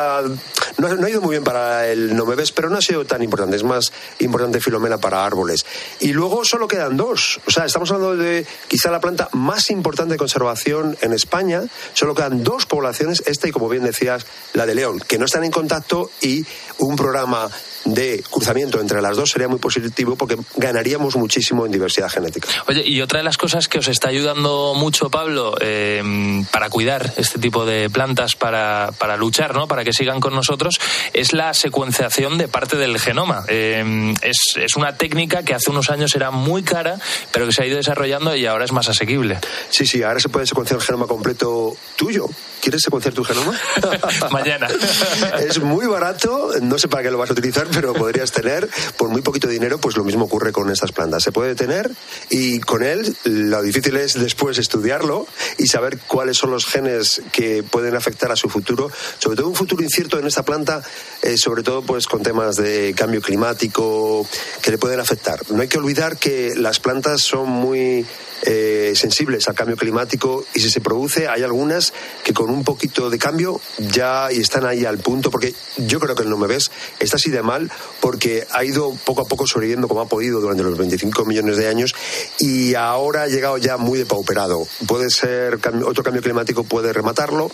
no, 0.78 0.88
ha- 0.88 1.10
ido 1.10 1.20
muy 1.20 1.30
bien 1.32 1.44
para 1.44 1.88
el 1.88 2.14
no 2.16 2.24
me 2.26 2.34
ves, 2.34 2.52
pero 2.52 2.70
no 2.70 2.78
ha 2.78 2.82
sido 2.82 3.04
tan 3.04 3.22
importante, 3.22 3.56
es 3.56 3.62
más 3.64 3.92
importante 4.18 4.60
Filomena 4.60 4.98
para 4.98 5.24
árboles. 5.24 5.64
Y 6.00 6.12
luego 6.12 6.44
solo 6.44 6.68
quedan 6.68 6.96
dos, 6.96 7.40
o 7.46 7.50
sea, 7.50 7.64
estamos 7.64 7.90
hablando 7.90 8.16
de 8.16 8.46
quizá 8.68 8.90
la 8.90 9.00
planta 9.00 9.28
más 9.32 9.70
importante 9.70 10.12
de 10.14 10.18
conservación 10.18 10.96
en 11.00 11.12
España, 11.12 11.62
solo 11.94 12.14
quedan 12.14 12.42
dos 12.42 12.66
poblaciones, 12.66 13.22
esta 13.26 13.48
y 13.48 13.52
como 13.52 13.68
bien 13.68 13.84
decías, 13.84 14.26
la 14.52 14.66
de 14.66 14.74
León, 14.74 15.00
que 15.06 15.18
no 15.18 15.24
están 15.26 15.44
en 15.44 15.50
contacto 15.50 16.10
y 16.20 16.44
un 16.78 16.96
programa 16.96 17.50
de 17.84 18.22
cruzamiento 18.30 18.80
entre 18.80 19.02
las 19.02 19.16
dos 19.16 19.30
sería 19.30 19.48
muy 19.48 19.58
positivo 19.58 20.16
porque 20.16 20.36
ganaríamos 20.56 21.16
muchísimo 21.16 21.66
en 21.66 21.72
diversidad 21.72 22.08
genética. 22.08 22.48
Oye, 22.66 22.82
y 22.86 23.00
otra 23.00 23.18
de 23.18 23.24
las 23.24 23.36
cosas 23.36 23.68
que 23.68 23.78
os 23.78 23.88
está 23.88 24.08
ayudando 24.08 24.74
mucho, 24.74 25.10
Pablo, 25.10 25.54
eh, 25.60 26.02
para 26.50 26.70
cuidar 26.70 27.12
este 27.16 27.38
tipo 27.38 27.64
de 27.64 27.90
plantas, 27.90 28.36
para, 28.36 28.90
para 28.98 29.16
luchar, 29.16 29.54
¿no? 29.54 29.66
Para 29.66 29.84
que 29.84 29.92
sigan 29.92 30.20
con 30.20 30.34
nosotros, 30.34 30.80
es 31.12 31.32
la 31.32 31.54
secuenciación 31.54 32.38
de 32.38 32.48
parte 32.48 32.76
del 32.76 32.98
genoma. 32.98 33.44
Eh, 33.48 34.14
es, 34.22 34.56
es 34.56 34.76
una 34.76 34.96
técnica 34.96 35.42
que 35.42 35.54
hace 35.54 35.70
unos 35.70 35.90
años 35.90 36.14
era 36.14 36.30
muy 36.30 36.62
cara, 36.62 36.98
pero 37.32 37.46
que 37.46 37.52
se 37.52 37.62
ha 37.62 37.66
ido 37.66 37.76
desarrollando 37.76 38.34
y 38.36 38.46
ahora 38.46 38.64
es 38.64 38.72
más 38.72 38.88
asequible. 38.88 39.38
Sí, 39.70 39.86
sí, 39.86 40.02
ahora 40.02 40.20
se 40.20 40.28
puede 40.28 40.46
secuenciar 40.46 40.80
el 40.80 40.86
genoma 40.86 41.06
completo 41.06 41.76
tuyo. 41.96 42.28
¿Quieres 42.60 42.82
secuenciar 42.82 43.12
tu 43.12 43.24
genoma? 43.24 43.58
Mañana. 44.30 44.68
es 45.40 45.60
muy 45.60 45.86
barato, 45.86 46.50
no 46.60 46.78
sé 46.78 46.88
para 46.88 47.02
qué 47.02 47.10
lo 47.10 47.18
vas 47.18 47.30
a 47.30 47.32
utilizar, 47.32 47.66
pero 47.74 47.92
podrías 47.92 48.32
tener 48.32 48.68
por 48.96 49.08
muy 49.08 49.22
poquito 49.22 49.48
dinero, 49.48 49.78
pues 49.78 49.96
lo 49.96 50.04
mismo 50.04 50.24
ocurre 50.24 50.52
con 50.52 50.70
estas 50.70 50.92
plantas. 50.92 51.22
Se 51.22 51.32
puede 51.32 51.54
tener 51.54 51.90
y 52.30 52.60
con 52.60 52.82
él 52.82 53.16
lo 53.24 53.62
difícil 53.62 53.96
es 53.96 54.14
después 54.14 54.58
estudiarlo 54.58 55.26
y 55.58 55.66
saber 55.66 55.98
cuáles 56.06 56.36
son 56.36 56.50
los 56.50 56.66
genes 56.66 57.22
que 57.32 57.62
pueden 57.62 57.96
afectar 57.96 58.30
a 58.32 58.36
su 58.36 58.48
futuro, 58.48 58.90
sobre 59.18 59.36
todo 59.36 59.48
un 59.48 59.54
futuro 59.54 59.82
incierto 59.82 60.18
en 60.18 60.26
esta 60.26 60.44
planta, 60.44 60.82
eh, 61.22 61.36
sobre 61.36 61.62
todo 61.62 61.82
pues 61.82 62.06
con 62.06 62.22
temas 62.22 62.56
de 62.56 62.94
cambio 62.96 63.20
climático 63.20 64.26
que 64.60 64.70
le 64.70 64.78
pueden 64.78 65.00
afectar. 65.00 65.40
No 65.50 65.62
hay 65.62 65.68
que 65.68 65.78
olvidar 65.78 66.18
que 66.18 66.54
las 66.56 66.80
plantas 66.80 67.22
son 67.22 67.48
muy 67.48 68.06
eh, 68.42 68.92
sensibles 68.94 69.48
al 69.48 69.54
cambio 69.54 69.76
climático 69.76 70.44
y 70.54 70.60
si 70.60 70.70
se 70.70 70.80
produce 70.80 71.28
hay 71.28 71.42
algunas 71.42 71.92
que 72.24 72.34
con 72.34 72.50
un 72.50 72.64
poquito 72.64 73.08
de 73.08 73.18
cambio 73.18 73.60
ya 73.78 74.30
están 74.30 74.66
ahí 74.66 74.84
al 74.84 74.98
punto 74.98 75.30
porque 75.30 75.54
yo 75.76 76.00
creo 76.00 76.14
que 76.14 76.22
el 76.22 76.30
no 76.30 76.36
me 76.36 76.46
ves 76.46 76.70
está 76.98 77.16
así 77.16 77.30
de 77.30 77.42
mal 77.42 77.70
porque 78.00 78.46
ha 78.50 78.64
ido 78.64 78.94
poco 79.04 79.22
a 79.22 79.24
poco 79.26 79.46
sobreviviendo 79.46 79.88
como 79.88 80.00
ha 80.00 80.06
podido 80.06 80.40
durante 80.40 80.62
los 80.62 80.76
25 80.76 81.24
millones 81.24 81.56
de 81.56 81.68
años 81.68 81.94
y 82.38 82.74
ahora 82.74 83.22
ha 83.22 83.28
llegado 83.28 83.58
ya 83.58 83.76
muy 83.76 83.98
depauperado. 83.98 84.66
Puede 84.86 85.10
ser 85.10 85.60
otro 85.84 86.02
cambio 86.02 86.22
climático 86.22 86.64
puede 86.64 86.92
rematarlo 86.92 87.50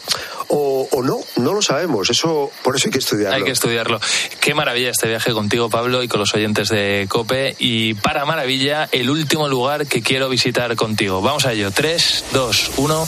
o, 0.48 0.88
o 0.90 1.02
no 1.02 1.18
no 1.36 1.52
lo 1.54 1.62
sabemos 1.62 2.10
eso 2.10 2.50
por 2.62 2.76
eso 2.76 2.86
hay 2.88 2.92
que 2.92 2.98
estudiarlo 2.98 3.36
Hay 3.36 3.44
que 3.44 3.50
estudiarlo. 3.52 4.00
Qué 4.40 4.54
maravilla 4.54 4.90
este 4.90 5.08
viaje 5.08 5.32
contigo, 5.32 5.68
Pablo, 5.68 6.02
y 6.02 6.08
con 6.08 6.20
los 6.20 6.34
oyentes 6.34 6.68
de 6.68 7.06
COPE. 7.08 7.56
Y 7.58 7.94
para 7.94 8.24
maravilla, 8.24 8.88
el 8.92 9.10
último 9.10 9.48
lugar 9.48 9.86
que 9.86 10.02
quiero 10.02 10.28
visitar 10.28 10.74
contigo. 10.76 11.20
Vamos 11.22 11.44
a 11.46 11.52
ello. 11.52 11.70
3, 11.70 12.24
2, 12.32 12.70
1. 12.78 13.06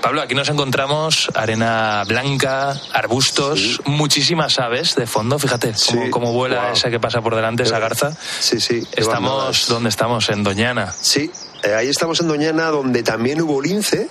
Pablo, 0.00 0.22
aquí 0.22 0.34
nos 0.34 0.48
encontramos 0.48 1.28
arena 1.34 2.04
blanca, 2.06 2.80
arbustos, 2.92 3.80
muchísimas 3.84 4.58
aves 4.60 4.94
de 4.94 5.06
fondo. 5.06 5.38
Fíjate 5.38 5.74
cómo, 5.86 6.10
cómo 6.10 6.32
vuela 6.32 6.62
Wow. 6.66 6.72
esa 6.72 6.88
que 6.90 7.00
pasa 7.00 7.20
por 7.20 7.34
delante, 7.34 7.64
esa 7.64 7.78
garza. 7.80 8.12
sí 8.40 8.60
sí 8.60 8.86
Estamos. 8.92 9.66
¿dónde 9.68 9.88
estamos? 9.88 10.28
En 10.30 10.44
Doñana. 10.44 10.94
Sí, 11.00 11.30
eh, 11.68 11.74
ahí 11.74 11.88
estamos 11.88 12.20
en 12.20 12.28
Doñana, 12.28 12.66
donde 12.66 13.02
también 13.02 13.40
hubo 13.42 13.60
lince 13.60 14.08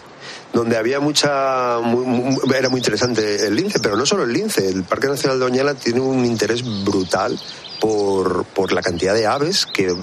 donde 0.54 0.78
había 0.78 1.00
mucha. 1.00 1.78
era 2.56 2.70
muy 2.70 2.80
interesante 2.80 3.46
el 3.46 3.56
lince, 3.56 3.80
pero 3.80 3.96
no 3.96 4.06
solo 4.06 4.24
el 4.24 4.34
lince. 4.34 4.68
El 4.68 4.84
Parque 4.84 5.08
Nacional 5.08 5.40
de 5.40 5.46
Doñana 5.46 5.74
tiene 5.76 6.00
un 6.00 6.26
interés 6.26 6.64
brutal 6.84 7.40
por, 7.80 8.46
por 8.46 8.72
la 8.72 8.82
cantidad 8.82 9.14
de 9.14 9.28
aves 9.28 9.66
que 9.66 9.94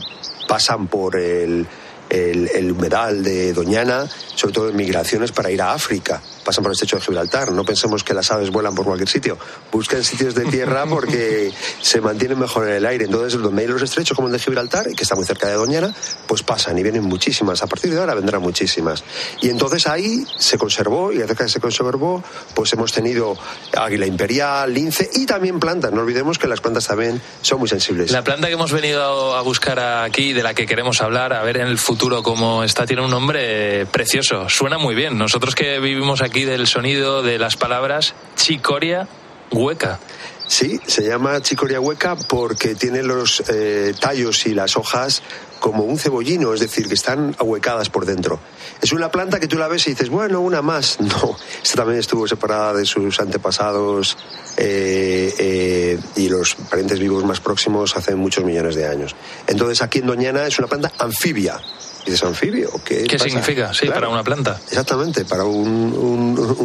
pasan 0.46 0.86
por 0.86 1.16
el, 1.16 1.66
el, 2.10 2.50
el 2.54 2.72
humedal 2.72 3.24
de 3.24 3.52
Doñana, 3.52 4.06
sobre 4.34 4.52
todo 4.52 4.68
en 4.68 4.76
migraciones 4.76 5.32
para 5.32 5.50
ir 5.50 5.62
a 5.62 5.72
África 5.72 6.20
pasan 6.44 6.62
por 6.62 6.70
el 6.70 6.74
estrecho 6.74 6.96
de 6.96 7.02
Gibraltar. 7.02 7.52
No 7.52 7.64
pensemos 7.64 8.04
que 8.04 8.14
las 8.14 8.30
aves 8.30 8.50
vuelan 8.50 8.74
por 8.74 8.84
cualquier 8.84 9.08
sitio. 9.08 9.38
Buscan 9.72 10.04
sitios 10.04 10.34
de 10.34 10.44
tierra 10.44 10.86
porque 10.88 11.52
se 11.80 12.00
mantienen 12.00 12.38
mejor 12.38 12.68
en 12.68 12.74
el 12.74 12.86
aire. 12.86 13.06
Entonces, 13.06 13.40
donde 13.40 13.62
hay 13.62 13.68
los 13.68 13.82
estrechos 13.82 14.14
como 14.14 14.28
el 14.28 14.32
de 14.32 14.38
Gibraltar, 14.38 14.86
que 14.94 15.02
está 15.02 15.14
muy 15.14 15.24
cerca 15.24 15.48
de 15.48 15.54
Doñana, 15.54 15.94
pues 16.26 16.42
pasan 16.42 16.78
y 16.78 16.82
vienen 16.82 17.04
muchísimas. 17.04 17.62
A 17.62 17.66
partir 17.66 17.92
de 17.92 17.98
ahora 17.98 18.14
vendrán 18.14 18.42
muchísimas. 18.42 19.02
Y 19.40 19.48
entonces 19.48 19.86
ahí 19.86 20.24
se 20.38 20.58
conservó 20.58 21.12
y 21.12 21.22
acerca 21.22 21.44
de 21.44 21.50
se 21.50 21.60
conservó, 21.60 22.22
pues 22.54 22.72
hemos 22.72 22.92
tenido 22.92 23.36
águila 23.76 24.06
imperial, 24.06 24.72
lince 24.72 25.08
y 25.14 25.26
también 25.26 25.58
plantas. 25.58 25.92
No 25.92 26.02
olvidemos 26.02 26.38
que 26.38 26.46
las 26.46 26.60
plantas 26.60 26.86
también 26.86 27.20
son 27.42 27.60
muy 27.60 27.68
sensibles. 27.68 28.10
La 28.10 28.22
planta 28.22 28.48
que 28.48 28.54
hemos 28.54 28.72
venido 28.72 29.34
a 29.34 29.42
buscar 29.42 29.78
aquí, 29.78 30.32
de 30.32 30.42
la 30.42 30.54
que 30.54 30.66
queremos 30.66 31.00
hablar, 31.00 31.32
a 31.32 31.42
ver 31.42 31.58
en 31.58 31.68
el 31.68 31.78
futuro 31.78 32.22
cómo 32.22 32.64
está, 32.64 32.86
tiene 32.86 33.02
un 33.02 33.10
nombre 33.10 33.86
precioso. 33.86 34.48
Suena 34.48 34.78
muy 34.78 34.94
bien. 34.94 35.16
Nosotros 35.16 35.54
que 35.54 35.78
vivimos 35.80 36.22
aquí 36.22 36.33
aquí 36.34 36.44
del 36.46 36.66
sonido 36.66 37.22
de 37.22 37.38
las 37.38 37.54
palabras 37.56 38.12
chicoria 38.34 39.06
hueca. 39.52 40.00
Sí, 40.48 40.80
se 40.84 41.06
llama 41.06 41.40
chicoria 41.40 41.78
hueca 41.78 42.16
porque 42.16 42.74
tiene 42.74 43.04
los 43.04 43.44
eh, 43.48 43.94
tallos 44.00 44.44
y 44.46 44.52
las 44.52 44.76
hojas 44.76 45.22
como 45.64 45.84
un 45.84 45.98
cebollino, 45.98 46.52
es 46.52 46.60
decir, 46.60 46.86
que 46.88 46.92
están 46.92 47.34
ahuecadas 47.38 47.88
por 47.88 48.04
dentro. 48.04 48.38
Es 48.82 48.92
una 48.92 49.10
planta 49.10 49.40
que 49.40 49.48
tú 49.48 49.56
la 49.56 49.66
ves 49.66 49.86
y 49.86 49.92
dices, 49.92 50.10
bueno, 50.10 50.42
una 50.42 50.60
más. 50.60 50.98
No, 51.14 51.36
esta 51.62 51.76
también 51.76 52.00
estuvo 52.00 52.28
separada 52.28 52.74
de 52.74 52.84
sus 52.84 53.18
antepasados 53.18 54.18
eh, 54.58 55.32
eh, 55.38 55.98
y 56.16 56.28
los 56.28 56.54
parientes 56.54 56.98
vivos 56.98 57.24
más 57.24 57.40
próximos 57.40 57.96
hace 57.96 58.14
muchos 58.14 58.44
millones 58.44 58.74
de 58.74 58.86
años. 58.86 59.16
Entonces 59.46 59.80
aquí 59.80 60.00
en 60.00 60.06
Doñana 60.06 60.46
es 60.46 60.58
una 60.58 60.68
planta 60.68 60.92
anfibia 60.98 61.58
dices 62.04 62.22
anfibio. 62.24 62.70
¿Qué, 62.84 63.04
¿Qué 63.04 63.18
significa? 63.18 63.72
Sí, 63.72 63.86
para 63.86 64.10
una 64.10 64.22
planta. 64.22 64.60
Exactamente, 64.68 65.24
para 65.24 65.44
una 65.44 66.60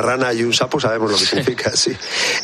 rana 0.00 0.32
y 0.32 0.44
un 0.44 0.52
sapo 0.52 0.78
sabemos 0.78 1.10
lo 1.10 1.18
que 1.18 1.24
significa, 1.24 1.72
sí. 1.76 1.90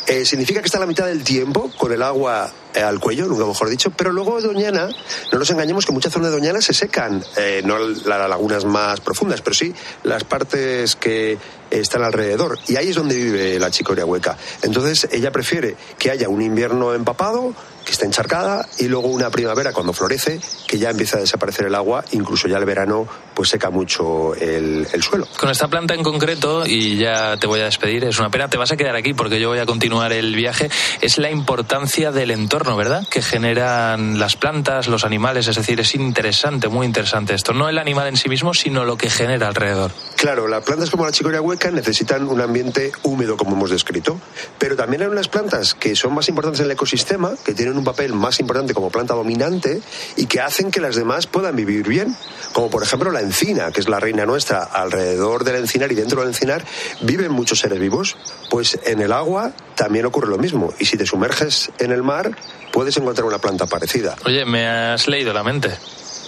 Eh, 0.07 0.25
significa 0.25 0.59
que 0.59 0.65
está 0.65 0.79
a 0.79 0.81
la 0.81 0.87
mitad 0.87 1.05
del 1.05 1.23
tiempo 1.23 1.71
con 1.77 1.93
el 1.93 2.01
agua 2.01 2.51
al 2.75 2.99
cuello, 2.99 3.25
nunca 3.25 3.45
mejor 3.45 3.69
dicho, 3.69 3.91
pero 3.91 4.11
luego 4.11 4.41
Doñana, 4.41 4.89
no 5.31 5.39
nos 5.39 5.49
engañemos 5.49 5.85
que 5.85 5.91
muchas 5.91 6.11
zonas 6.11 6.29
de 6.29 6.37
Doñana 6.37 6.61
se 6.61 6.73
secan, 6.73 7.23
eh, 7.37 7.61
no 7.65 7.77
las 7.77 8.29
lagunas 8.29 8.65
más 8.65 8.99
profundas, 9.01 9.41
pero 9.41 9.53
sí 9.53 9.73
las 10.03 10.23
partes 10.23 10.95
que 10.95 11.37
están 11.79 12.03
alrededor. 12.03 12.57
Y 12.67 12.75
ahí 12.75 12.89
es 12.89 12.95
donde 12.95 13.15
vive 13.15 13.59
la 13.59 13.71
chicoria 13.71 14.05
hueca. 14.05 14.37
Entonces 14.61 15.07
ella 15.11 15.31
prefiere 15.31 15.75
que 15.97 16.11
haya 16.11 16.29
un 16.29 16.41
invierno 16.41 16.93
empapado, 16.93 17.53
que 17.85 17.91
esté 17.91 18.05
encharcada, 18.05 18.67
y 18.79 18.87
luego 18.87 19.09
una 19.09 19.29
primavera 19.29 19.73
cuando 19.73 19.91
florece, 19.91 20.39
que 20.67 20.77
ya 20.77 20.89
empieza 20.89 21.17
a 21.17 21.19
desaparecer 21.19 21.65
el 21.65 21.75
agua, 21.75 22.05
incluso 22.11 22.47
ya 22.47 22.57
el 22.57 22.65
verano 22.65 23.07
pues 23.33 23.49
seca 23.49 23.69
mucho 23.69 24.35
el, 24.35 24.87
el 24.93 25.03
suelo. 25.03 25.27
Con 25.37 25.49
esta 25.49 25.67
planta 25.67 25.93
en 25.93 26.03
concreto, 26.03 26.65
y 26.65 26.97
ya 26.97 27.35
te 27.37 27.47
voy 27.47 27.59
a 27.59 27.65
despedir, 27.65 28.05
es 28.05 28.19
una 28.19 28.29
pena, 28.29 28.47
te 28.47 28.57
vas 28.57 28.71
a 28.71 28.77
quedar 28.77 28.95
aquí 28.95 29.13
porque 29.13 29.39
yo 29.39 29.49
voy 29.49 29.59
a 29.59 29.65
continuar 29.65 30.13
el 30.13 30.35
viaje, 30.35 30.69
es 31.01 31.17
la 31.17 31.29
importancia 31.29 32.11
del 32.11 32.31
entorno, 32.31 32.77
¿verdad? 32.77 33.05
Que 33.09 33.21
generan 33.21 34.19
las 34.19 34.37
plantas, 34.37 34.87
los 34.87 35.03
animales, 35.03 35.47
es 35.47 35.55
decir, 35.55 35.79
es 35.79 35.95
interesante, 35.95 36.69
muy 36.69 36.85
interesante 36.85 37.33
esto. 37.33 37.53
No 37.53 37.67
el 37.67 37.79
animal 37.79 38.07
en 38.07 38.17
sí 38.17 38.29
mismo, 38.29 38.53
sino 38.53 38.85
lo 38.85 38.97
que 38.97 39.09
genera 39.09 39.47
alrededor. 39.47 39.91
Claro, 40.15 40.47
las 40.47 40.63
plantas 40.63 40.89
como 40.89 41.05
la 41.05 41.11
chicoria 41.11 41.41
hueca 41.41 41.62
necesitan 41.71 42.27
un 42.27 42.41
ambiente 42.41 42.91
húmedo, 43.03 43.37
como 43.37 43.55
hemos 43.55 43.69
descrito, 43.69 44.19
pero 44.57 44.75
también 44.75 45.01
hay 45.01 45.07
unas 45.07 45.27
plantas 45.27 45.73
que 45.73 45.95
son 45.95 46.13
más 46.13 46.27
importantes 46.29 46.59
en 46.59 46.65
el 46.65 46.71
ecosistema, 46.71 47.33
que 47.43 47.53
tienen 47.53 47.77
un 47.77 47.83
papel 47.83 48.13
más 48.13 48.39
importante 48.39 48.73
como 48.73 48.89
planta 48.89 49.13
dominante 49.13 49.81
y 50.15 50.25
que 50.25 50.41
hacen 50.41 50.71
que 50.71 50.81
las 50.81 50.95
demás 50.95 51.27
puedan 51.27 51.55
vivir 51.55 51.87
bien, 51.87 52.15
como 52.53 52.69
por 52.69 52.83
ejemplo 52.83 53.11
la 53.11 53.21
encina, 53.21 53.71
que 53.71 53.79
es 53.79 53.89
la 53.89 53.99
reina 53.99 54.25
nuestra. 54.25 54.63
Alrededor 54.63 55.43
del 55.43 55.57
encinar 55.57 55.91
y 55.91 55.95
dentro 55.95 56.21
del 56.21 56.29
encinar 56.29 56.63
viven 57.01 57.31
muchos 57.31 57.59
seres 57.59 57.79
vivos, 57.79 58.17
pues 58.49 58.79
en 58.85 59.01
el 59.01 59.11
agua 59.11 59.53
también 59.75 60.05
ocurre 60.05 60.29
lo 60.29 60.37
mismo. 60.37 60.73
Y 60.79 60.85
si 60.85 60.97
te 60.97 61.05
sumerges 61.05 61.71
en 61.79 61.91
el 61.91 62.03
mar, 62.03 62.35
puedes 62.71 62.97
encontrar 62.97 63.25
una 63.25 63.39
planta 63.39 63.65
parecida. 63.65 64.15
Oye, 64.25 64.45
me 64.45 64.67
has 64.67 65.07
leído 65.07 65.33
la 65.33 65.43
mente. 65.43 65.69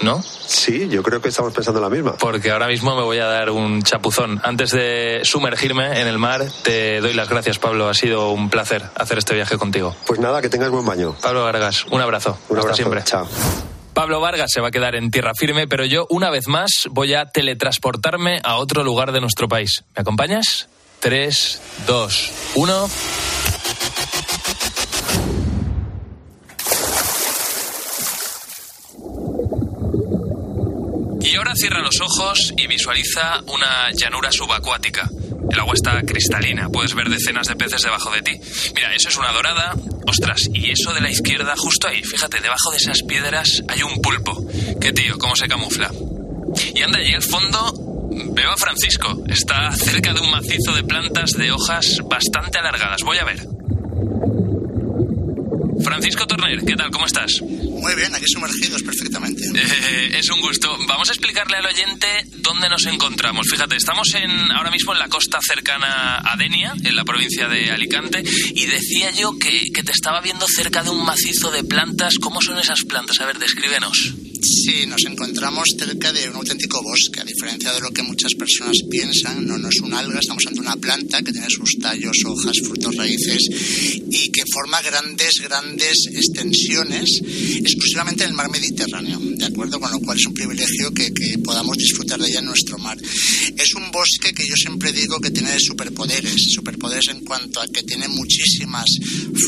¿No? 0.02 0.22
Sí, 0.24 0.88
yo 0.90 1.04
creo 1.04 1.22
que 1.22 1.30
estamos 1.30 1.54
pensando 1.54 1.80
la 1.82 1.90
misma. 1.90 2.18
Porque 2.18 2.52
ahora 2.52 2.68
mismo 2.68 2.96
me 2.96 3.04
voy 3.04 3.20
a 3.20 3.26
dar 3.26 3.50
un 3.50 3.82
chapuzón. 3.84 4.40
Antes 4.44 4.72
de 4.72 5.22
sumergirme 5.24 6.00
en 6.02 6.08
el 6.08 6.18
mar, 6.18 6.46
te 6.64 7.02
doy 7.02 7.14
las 7.14 7.30
gracias, 7.30 7.60
Pablo. 7.60 7.90
Ha 7.90 7.94
sido 7.94 8.30
un 8.32 8.50
placer 8.50 8.84
hacer 8.96 9.18
este 9.18 9.34
viaje 9.36 9.58
contigo. 9.58 9.96
Pues 10.06 10.20
nada, 10.20 10.42
que 10.42 10.50
tengas 10.50 10.70
buen 10.70 10.86
baño. 10.86 11.16
Pablo 11.22 11.44
Vargas, 11.44 11.86
un 11.90 12.02
abrazo. 12.02 12.38
Un 12.50 12.58
Hasta 12.58 12.62
abrazo. 12.62 12.76
siempre. 12.76 13.04
Chao. 13.04 13.28
Pablo 13.94 14.20
Vargas 14.20 14.52
se 14.52 14.60
va 14.60 14.68
a 14.68 14.72
quedar 14.72 14.96
en 14.96 15.10
tierra 15.10 15.32
firme, 15.34 15.68
pero 15.68 15.86
yo, 15.86 16.06
una 16.10 16.30
vez 16.30 16.48
más, 16.48 16.70
voy 16.92 17.14
a 17.14 17.28
teletransportarme 17.28 18.42
a 18.44 18.58
otro 18.58 18.84
lugar 18.84 19.12
de 19.14 19.22
nuestro 19.22 19.48
país. 19.48 19.84
¿Me 19.96 20.02
acompañas? 20.02 20.68
3, 21.00 21.62
2, 21.88 22.32
1. 22.56 22.90
Cierra 31.56 31.82
los 31.82 32.00
ojos 32.02 32.54
y 32.58 32.68
visualiza 32.68 33.42
una 33.48 33.92
llanura 33.92 34.32
subacuática. 34.32 35.10
El 35.50 35.60
agua 35.60 35.74
está 35.74 36.02
cristalina, 36.02 36.70
puedes 36.70 36.96
ver 36.96 37.10
decenas 37.10 37.48
de 37.48 37.56
peces 37.56 37.82
debajo 37.82 38.12
de 38.12 38.22
ti. 38.22 38.40
Mira, 38.76 38.94
eso 38.94 39.10
es 39.10 39.18
una 39.18 39.32
dorada. 39.32 39.74
Ostras, 40.08 40.50
y 40.54 40.72
eso 40.72 40.94
de 40.94 41.02
la 41.02 41.10
izquierda, 41.10 41.56
justo 41.58 41.88
ahí, 41.88 42.04
fíjate, 42.04 42.42
debajo 42.42 42.72
de 42.72 42.78
esas 42.78 43.04
piedras 43.04 43.64
hay 43.68 43.82
un 43.84 44.02
pulpo. 44.02 44.46
Qué 44.80 44.92
tío, 44.92 45.18
cómo 45.18 45.36
se 45.36 45.48
camufla. 45.48 45.92
Y 46.74 46.82
anda 46.82 47.00
allí 47.00 47.14
al 47.14 47.24
fondo, 47.24 47.74
veo 48.34 48.52
a 48.52 48.58
Francisco. 48.58 49.24
Está 49.28 49.72
cerca 49.74 50.14
de 50.14 50.22
un 50.22 50.32
macizo 50.32 50.74
de 50.74 50.84
plantas 50.84 51.32
de 51.32 51.52
hojas 51.52 52.00
bastante 52.10 52.58
alargadas. 52.58 53.02
Voy 53.04 53.18
a 53.18 53.26
ver. 53.26 53.55
Francisco 55.96 56.28
Torner, 56.28 56.60
¿qué 56.66 56.76
tal? 56.76 56.92
¿Cómo 56.92 57.06
estás? 57.06 57.42
Muy 57.42 57.96
bien, 57.96 58.14
aquí 58.14 58.26
sumergidos 58.28 58.84
perfectamente. 58.84 59.46
Eh, 59.56 60.18
es 60.20 60.30
un 60.30 60.42
gusto. 60.42 60.78
Vamos 60.90 61.08
a 61.08 61.14
explicarle 61.14 61.56
al 61.56 61.66
oyente 61.66 62.08
dónde 62.40 62.68
nos 62.68 62.86
encontramos. 62.86 63.48
Fíjate, 63.50 63.78
estamos 63.78 64.14
en, 64.14 64.52
ahora 64.52 64.72
mismo 64.72 64.92
en 64.92 65.00
la 65.00 65.08
costa 65.08 65.40
cercana 65.42 66.22
a 66.22 66.36
Denia, 66.36 66.74
en 66.84 66.98
la 66.98 67.06
provincia 67.06 67.48
de 67.48 67.72
Alicante, 67.72 68.22
y 68.54 68.66
decía 68.66 69.12
yo 69.12 69.40
que, 69.40 69.72
que 69.74 69.84
te 69.84 69.94
estaba 69.94 70.20
viendo 70.20 70.46
cerca 70.48 70.84
de 70.84 70.90
un 70.90 71.06
macizo 71.06 71.50
de 71.50 71.64
plantas. 71.64 72.16
¿Cómo 72.20 72.42
son 72.42 72.60
esas 72.60 72.84
plantas? 72.84 73.22
A 73.22 73.26
ver, 73.26 73.40
descríbenos. 73.40 74.16
Sí, 74.48 74.86
nos 74.86 75.04
encontramos 75.06 75.70
cerca 75.76 76.14
de 76.14 76.30
un 76.30 76.36
auténtico 76.36 76.80
bosque, 76.84 77.20
a 77.20 77.24
diferencia 77.24 77.74
de 77.74 77.80
lo 77.82 77.90
que 77.90 78.04
muchas 78.04 78.36
personas 78.36 78.78
piensan. 78.92 79.44
No, 79.44 79.58
no 79.58 79.70
es 79.70 79.80
un 79.82 79.92
alga, 79.92 80.20
estamos 80.20 80.46
ante 80.46 80.60
una 80.60 80.76
planta 80.76 81.24
que 81.24 81.32
tiene 81.32 81.50
sus 81.50 81.80
tallos, 81.80 82.16
hojas, 82.26 82.60
frutos, 82.64 82.96
raíces 82.96 83.42
y 84.12 84.30
que 84.30 84.44
forma 84.54 84.80
grandes, 84.84 85.42
grandes 85.42 86.06
extensiones 86.14 87.22
exclusivamente 87.56 88.24
en 88.24 88.30
el 88.30 88.36
mar 88.36 88.52
Mediterráneo, 88.52 89.20
¿de 89.20 89.46
acuerdo? 89.46 89.80
Con 89.80 89.92
lo 89.92 90.00
cual 90.00 90.20
es 90.20 90.28
un 90.28 90.36
privilegio 90.36 90.94
que, 90.94 91.12
que 91.12 91.40
podamos 91.40 91.76
disfrutar 91.78 92.20
de 92.20 92.28
ella 92.28 92.40
en 92.40 92.46
nuestro 92.46 92.78
mar. 92.78 93.00
Es 93.58 93.74
un 93.74 93.90
bosque 93.90 94.32
que 94.32 94.48
yo 94.48 94.56
siempre 94.56 94.92
digo 94.92 95.20
que 95.20 95.32
tiene 95.32 95.60
superpoderes, 95.60 96.36
superpoderes 96.54 97.08
en 97.08 97.22
cuanto 97.22 97.62
a 97.62 97.68
que 97.68 97.82
tiene 97.82 98.08
muchísimas 98.10 98.86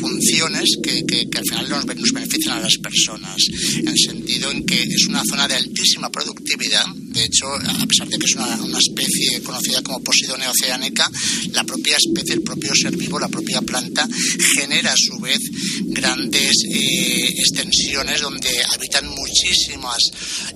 funciones 0.02 0.76
que, 0.82 1.06
que, 1.06 1.30
que 1.30 1.38
al 1.38 1.46
final 1.46 1.70
nos, 1.70 1.86
nos 1.86 2.12
benefician 2.12 2.58
a 2.58 2.62
las 2.62 2.78
personas, 2.78 3.38
en 3.76 3.88
el 3.88 3.98
sentido 3.98 4.52
en 4.52 4.66
que 4.66 4.87
es 4.96 5.06
una 5.08 5.24
zona 5.24 5.48
de 5.48 5.56
altísima 5.56 6.10
productividad. 6.10 6.86
De 7.08 7.24
hecho, 7.24 7.48
a 7.48 7.86
pesar 7.88 8.08
de 8.10 8.20
que 8.20 8.26
es 8.26 8.36
una, 8.36 8.78
especie 8.78 9.42
conocida 9.42 9.82
como 9.82 10.04
Posidonia 10.04 10.52
oceánica, 10.52 11.10
la 11.52 11.64
propia 11.64 11.96
especie, 11.98 12.36
el 12.36 12.44
propio 12.44 12.76
ser 12.76 12.96
vivo, 12.96 13.18
la 13.18 13.30
propia 13.30 13.62
planta, 13.62 14.08
genera 14.56 14.92
a 14.92 14.98
su 14.98 15.18
vez 15.20 15.40
grandes 15.86 16.52
eh, 16.70 17.34
extensiones 17.38 18.22
donde 18.22 18.50
habitan 18.74 19.08
muchísimas 19.08 19.98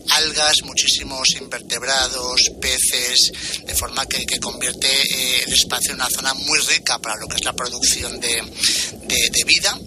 algas, 0.10 0.62
muchísimos 0.64 1.30
invertebrados, 1.40 2.42
peces, 2.62 3.32
de 3.66 3.74
forma 3.74 4.06
que, 4.06 4.26
que 4.26 4.40
convierte 4.40 4.88
eh, 4.88 5.44
el 5.48 5.54
espacio 5.54 5.92
en 5.92 5.96
una 5.96 6.10
zona 6.10 6.34
muy 6.34 6.60
rica 6.60 7.00
para 7.00 7.20
lo 7.20 7.28
que 7.28 7.38
es 7.38 7.46
la 7.46 7.54
producción 7.54 8.20
de, 8.20 8.42
de, 9.08 9.44
vida 9.46 9.78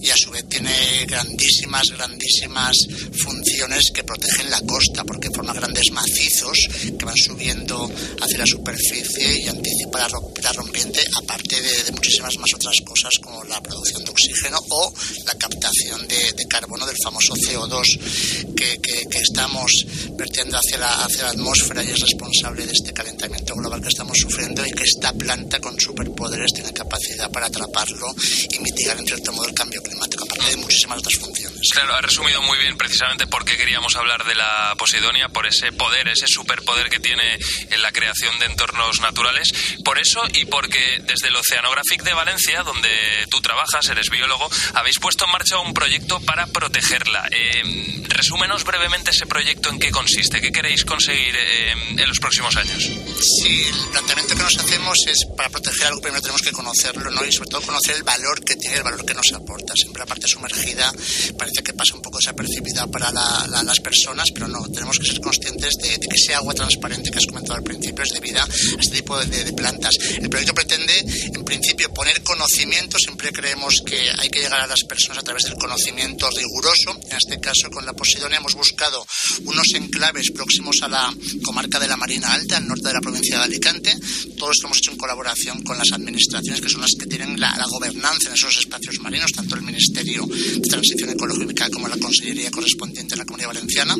y 0.00 0.08
a 0.10 0.16
su 0.16 0.30
vez 0.30 0.48
tiene 0.48 0.70
grandísimas, 1.06 1.90
grandísimas 1.90 2.76
funciones 3.22 3.90
que 3.92 4.04
protegen 4.04 4.50
la 4.50 4.60
costa 4.60 5.04
porque 5.04 5.28
forma 5.30 5.52
grandes 5.52 5.90
macizos 5.92 6.19
que 6.20 7.04
van 7.04 7.16
subiendo 7.16 7.90
hacia 8.20 8.38
la 8.38 8.46
superficie 8.46 9.40
y 9.40 9.48
anticipa 9.48 10.00
la, 10.00 10.08
la 10.42 10.52
rompiente 10.52 11.02
aparte 11.16 11.60
de, 11.60 11.92
muchísimas 11.92 12.36
más 12.36 12.52
otras 12.54 12.76
cosas 12.84 13.12
como 13.22 13.42
la 13.44 13.60
producción 13.62 14.04
de 14.04 14.10
oxígeno 14.10 14.58
o 14.68 14.92
la 15.24 15.34
captación 15.34 16.06
de, 16.08 16.34
carbono 16.48 16.84
del 16.84 16.96
famoso 17.02 17.34
CO2 17.34 18.54
que, 18.54 18.78
que, 18.80 19.18
estamos 19.18 19.86
vertiendo 20.16 20.58
hacia 20.58 20.78
la, 20.78 21.04
hacia 21.04 21.24
la 21.24 21.30
atmósfera 21.30 21.84
y 21.84 21.90
es 21.90 22.00
responsable 22.00 22.66
de 22.66 22.72
este 22.72 22.92
calentamiento 22.92 23.54
global 23.54 23.80
que 23.80 23.88
estamos 23.88 24.18
sufriendo 24.18 24.66
y 24.66 24.72
que 24.72 24.84
esta 24.84 25.12
planta 25.12 25.60
con 25.60 25.78
superpoderes 25.78 26.52
tiene 26.52 26.72
capacidad 26.72 27.30
para 27.30 27.46
atraparlo 27.46 28.14
y 28.50 28.58
mitigar 28.58 28.98
en 28.98 29.06
cierto 29.06 29.32
modo 29.32 29.46
el 29.48 29.54
cambio 29.54 29.82
climático, 29.82 30.24
aparte 30.24 30.50
de 30.50 30.56
muchísimas 30.56 30.98
otras 30.98 31.14
funciones. 31.14 31.60
Claro, 31.72 31.94
ha 31.94 32.00
resumido 32.00 32.42
muy 32.42 32.58
bien 32.58 32.76
precisamente 32.76 33.26
por 33.26 33.44
qué 33.44 33.56
queríamos 33.56 33.94
hablar 33.96 34.24
de 34.24 34.34
la 34.34 34.74
Posidonia, 34.76 35.28
por 35.28 35.46
ese 35.46 35.72
poder, 35.72 35.99
ese 36.08 36.26
superpoder 36.26 36.88
que 36.88 37.00
tiene 37.00 37.38
en 37.70 37.82
la 37.82 37.92
creación 37.92 38.38
de 38.38 38.46
entornos 38.46 39.00
naturales. 39.00 39.48
Por 39.84 39.98
eso 39.98 40.22
y 40.34 40.44
porque 40.46 41.00
desde 41.04 41.28
el 41.28 41.36
Oceanographic 41.36 42.02
de 42.02 42.14
Valencia, 42.14 42.62
donde 42.62 42.90
tú 43.30 43.40
trabajas, 43.40 43.88
eres 43.88 44.08
biólogo, 44.10 44.48
habéis 44.74 44.98
puesto 44.98 45.24
en 45.24 45.32
marcha 45.32 45.58
un 45.58 45.74
proyecto 45.74 46.20
para 46.20 46.46
protegerla. 46.46 47.28
Eh, 47.30 48.04
resúmenos 48.08 48.64
brevemente 48.64 49.10
ese 49.10 49.26
proyecto 49.26 49.70
en 49.70 49.78
qué 49.78 49.90
consiste, 49.90 50.40
qué 50.40 50.52
queréis 50.52 50.84
conseguir 50.84 51.34
eh, 51.36 51.72
en 51.72 52.08
los 52.08 52.18
próximos 52.18 52.56
años. 52.56 52.82
Sí, 52.82 53.64
el 53.64 53.90
planteamiento 53.90 54.34
que 54.34 54.42
nos 54.42 54.58
hacemos 54.58 54.98
es 55.06 55.26
para 55.36 55.48
proteger 55.48 55.86
algo 55.86 56.00
primero 56.00 56.20
tenemos 56.20 56.42
que 56.42 56.52
conocerlo, 56.52 57.10
¿no? 57.10 57.24
Y 57.24 57.32
sobre 57.32 57.50
todo 57.50 57.62
conocer 57.62 57.96
el 57.96 58.02
valor 58.02 58.42
que 58.44 58.56
tiene, 58.56 58.76
el 58.76 58.82
valor 58.82 59.04
que 59.04 59.14
nos 59.14 59.32
aporta. 59.32 59.74
Siempre 59.74 60.00
la 60.00 60.06
parte 60.06 60.26
sumergida 60.26 60.92
parece 61.38 61.62
que 61.62 61.72
pasa 61.72 61.94
un 61.94 62.02
poco 62.02 62.18
desapercibida 62.18 62.86
para 62.86 63.10
las 63.10 63.80
personas, 63.80 64.30
pero 64.32 64.48
no, 64.48 64.66
tenemos 64.68 64.98
que 64.98 65.06
ser 65.06 65.20
conscientes 65.20 65.74
de, 65.74 65.89
que 65.98 66.16
ese 66.16 66.34
agua 66.34 66.54
transparente 66.54 67.10
que 67.10 67.18
has 67.18 67.26
comentado 67.26 67.54
al 67.54 67.64
principio 67.64 68.04
es 68.04 68.12
debida 68.12 68.42
a 68.42 68.80
este 68.80 68.96
tipo 68.96 69.18
de, 69.18 69.44
de 69.44 69.52
plantas. 69.52 69.94
El 70.18 70.28
proyecto 70.28 70.54
pretende, 70.54 70.98
en 70.98 71.44
principio, 71.44 71.92
poner 71.92 72.22
conocimiento, 72.22 72.98
siempre 72.98 73.32
creemos 73.32 73.82
que 73.84 73.98
hay 74.18 74.28
que 74.28 74.40
llegar 74.40 74.60
a 74.60 74.66
las 74.66 74.84
personas 74.84 75.18
a 75.18 75.22
través 75.22 75.44
del 75.44 75.54
conocimiento 75.54 76.28
riguroso, 76.30 76.98
en 77.10 77.16
este 77.16 77.40
caso 77.40 77.70
con 77.70 77.84
la 77.84 77.92
Posidonia 77.92 78.38
hemos 78.38 78.54
buscado 78.54 79.06
unos 79.44 79.66
enclaves 79.74 80.30
próximos 80.30 80.82
a 80.82 80.88
la 80.88 81.14
comarca 81.42 81.78
de 81.78 81.88
la 81.88 81.96
Marina 81.96 82.32
Alta, 82.32 82.56
al 82.56 82.66
norte 82.66 82.88
de 82.88 82.94
la 82.94 83.00
provincia 83.00 83.38
de 83.38 83.44
Alicante. 83.44 83.94
Todo 84.38 84.50
esto 84.50 84.66
hemos 84.66 84.78
hecho 84.78 84.92
en 84.92 84.96
colaboración 84.96 85.62
con 85.62 85.78
las 85.78 85.92
administraciones 85.92 86.60
que 86.60 86.68
son 86.68 86.80
las 86.80 86.92
que 86.98 87.06
tienen 87.06 87.38
la, 87.38 87.56
gobernanza 87.70 88.28
en 88.28 88.34
esos 88.34 88.56
espacios 88.56 88.98
marinos, 89.00 89.30
tanto 89.32 89.54
el 89.54 89.62
Ministerio 89.62 90.26
de 90.26 90.60
Transición 90.68 91.10
Ecológica 91.10 91.68
como 91.70 91.88
la 91.88 91.96
Consellería 91.96 92.50
correspondiente 92.50 93.14
en 93.14 93.18
la 93.18 93.24
Comunidad 93.24 93.48
Valenciana. 93.48 93.96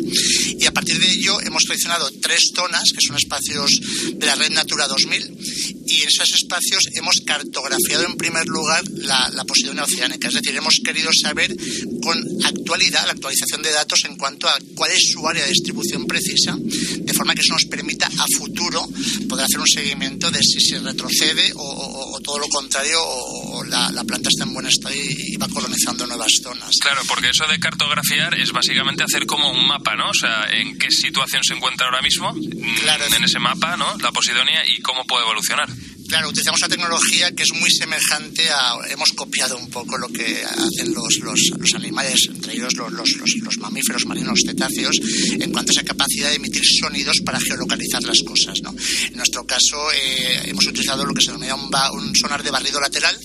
Y 0.59 0.67
a 0.67 0.73
partir 0.73 0.99
de 0.99 1.09
ello 1.09 1.41
hemos 1.43 1.65
seleccionado 1.81 2.11
tres 2.21 2.51
zonas, 2.55 2.93
que 2.93 3.01
son 3.01 3.17
espacios 3.17 3.81
de 4.15 4.27
la 4.27 4.35
Red 4.35 4.51
Natura 4.51 4.87
2000, 4.87 5.39
y 5.87 6.03
en 6.03 6.09
esos 6.09 6.33
espacios 6.35 6.85
hemos 6.95 7.21
cartografiado 7.25 8.05
en 8.07 8.17
primer 8.17 8.47
lugar 8.47 8.85
la, 8.89 9.31
la 9.31 9.45
Posidonia 9.45 9.85
oceánica, 9.85 10.29
es 10.29 10.35
decir, 10.35 10.55
hemos 10.57 10.81
querido 10.85 11.11
saber 11.13 11.55
con 12.03 12.19
actualidad, 12.45 13.07
la 13.07 13.13
actualización 13.13 13.63
de 13.63 13.71
datos 13.73 14.05
en 14.05 14.17
cuanto 14.17 14.49
a 14.49 14.55
cuál 14.75 14.93
es 14.93 15.11
su 15.13 15.27
área 15.27 15.43
de 15.43 15.51
distribución 15.51 16.07
precisa, 16.07 16.57
de 16.59 17.15
forma 17.15 17.35
que 17.35 17.41
eso 17.41 17.53
nos 17.53 17.65
permita 17.65 18.07
a 18.07 18.27
futuro 18.37 18.87
poder 19.29 19.45
hacer 19.45 19.61
un 19.61 19.67
seguimiento 19.67 20.31
de 20.31 20.41
si 20.43 20.61
se 20.61 20.79
retrocede 20.79 21.53
o, 21.57 22.19
todo 22.23 22.39
lo 22.39 22.49
contrario 22.49 22.99
o 23.03 23.65
la, 23.65 24.05
planta 24.05 24.29
está 24.29 24.45
en 24.45 24.53
buen 24.53 24.67
estado 24.67 24.95
y, 24.95 25.37
va 25.37 25.49
colonizando 25.49 26.07
nuevas 26.07 26.33
zonas. 26.43 26.77
Claro, 26.81 27.01
porque 27.09 27.31
eso 27.31 27.47
de 27.47 27.59
cartografiar 27.59 28.39
es 28.39 28.53
básicamente 28.53 29.03
hacer 29.03 29.25
como 29.25 29.51
un 29.51 29.67
mapa, 29.67 29.97
¿no? 29.97 30.11
O 30.11 30.15
sea, 30.15 30.45
en 30.53 30.77
qué 30.77 30.91
situación 30.91 31.43
se 31.45 31.55
encuentra 31.55 31.70
ahora 31.79 32.03
mismo 32.03 32.35
claro, 32.81 33.05
en 33.17 33.25
ese 33.25 33.39
mapa, 33.39 33.77
¿no? 33.77 33.97
La 33.99 34.13
Posidonia 34.13 34.63
y 34.67 34.81
cómo 34.83 35.05
puede 35.05 35.25
evolucionar. 35.25 35.69
Claro, 36.11 36.29
utilizamos 36.29 36.61
una 36.63 36.69
tecnología 36.69 37.31
que 37.31 37.45
es 37.45 37.53
muy 37.55 37.71
semejante 37.71 38.51
a. 38.51 38.75
Hemos 38.91 39.13
copiado 39.13 39.57
un 39.57 39.71
poco 39.71 39.97
lo 39.97 40.09
que 40.09 40.43
hacen 40.43 40.93
los, 40.93 41.21
los, 41.21 41.41
los 41.57 41.73
animales, 41.75 42.29
entre 42.29 42.55
ellos 42.55 42.75
los, 42.75 42.91
los, 42.91 43.59
mamíferos 43.59 44.07
marinos 44.07 44.41
cetáceos, 44.45 44.99
en 45.39 45.53
cuanto 45.53 45.71
a 45.71 45.75
esa 45.75 45.85
capacidad 45.85 46.31
de 46.31 46.35
emitir 46.35 46.65
sonidos 46.65 47.21
para 47.25 47.39
geolocalizar 47.39 48.03
las 48.03 48.23
cosas. 48.23 48.61
¿no? 48.61 48.75
En 49.07 49.17
nuestro 49.19 49.47
caso, 49.47 49.77
eh, 49.93 50.43
hemos 50.47 50.67
utilizado 50.67 51.05
lo 51.05 51.15
que 51.15 51.21
se 51.21 51.29
denomina 51.29 51.55
un, 51.55 51.71
un 51.93 52.17
sonar 52.17 52.43
de 52.43 52.51
barrido 52.51 52.81
lateral, 52.81 53.17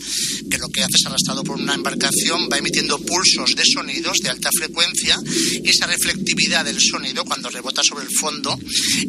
que 0.47 0.59
lo 0.59 0.69
que 0.69 0.83
hace 0.83 0.97
es 0.97 1.05
arrastrado 1.07 1.43
por 1.43 1.59
una 1.59 1.73
embarcación, 1.73 2.47
va 2.53 2.59
emitiendo 2.59 2.99
pulsos 2.99 3.55
de 3.55 3.65
sonidos 3.65 4.19
de 4.19 4.29
alta 4.29 4.51
frecuencia 4.55 5.17
y 5.25 5.67
esa 5.67 5.87
reflectividad 5.87 6.63
del 6.63 6.79
sonido, 6.79 7.25
cuando 7.25 7.49
rebota 7.49 7.81
sobre 7.83 8.05
el 8.05 8.11
fondo, 8.15 8.59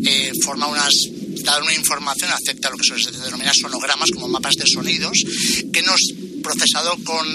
eh, 0.02 0.32
forma 0.42 0.66
unas 0.66 0.94
dar 1.46 1.62
una 1.62 1.72
información 1.72 2.30
acepta 2.32 2.70
lo 2.70 2.76
que 2.76 2.84
se 2.84 3.10
denomina 3.12 3.54
sonogramas 3.54 4.10
como 4.10 4.28
mapas 4.28 4.56
de 4.56 4.66
sonidos 4.66 5.22
que 5.72 5.82
nos 5.82 6.00
procesado 6.46 6.96
con 7.02 7.26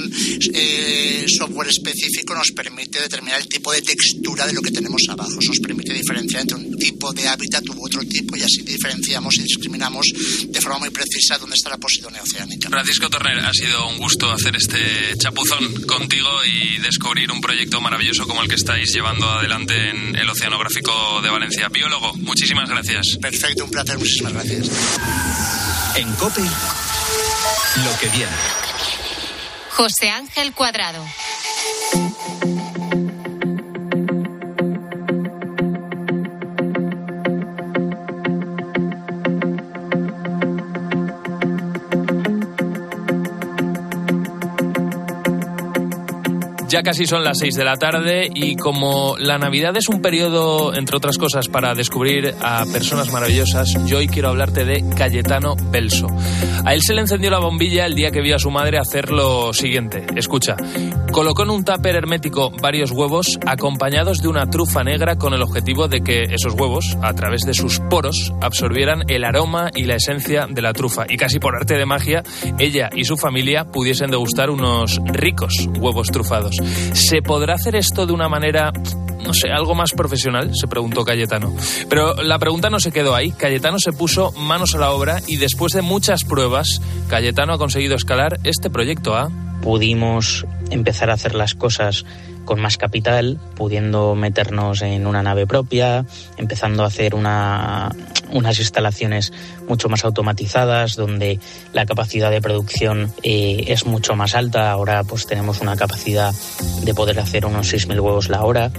eh, 0.53 1.26
software 1.28 1.68
específico 1.68 2.34
nos 2.34 2.51
permite 2.51 3.01
determinar 3.01 3.41
el 3.41 3.47
tipo 3.47 3.72
de 3.74 3.82
textura 3.82 4.47
de 4.47 4.53
lo 4.53 4.62
que 4.62 4.72
tenemos 4.72 5.01
abajo. 5.09 5.38
Nos 5.45 5.59
permite 5.59 5.93
diferenciar 5.93 6.43
entre 6.43 6.57
un 6.57 6.78
tipo 6.78 7.12
de 7.12 7.28
hábitat 7.28 7.68
u 7.70 7.86
otro 7.86 8.01
tipo 8.03 8.38
y 8.38 8.41
así 8.41 8.62
diferenciamos 8.62 9.36
y 9.36 9.43
discriminamos 9.43 10.07
de 10.47 10.62
forma 10.62 10.80
muy 10.80 10.89
precisa 10.91 11.38
dónde 11.38 11.55
está 11.55 11.70
la 11.70 11.78
Posidonia 11.78 12.22
oceánica. 12.22 12.70
Francisco 12.70 13.09
Torner, 13.09 13.39
ha 13.39 13.53
sido 13.53 13.88
un 13.89 13.97
gusto 13.97 14.32
hacer 14.32 14.55
este 14.55 14.80
chapuzón 15.18 15.84
contigo 15.84 16.30
y 16.45 16.80
descubrir 16.80 17.32
un 17.32 17.41
proyecto 17.41 17.82
maravilloso 17.82 18.26
como 18.28 18.41
el 18.43 18.47
que 18.47 18.55
estáis 18.55 18.93
llevando 18.93 19.30
adelante 19.30 19.89
en 19.89 20.16
el 20.16 20.30
Oceanográfico 20.30 21.22
de 21.22 21.30
Valencia. 21.30 21.68
Biólogo, 21.68 22.14
muchísimas 22.16 22.70
gracias. 22.70 23.18
Perfecto, 23.22 23.66
un 23.66 23.72
placer, 23.72 23.97
muchísimas 23.97 24.34
gracias. 24.34 24.70
En 25.95 26.12
COPE, 26.14 26.43
lo 27.84 27.99
que 27.99 28.07
viene. 28.09 28.72
José 29.76 30.09
Ángel 30.09 30.53
Cuadrado. 30.53 31.03
Ya 46.72 46.84
casi 46.84 47.05
son 47.05 47.26
las 47.26 47.39
6 47.39 47.55
de 47.55 47.65
la 47.65 47.76
tarde 47.76 48.32
y 48.34 48.55
como 48.55 49.17
la 49.17 49.38
Navidad 49.38 49.76
es 49.76 49.89
un 49.89 50.01
periodo, 50.01 50.74
entre 50.74 50.95
otras 50.95 51.17
cosas, 51.17 51.49
para 51.49 51.76
descubrir 51.76 52.34
a 52.39 52.63
personas 52.72 53.11
maravillosas, 53.11 53.76
yo 53.86 53.97
hoy 53.97 54.07
quiero 54.07 54.30
hablarte 54.30 54.63
de 54.63 54.82
Cayetano 54.95 55.57
Belso. 55.69 56.07
A 56.63 56.74
él 56.74 56.82
se 56.82 56.93
le 56.93 57.01
encendió 57.01 57.30
la 57.30 57.39
bombilla 57.39 57.86
el 57.86 57.93
día 57.93 58.11
que 58.11 58.22
vio 58.22 58.38
a 58.38 58.39
su 58.39 58.51
madre 58.51 58.78
hacer 58.78 59.11
lo 59.11 59.51
siguiente. 59.51 60.05
Escucha, 60.15 60.55
colocó 61.11 61.43
en 61.43 61.49
un 61.49 61.65
tupper 61.65 61.97
hermético 61.97 62.51
varios 62.61 62.91
huevos 62.91 63.38
acompañados 63.45 64.22
de 64.22 64.30
una 64.30 64.49
trufa 64.49 64.82
negra 64.86 65.17
con 65.17 65.34
el 65.34 65.41
objetivo 65.41 65.89
de 65.89 65.99
que 65.99 66.24
esos 66.24 66.53
huevos, 66.53 66.97
a 67.01 67.13
través 67.13 67.41
de 67.41 67.53
sus 67.53 67.82
poros, 67.89 68.32
absorbieran 68.39 69.01
el 69.09 69.26
aroma 69.26 69.72
y 69.76 69.84
la 69.84 69.95
esencia 69.95 70.47
de 70.49 70.61
la 70.61 70.72
trufa. 70.72 71.03
Y 71.09 71.17
casi 71.17 71.38
por 71.38 71.53
arte 71.53 71.78
de 71.78 71.86
magia, 71.86 72.24
ella 72.59 72.89
y 72.95 73.03
su 73.03 73.17
familia 73.17 73.65
pudiesen 73.65 74.09
degustar 74.09 74.49
unos 74.49 75.01
ricos 75.11 75.67
huevos 75.78 76.07
trufados. 76.07 76.61
¿Se 76.93 77.22
podrá 77.22 77.55
hacer 77.55 77.76
esto 77.76 78.05
de 78.05 78.14
una 78.14 78.30
manera 78.30 78.72
no 79.26 79.34
sé, 79.34 79.51
algo 79.51 79.76
más 79.76 79.91
profesional? 79.91 80.51
Se 80.53 80.68
preguntó 80.68 81.05
Cayetano. 81.05 81.55
Pero 81.89 82.16
la 82.16 82.39
pregunta 82.39 82.70
no 82.70 82.80
se 82.80 82.91
quedó 82.91 83.16
ahí. 83.16 83.32
Cayetano 83.32 83.78
se 83.80 83.91
puso 83.91 84.32
manos 84.32 84.76
a 84.76 84.80
la 84.80 84.91
obra 84.91 85.22
y 85.28 85.38
después 85.38 85.74
de 85.74 85.82
muchas 85.82 86.24
pruebas, 86.24 86.82
Cayetano 87.07 87.53
ha 87.53 87.57
conseguido 87.57 87.95
escalar 87.95 88.39
este 88.43 88.70
proyecto 88.70 89.16
A. 89.16 89.30
Pudimos 89.62 90.45
empezar 90.72 91.12
a 91.12 91.14
hacer 91.14 91.36
las 91.36 91.53
cosas 91.53 92.05
con 92.45 92.59
más 92.59 92.78
capital, 92.78 93.39
pudiendo 93.55 94.16
meternos 94.16 94.82
en 94.82 95.05
una 95.05 95.22
nave 95.22 95.45
propia, 95.45 96.05
empezando 96.38 96.84
a 96.84 96.88
hacer 96.88 97.14
una, 97.14 97.91
unas 98.32 98.59
instalaciones 98.59 99.34
mucho 99.67 99.89
más 99.89 100.03
automatizadas, 100.05 100.95
donde 100.95 101.39
la 101.73 101.86
capacidad 101.86 102.32
de 102.32 102.41
producción 102.41 103.13
eh, 103.23 103.65
es 103.67 103.86
mucho 103.86 104.15
más 104.15 104.36
alta. 104.36 104.71
Ahora 104.71 105.03
pues 105.03 105.27
tenemos 105.27 105.61
una 105.61 105.75
capacidad 105.75 106.34
de 106.84 106.93
poder 106.93 107.19
hacer 107.19 107.45
unos 107.45 107.73
6.000 107.73 107.99
huevos 107.99 108.29
la 108.29 108.43
hora. 108.43 108.71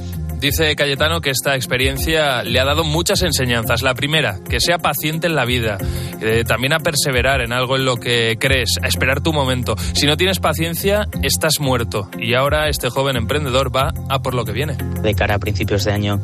Dice 0.43 0.75
Cayetano 0.75 1.21
que 1.21 1.31
esta 1.31 1.55
experiencia 1.55 2.43
le 2.43 2.59
ha 2.59 2.65
dado 2.65 2.83
muchas 2.83 3.23
enseñanzas. 3.23 3.83
La 3.83 3.95
primera, 3.95 4.41
que 4.51 4.59
sea 4.59 4.79
paciente 4.79 5.29
en 5.29 5.37
la 5.37 5.45
vida. 5.45 5.79
eh, 6.21 6.45
también 6.47 6.73
a 6.73 6.79
perseverar 6.79 7.41
en 7.41 7.53
algo 7.53 7.77
en 7.77 7.85
lo 7.85 7.97
que 7.97 8.37
crees, 8.39 8.79
a 8.83 8.87
esperar 8.87 9.21
tu 9.21 9.33
momento. 9.33 9.77
Si 9.95 10.07
no 10.07 10.17
tienes 10.17 10.39
paciencia, 10.39 11.09
estás 11.23 11.61
muerto. 11.61 12.09
Y 12.19 12.35
ahora 12.35 12.69
este 12.69 12.91
joven 12.91 13.17
emprendedor 13.17 13.75
va 13.75 13.93
a 14.09 14.23
por 14.23 14.35
lo 14.35 14.45
que 14.45 14.53
viene. 14.53 14.77
De 15.03 15.15
cara 15.15 15.37
a 15.37 15.39
principios 15.39 15.85
de 15.85 15.93
año 15.93 16.21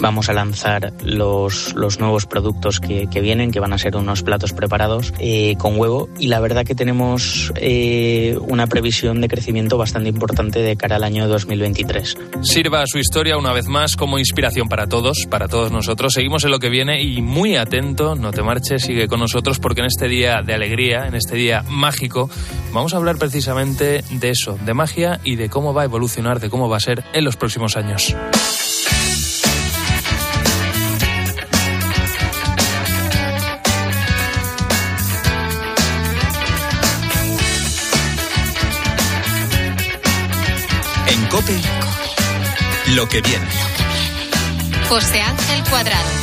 vamos 0.00 0.28
a 0.28 0.32
lanzar 0.32 0.92
los, 1.04 1.74
los 1.74 1.98
nuevos 1.98 2.26
productos 2.26 2.80
que, 2.80 3.08
que 3.08 3.20
vienen, 3.20 3.50
que 3.52 3.60
van 3.60 3.72
a 3.72 3.78
ser 3.78 3.96
unos 3.96 4.22
platos 4.22 4.52
preparados 4.52 5.12
eh, 5.18 5.56
con 5.56 5.78
huevo. 5.78 6.08
Y 6.18 6.28
la 6.28 6.40
verdad 6.40 6.64
que 6.64 6.74
tenemos 6.74 7.52
eh, 7.56 8.36
una 8.40 8.66
previsión 8.66 9.20
de 9.20 9.28
crecimiento 9.28 9.78
bastante 9.78 10.08
importante 10.08 10.60
de 10.60 10.76
cara 10.76 10.96
al 10.96 11.04
año 11.04 11.28
2023. 11.28 12.18
Sirva 12.42 12.84
su 12.86 12.98
historia 12.98 13.36
una 13.36 13.51
vez 13.52 13.66
más 13.66 13.96
como 13.96 14.18
inspiración 14.18 14.68
para 14.68 14.86
todos, 14.86 15.26
para 15.28 15.48
todos 15.48 15.70
nosotros. 15.72 16.14
Seguimos 16.14 16.44
en 16.44 16.50
lo 16.50 16.58
que 16.58 16.68
viene 16.68 17.02
y 17.02 17.22
muy 17.22 17.56
atento, 17.56 18.14
no 18.14 18.32
te 18.32 18.42
marches, 18.42 18.82
sigue 18.82 19.08
con 19.08 19.20
nosotros 19.20 19.58
porque 19.58 19.80
en 19.80 19.86
este 19.86 20.08
día 20.08 20.42
de 20.44 20.54
alegría, 20.54 21.06
en 21.06 21.14
este 21.14 21.36
día 21.36 21.64
mágico, 21.68 22.30
vamos 22.72 22.94
a 22.94 22.96
hablar 22.96 23.16
precisamente 23.16 24.04
de 24.10 24.30
eso, 24.30 24.58
de 24.64 24.74
magia 24.74 25.20
y 25.24 25.36
de 25.36 25.48
cómo 25.48 25.74
va 25.74 25.82
a 25.82 25.84
evolucionar, 25.84 26.40
de 26.40 26.50
cómo 26.50 26.68
va 26.68 26.76
a 26.76 26.80
ser 26.80 27.04
en 27.12 27.24
los 27.24 27.36
próximos 27.36 27.76
años. 27.76 28.16
Lo 42.94 43.06
que 43.06 43.20
viene. 43.20 43.46
José 44.88 45.20
Ángel 45.20 45.62
Cuadrado. 45.70 46.22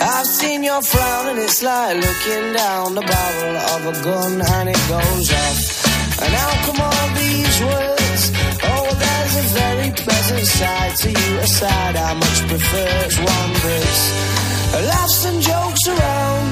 I've 0.00 0.26
seen 0.26 0.62
your 0.62 0.80
frown 0.82 1.28
and 1.28 1.38
it's 1.38 1.62
like 1.62 1.96
looking 1.96 2.52
down 2.52 2.94
the 2.94 3.02
barrel 3.02 3.56
of 3.56 3.80
a 3.86 4.04
gun 4.04 4.40
and 4.40 4.68
it 4.68 4.80
goes 4.88 5.32
off. 5.32 6.22
And 6.22 6.32
how 6.34 6.52
come 6.66 6.80
all 6.80 7.08
these 7.14 7.60
words? 7.60 8.22
Oh, 8.62 8.88
there's 9.02 9.36
a 9.36 9.46
very 9.58 9.90
pleasant 9.90 10.46
side 10.46 10.96
to 11.02 11.08
you, 11.10 11.38
a 11.38 11.46
side 11.46 11.96
I 11.96 12.14
much 12.14 12.38
prefer. 12.48 12.88
It's 13.06 13.18
one 13.18 13.52
that's 13.62 14.86
laughs 14.86 15.24
and 15.26 15.42
jokes 15.42 15.84
around. 15.88 16.50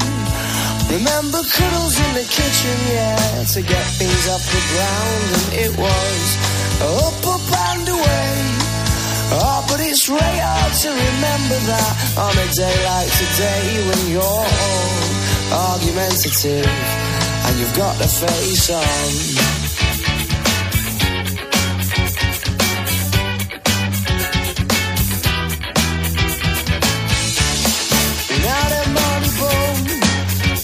Remember 0.91 1.43
cuddles 1.43 1.97
in 1.99 2.13
the 2.15 2.27
kitchen, 2.27 2.77
yeah, 2.91 3.45
to 3.55 3.63
get 3.63 3.87
things 3.99 4.29
off 4.29 4.45
the 4.47 4.63
ground. 4.71 5.27
And 5.39 5.47
it 5.65 5.73
was 5.79 6.56
up, 6.83 7.27
up 7.27 7.47
and 7.71 7.89
away. 7.89 8.33
Oh, 9.39 9.65
but 9.69 9.81
it's 9.81 10.09
really 10.09 10.39
hard 10.39 10.73
to 10.83 10.89
remember 10.89 11.59
that 11.71 11.95
on 12.19 12.35
a 12.37 12.49
day 12.55 12.77
like 12.85 13.11
today 13.23 13.65
when 13.89 14.03
you're 14.15 14.47
argumentative 15.53 16.67
and 17.47 17.59
you've 17.59 17.77
got 17.77 17.97
the 17.99 18.09
face 18.09 18.71
on. 18.71 19.57
Money 28.87 29.29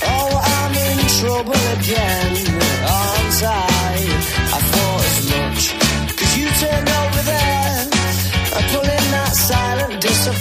oh, 0.04 0.30
I'm 0.56 0.74
in 0.74 0.98
trouble 1.18 1.62
again, 1.76 2.31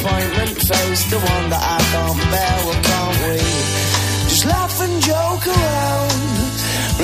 disappointment 0.02 0.58
face, 0.58 1.04
the 1.12 1.20
one 1.20 1.50
that 1.50 1.62
I 1.62 1.80
can't 1.94 2.22
bear. 2.34 2.56
Well, 2.66 2.82
can't 2.82 3.18
we 3.30 3.38
just 4.30 4.46
laugh 4.46 4.82
and 4.82 5.02
joke 5.02 5.46
around? 5.46 6.22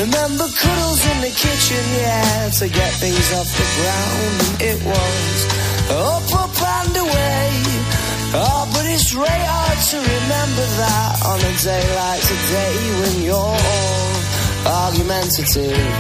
Remember 0.02 0.46
cuddles 0.50 1.02
in 1.06 1.18
the 1.22 1.34
kitchen, 1.34 1.84
yeah, 2.02 2.50
to 2.50 2.66
get 2.70 2.92
things 2.98 3.28
off 3.38 3.50
the 3.50 3.68
ground. 3.78 4.34
And 4.42 4.62
it 4.62 4.80
was 4.82 5.38
up, 5.94 6.28
up 6.42 6.58
and 6.58 6.98
away. 6.98 7.50
Oh, 8.34 8.66
but 8.74 8.86
it's 8.90 9.14
really 9.14 9.46
hard 9.46 9.80
to 9.94 9.98
remember 9.98 10.66
that 10.82 11.14
on 11.26 11.40
a 11.40 11.54
day 11.64 11.86
like 11.96 12.22
today 12.22 12.78
when 13.02 13.16
you're 13.24 13.38
all 13.38 14.18
argumentative 14.90 15.94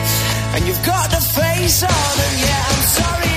and 0.53 0.67
you've 0.67 0.83
got 0.85 1.09
the 1.09 1.21
face 1.21 1.83
on. 1.83 2.13
And 2.25 2.35
yeah, 2.41 2.63
I'm 2.67 2.83
sorry 2.83 3.36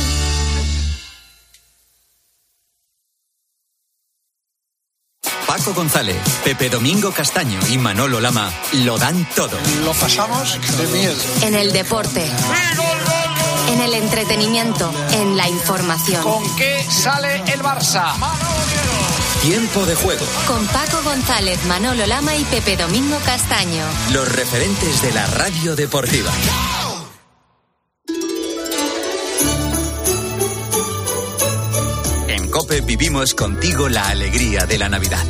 Paco 5.61 5.75
González, 5.75 6.17
Pepe 6.43 6.69
Domingo 6.69 7.11
Castaño 7.11 7.59
y 7.69 7.77
Manolo 7.77 8.19
Lama 8.19 8.51
lo 8.73 8.97
dan 8.97 9.29
todo. 9.35 9.59
Lo 9.83 9.93
pasamos 9.93 10.57
de 10.59 10.87
miedo. 10.87 11.13
En 11.43 11.53
el 11.53 11.71
deporte. 11.71 12.27
En 13.69 13.79
el 13.79 13.93
entretenimiento. 13.93 14.91
En 15.11 15.37
la 15.37 15.47
información. 15.47 16.23
¿Con 16.23 16.55
qué 16.55 16.83
sale 16.89 17.43
el 17.45 17.61
Barça? 17.61 18.11
Tiempo 19.43 19.85
de 19.85 19.93
juego. 19.93 20.25
Con 20.47 20.65
Paco 20.65 21.03
González, 21.03 21.63
Manolo 21.65 22.07
Lama 22.07 22.35
y 22.35 22.43
Pepe 22.45 22.75
Domingo 22.75 23.19
Castaño. 23.23 23.85
Los 24.13 24.31
referentes 24.31 24.99
de 25.03 25.11
la 25.11 25.27
radio 25.27 25.75
deportiva. 25.75 26.31
Vivimos 32.67 33.33
contigo 33.33 33.89
la 33.89 34.09
alegría 34.09 34.65
de 34.67 34.77
la 34.77 34.87
Navidad. 34.87 35.25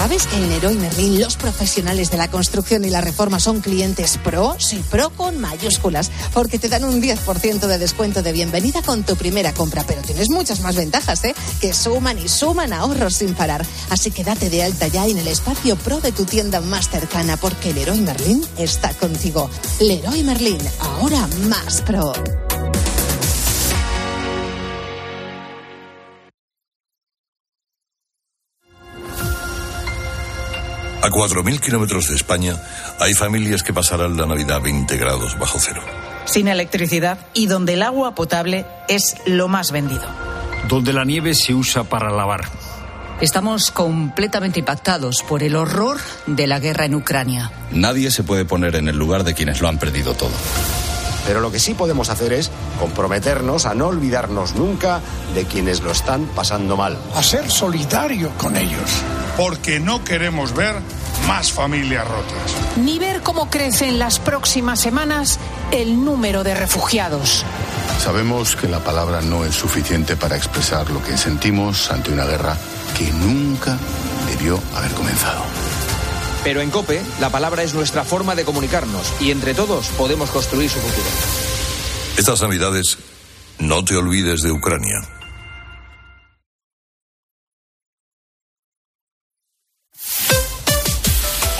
¿Sabes 0.00 0.26
que 0.26 0.36
en 0.36 0.48
Leroy 0.48 0.76
Merlin 0.76 1.20
los 1.20 1.36
profesionales 1.36 2.10
de 2.10 2.16
la 2.16 2.30
construcción 2.30 2.86
y 2.86 2.88
la 2.88 3.02
reforma 3.02 3.38
son 3.38 3.60
clientes 3.60 4.16
pro? 4.24 4.56
Sí, 4.58 4.82
pro 4.90 5.10
con 5.10 5.38
mayúsculas, 5.38 6.10
porque 6.32 6.58
te 6.58 6.70
dan 6.70 6.84
un 6.84 7.02
10% 7.02 7.66
de 7.66 7.76
descuento 7.76 8.22
de 8.22 8.32
bienvenida 8.32 8.80
con 8.80 9.02
tu 9.02 9.14
primera 9.14 9.52
compra, 9.52 9.84
pero 9.86 10.00
tienes 10.00 10.30
muchas 10.30 10.60
más 10.60 10.74
ventajas, 10.74 11.22
¿eh? 11.24 11.34
Que 11.60 11.74
suman 11.74 12.18
y 12.18 12.30
suman 12.30 12.72
ahorros 12.72 13.16
sin 13.16 13.34
parar. 13.34 13.66
Así 13.90 14.10
que 14.10 14.24
date 14.24 14.48
de 14.48 14.62
alta 14.62 14.88
ya 14.88 15.06
en 15.06 15.18
el 15.18 15.28
espacio 15.28 15.76
pro 15.76 16.00
de 16.00 16.12
tu 16.12 16.24
tienda 16.24 16.62
más 16.62 16.88
cercana, 16.88 17.36
porque 17.36 17.74
Leroy 17.74 18.00
Merlin 18.00 18.42
está 18.56 18.94
contigo. 18.94 19.50
Leroy 19.80 20.24
Merlin, 20.24 20.62
ahora 20.80 21.28
más 21.46 21.82
pro. 21.82 22.14
A 31.02 31.08
4.000 31.08 31.60
kilómetros 31.60 32.08
de 32.08 32.16
España 32.16 32.56
hay 32.98 33.14
familias 33.14 33.62
que 33.62 33.72
pasarán 33.72 34.16
la 34.18 34.26
Navidad 34.26 34.56
a 34.56 34.60
20 34.60 34.96
grados 34.98 35.38
bajo 35.38 35.58
cero. 35.58 35.82
sin 36.26 36.46
electricidad 36.46 37.18
y 37.32 37.46
donde 37.46 37.72
el 37.74 37.82
agua 37.82 38.14
potable 38.14 38.66
es 38.88 39.16
lo 39.26 39.48
más 39.48 39.72
vendido. 39.72 40.04
donde 40.68 40.92
la 40.92 41.04
nieve 41.04 41.34
se 41.34 41.54
usa 41.54 41.84
para 41.84 42.10
lavar. 42.10 42.42
Estamos 43.20 43.70
completamente 43.70 44.60
impactados 44.60 45.22
por 45.22 45.42
el 45.42 45.56
horror 45.56 45.98
de 46.26 46.46
la 46.46 46.60
guerra 46.60 46.84
en 46.84 47.02
Nadie 47.72 48.10
se 48.10 48.22
puede 48.22 48.44
poner 48.44 48.76
en 48.76 48.88
el 48.88 48.96
lugar 48.96 49.24
de 49.24 49.34
quienes 49.34 49.60
lo 49.60 49.68
han 49.68 49.78
perdido 49.78 50.14
todo. 50.14 50.30
Pero 51.26 51.40
lo 51.40 51.50
que 51.50 51.58
sí 51.58 51.74
podemos 51.74 52.08
hacer 52.08 52.32
es 52.32 52.50
comprometernos 52.80 53.66
a 53.66 53.74
no 53.74 53.88
olvidarnos 53.88 54.54
nunca 54.54 55.00
de 55.34 55.44
quienes 55.44 55.82
lo 55.82 55.92
están 55.92 56.24
pasando 56.34 56.76
mal. 56.76 56.98
A 57.14 57.22
ser 57.22 57.50
solidario 57.50 58.30
con 58.38 58.56
ellos. 58.56 58.90
Porque 59.36 59.78
no 59.78 60.02
queremos 60.02 60.54
ver 60.54 60.74
más 61.28 61.52
familias 61.52 62.08
rotas. 62.08 62.56
Ni 62.76 62.98
ver 62.98 63.20
cómo 63.22 63.50
crece 63.50 63.86
en 63.86 63.98
las 63.98 64.18
próximas 64.18 64.80
semanas 64.80 65.38
el 65.70 66.04
número 66.04 66.42
de 66.42 66.54
refugiados. 66.54 67.44
Sabemos 68.02 68.56
que 68.56 68.66
la 68.66 68.80
palabra 68.80 69.20
no 69.20 69.44
es 69.44 69.54
suficiente 69.54 70.16
para 70.16 70.36
expresar 70.36 70.90
lo 70.90 71.02
que 71.02 71.18
sentimos 71.18 71.90
ante 71.90 72.10
una 72.10 72.24
guerra 72.24 72.56
que 72.96 73.12
nunca 73.12 73.76
debió 74.26 74.58
haber 74.74 74.92
comenzado. 74.92 75.42
Pero 76.42 76.62
en 76.62 76.70
COPE, 76.70 77.02
la 77.20 77.28
palabra 77.28 77.62
es 77.62 77.74
nuestra 77.74 78.04
forma 78.04 78.34
de 78.34 78.44
comunicarnos 78.44 79.12
y 79.20 79.30
entre 79.30 79.52
todos 79.52 79.88
podemos 79.88 80.30
construir 80.30 80.70
su 80.70 80.78
futuro. 80.78 81.39
Estas 82.16 82.42
navidades, 82.42 82.98
no 83.58 83.84
te 83.84 83.96
olvides 83.96 84.42
de 84.42 84.52
Ucrania. 84.52 85.00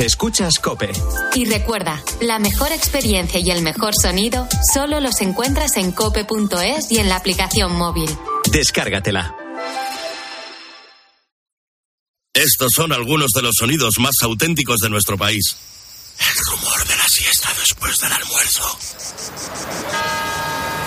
Escuchas 0.00 0.54
Cope. 0.62 0.90
Y 1.34 1.44
recuerda, 1.44 2.02
la 2.22 2.38
mejor 2.38 2.72
experiencia 2.72 3.38
y 3.38 3.50
el 3.50 3.60
mejor 3.60 3.92
sonido 3.94 4.48
solo 4.72 4.98
los 4.98 5.20
encuentras 5.20 5.76
en 5.76 5.92
cope.es 5.92 6.90
y 6.90 6.98
en 6.98 7.10
la 7.10 7.16
aplicación 7.16 7.76
móvil. 7.76 8.08
Descárgatela. 8.50 9.36
Estos 12.32 12.72
son 12.74 12.92
algunos 12.92 13.32
de 13.34 13.42
los 13.42 13.56
sonidos 13.58 13.98
más 13.98 14.14
auténticos 14.22 14.78
de 14.78 14.88
nuestro 14.88 15.18
país. 15.18 15.56
El 16.18 16.44
rumor 16.50 16.88
de 16.88 16.96
la 16.96 17.06
siesta 17.06 17.50
después 17.60 17.98
del 17.98 18.12
almuerzo. 18.12 18.78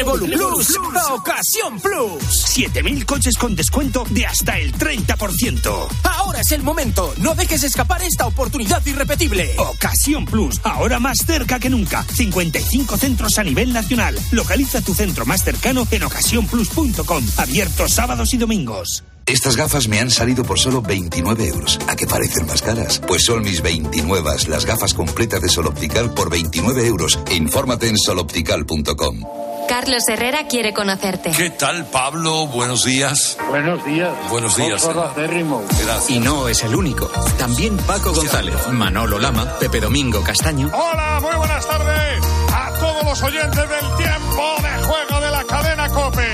la 0.00 0.12
Revolu 0.12 0.26
Plus, 0.26 0.78
a 0.96 1.14
Ocasión 1.14 1.80
Plus. 1.80 2.22
7000 2.46 3.06
coches 3.06 3.36
con 3.36 3.54
descuento 3.54 4.04
de 4.10 4.26
hasta 4.26 4.58
el 4.58 4.72
30%. 4.72 5.88
Ahora 6.04 6.40
es 6.40 6.52
el 6.52 6.62
momento. 6.62 7.12
No 7.18 7.34
dejes 7.34 7.64
escapar 7.64 8.02
esta 8.02 8.26
oportunidad 8.26 8.84
irrepetible. 8.86 9.54
Ocasión 9.58 10.24
Plus, 10.24 10.60
ahora 10.64 10.98
más 10.98 11.18
cerca 11.18 11.58
que 11.58 11.70
nunca. 11.70 12.04
55 12.04 12.96
centros 12.96 13.38
a 13.38 13.44
nivel 13.44 13.72
nacional. 13.72 14.18
Localiza 14.30 14.80
tu 14.80 14.94
centro 14.94 15.26
más 15.26 15.44
cercano 15.44 15.86
en 15.90 16.02
ocasiónplus.com. 16.04 17.24
Abierto 17.36 17.88
sábados 17.88 18.32
y 18.32 18.38
domingos. 18.38 19.04
Estas 19.26 19.56
gafas 19.56 19.86
me 19.86 20.00
han 20.00 20.10
salido 20.10 20.44
por 20.44 20.58
solo 20.58 20.82
29 20.82 21.46
euros. 21.46 21.78
¿A 21.86 21.94
qué 21.94 22.06
parecen 22.06 22.46
más 22.46 22.62
caras? 22.62 23.00
Pues 23.06 23.24
son 23.24 23.42
mis 23.42 23.62
29, 23.62 24.30
las 24.48 24.64
gafas 24.64 24.94
completas 24.94 25.40
de 25.40 25.48
Sol 25.48 25.66
Optical 25.66 26.12
por 26.14 26.30
29 26.30 26.86
euros. 26.86 27.18
Infórmate 27.30 27.88
en 27.88 27.98
soloptical.com. 27.98 29.49
Carlos 29.70 30.02
Herrera 30.08 30.48
quiere 30.48 30.74
conocerte. 30.74 31.30
¿Qué 31.30 31.48
tal, 31.48 31.86
Pablo? 31.86 32.48
Buenos 32.48 32.84
días. 32.84 33.38
Buenos 33.50 33.84
días. 33.84 34.10
Buenos 34.28 34.56
días. 34.56 34.84
Y 36.08 36.18
no 36.18 36.48
es 36.48 36.64
el 36.64 36.74
único. 36.74 37.06
También 37.38 37.76
Paco 37.76 38.12
González, 38.12 38.56
Manolo 38.72 39.20
Lama, 39.20 39.44
Pepe 39.60 39.78
Domingo 39.78 40.24
Castaño. 40.24 40.72
Hola, 40.74 41.20
muy 41.22 41.36
buenas 41.36 41.64
tardes 41.68 42.24
a 42.52 42.72
todos 42.80 43.04
los 43.04 43.22
oyentes 43.22 43.68
del 43.68 43.96
tiempo 43.96 44.56
de 44.60 44.82
juego 44.82 45.20
de 45.20 45.29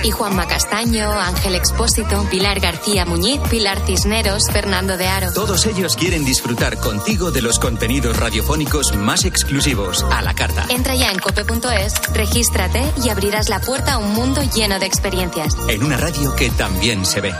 Y 0.02 0.10
Juanma 0.10 0.46
Castaño, 0.46 1.10
Ángel 1.10 1.54
Expósito, 1.54 2.24
Pilar 2.30 2.60
García 2.60 3.04
Muñiz, 3.04 3.40
Pilar 3.50 3.80
Cisneros, 3.86 4.44
Fernando 4.52 4.96
de 4.96 5.06
Aro. 5.06 5.32
Todos 5.32 5.66
ellos 5.66 5.96
quieren 5.96 6.24
disfrutar 6.24 6.78
contigo 6.78 7.30
de 7.30 7.42
los 7.42 7.58
contenidos 7.58 8.16
radiofónicos 8.16 8.94
más 8.96 9.24
exclusivos 9.24 10.04
a 10.10 10.22
la 10.22 10.34
carta. 10.34 10.66
Entra 10.68 10.94
ya 10.94 11.10
en 11.10 11.18
cope.es, 11.18 11.94
regístrate 12.12 12.82
y 13.04 13.08
abrirás 13.08 13.48
la 13.48 13.60
puerta 13.60 13.94
a 13.94 13.98
un 13.98 14.12
mundo 14.14 14.42
lleno 14.54 14.78
de 14.78 14.86
experiencias. 14.86 15.56
En 15.68 15.82
una 15.82 15.96
radio 15.96 16.34
que 16.36 16.50
también 16.50 17.04
se 17.04 17.20
ve. 17.20 17.34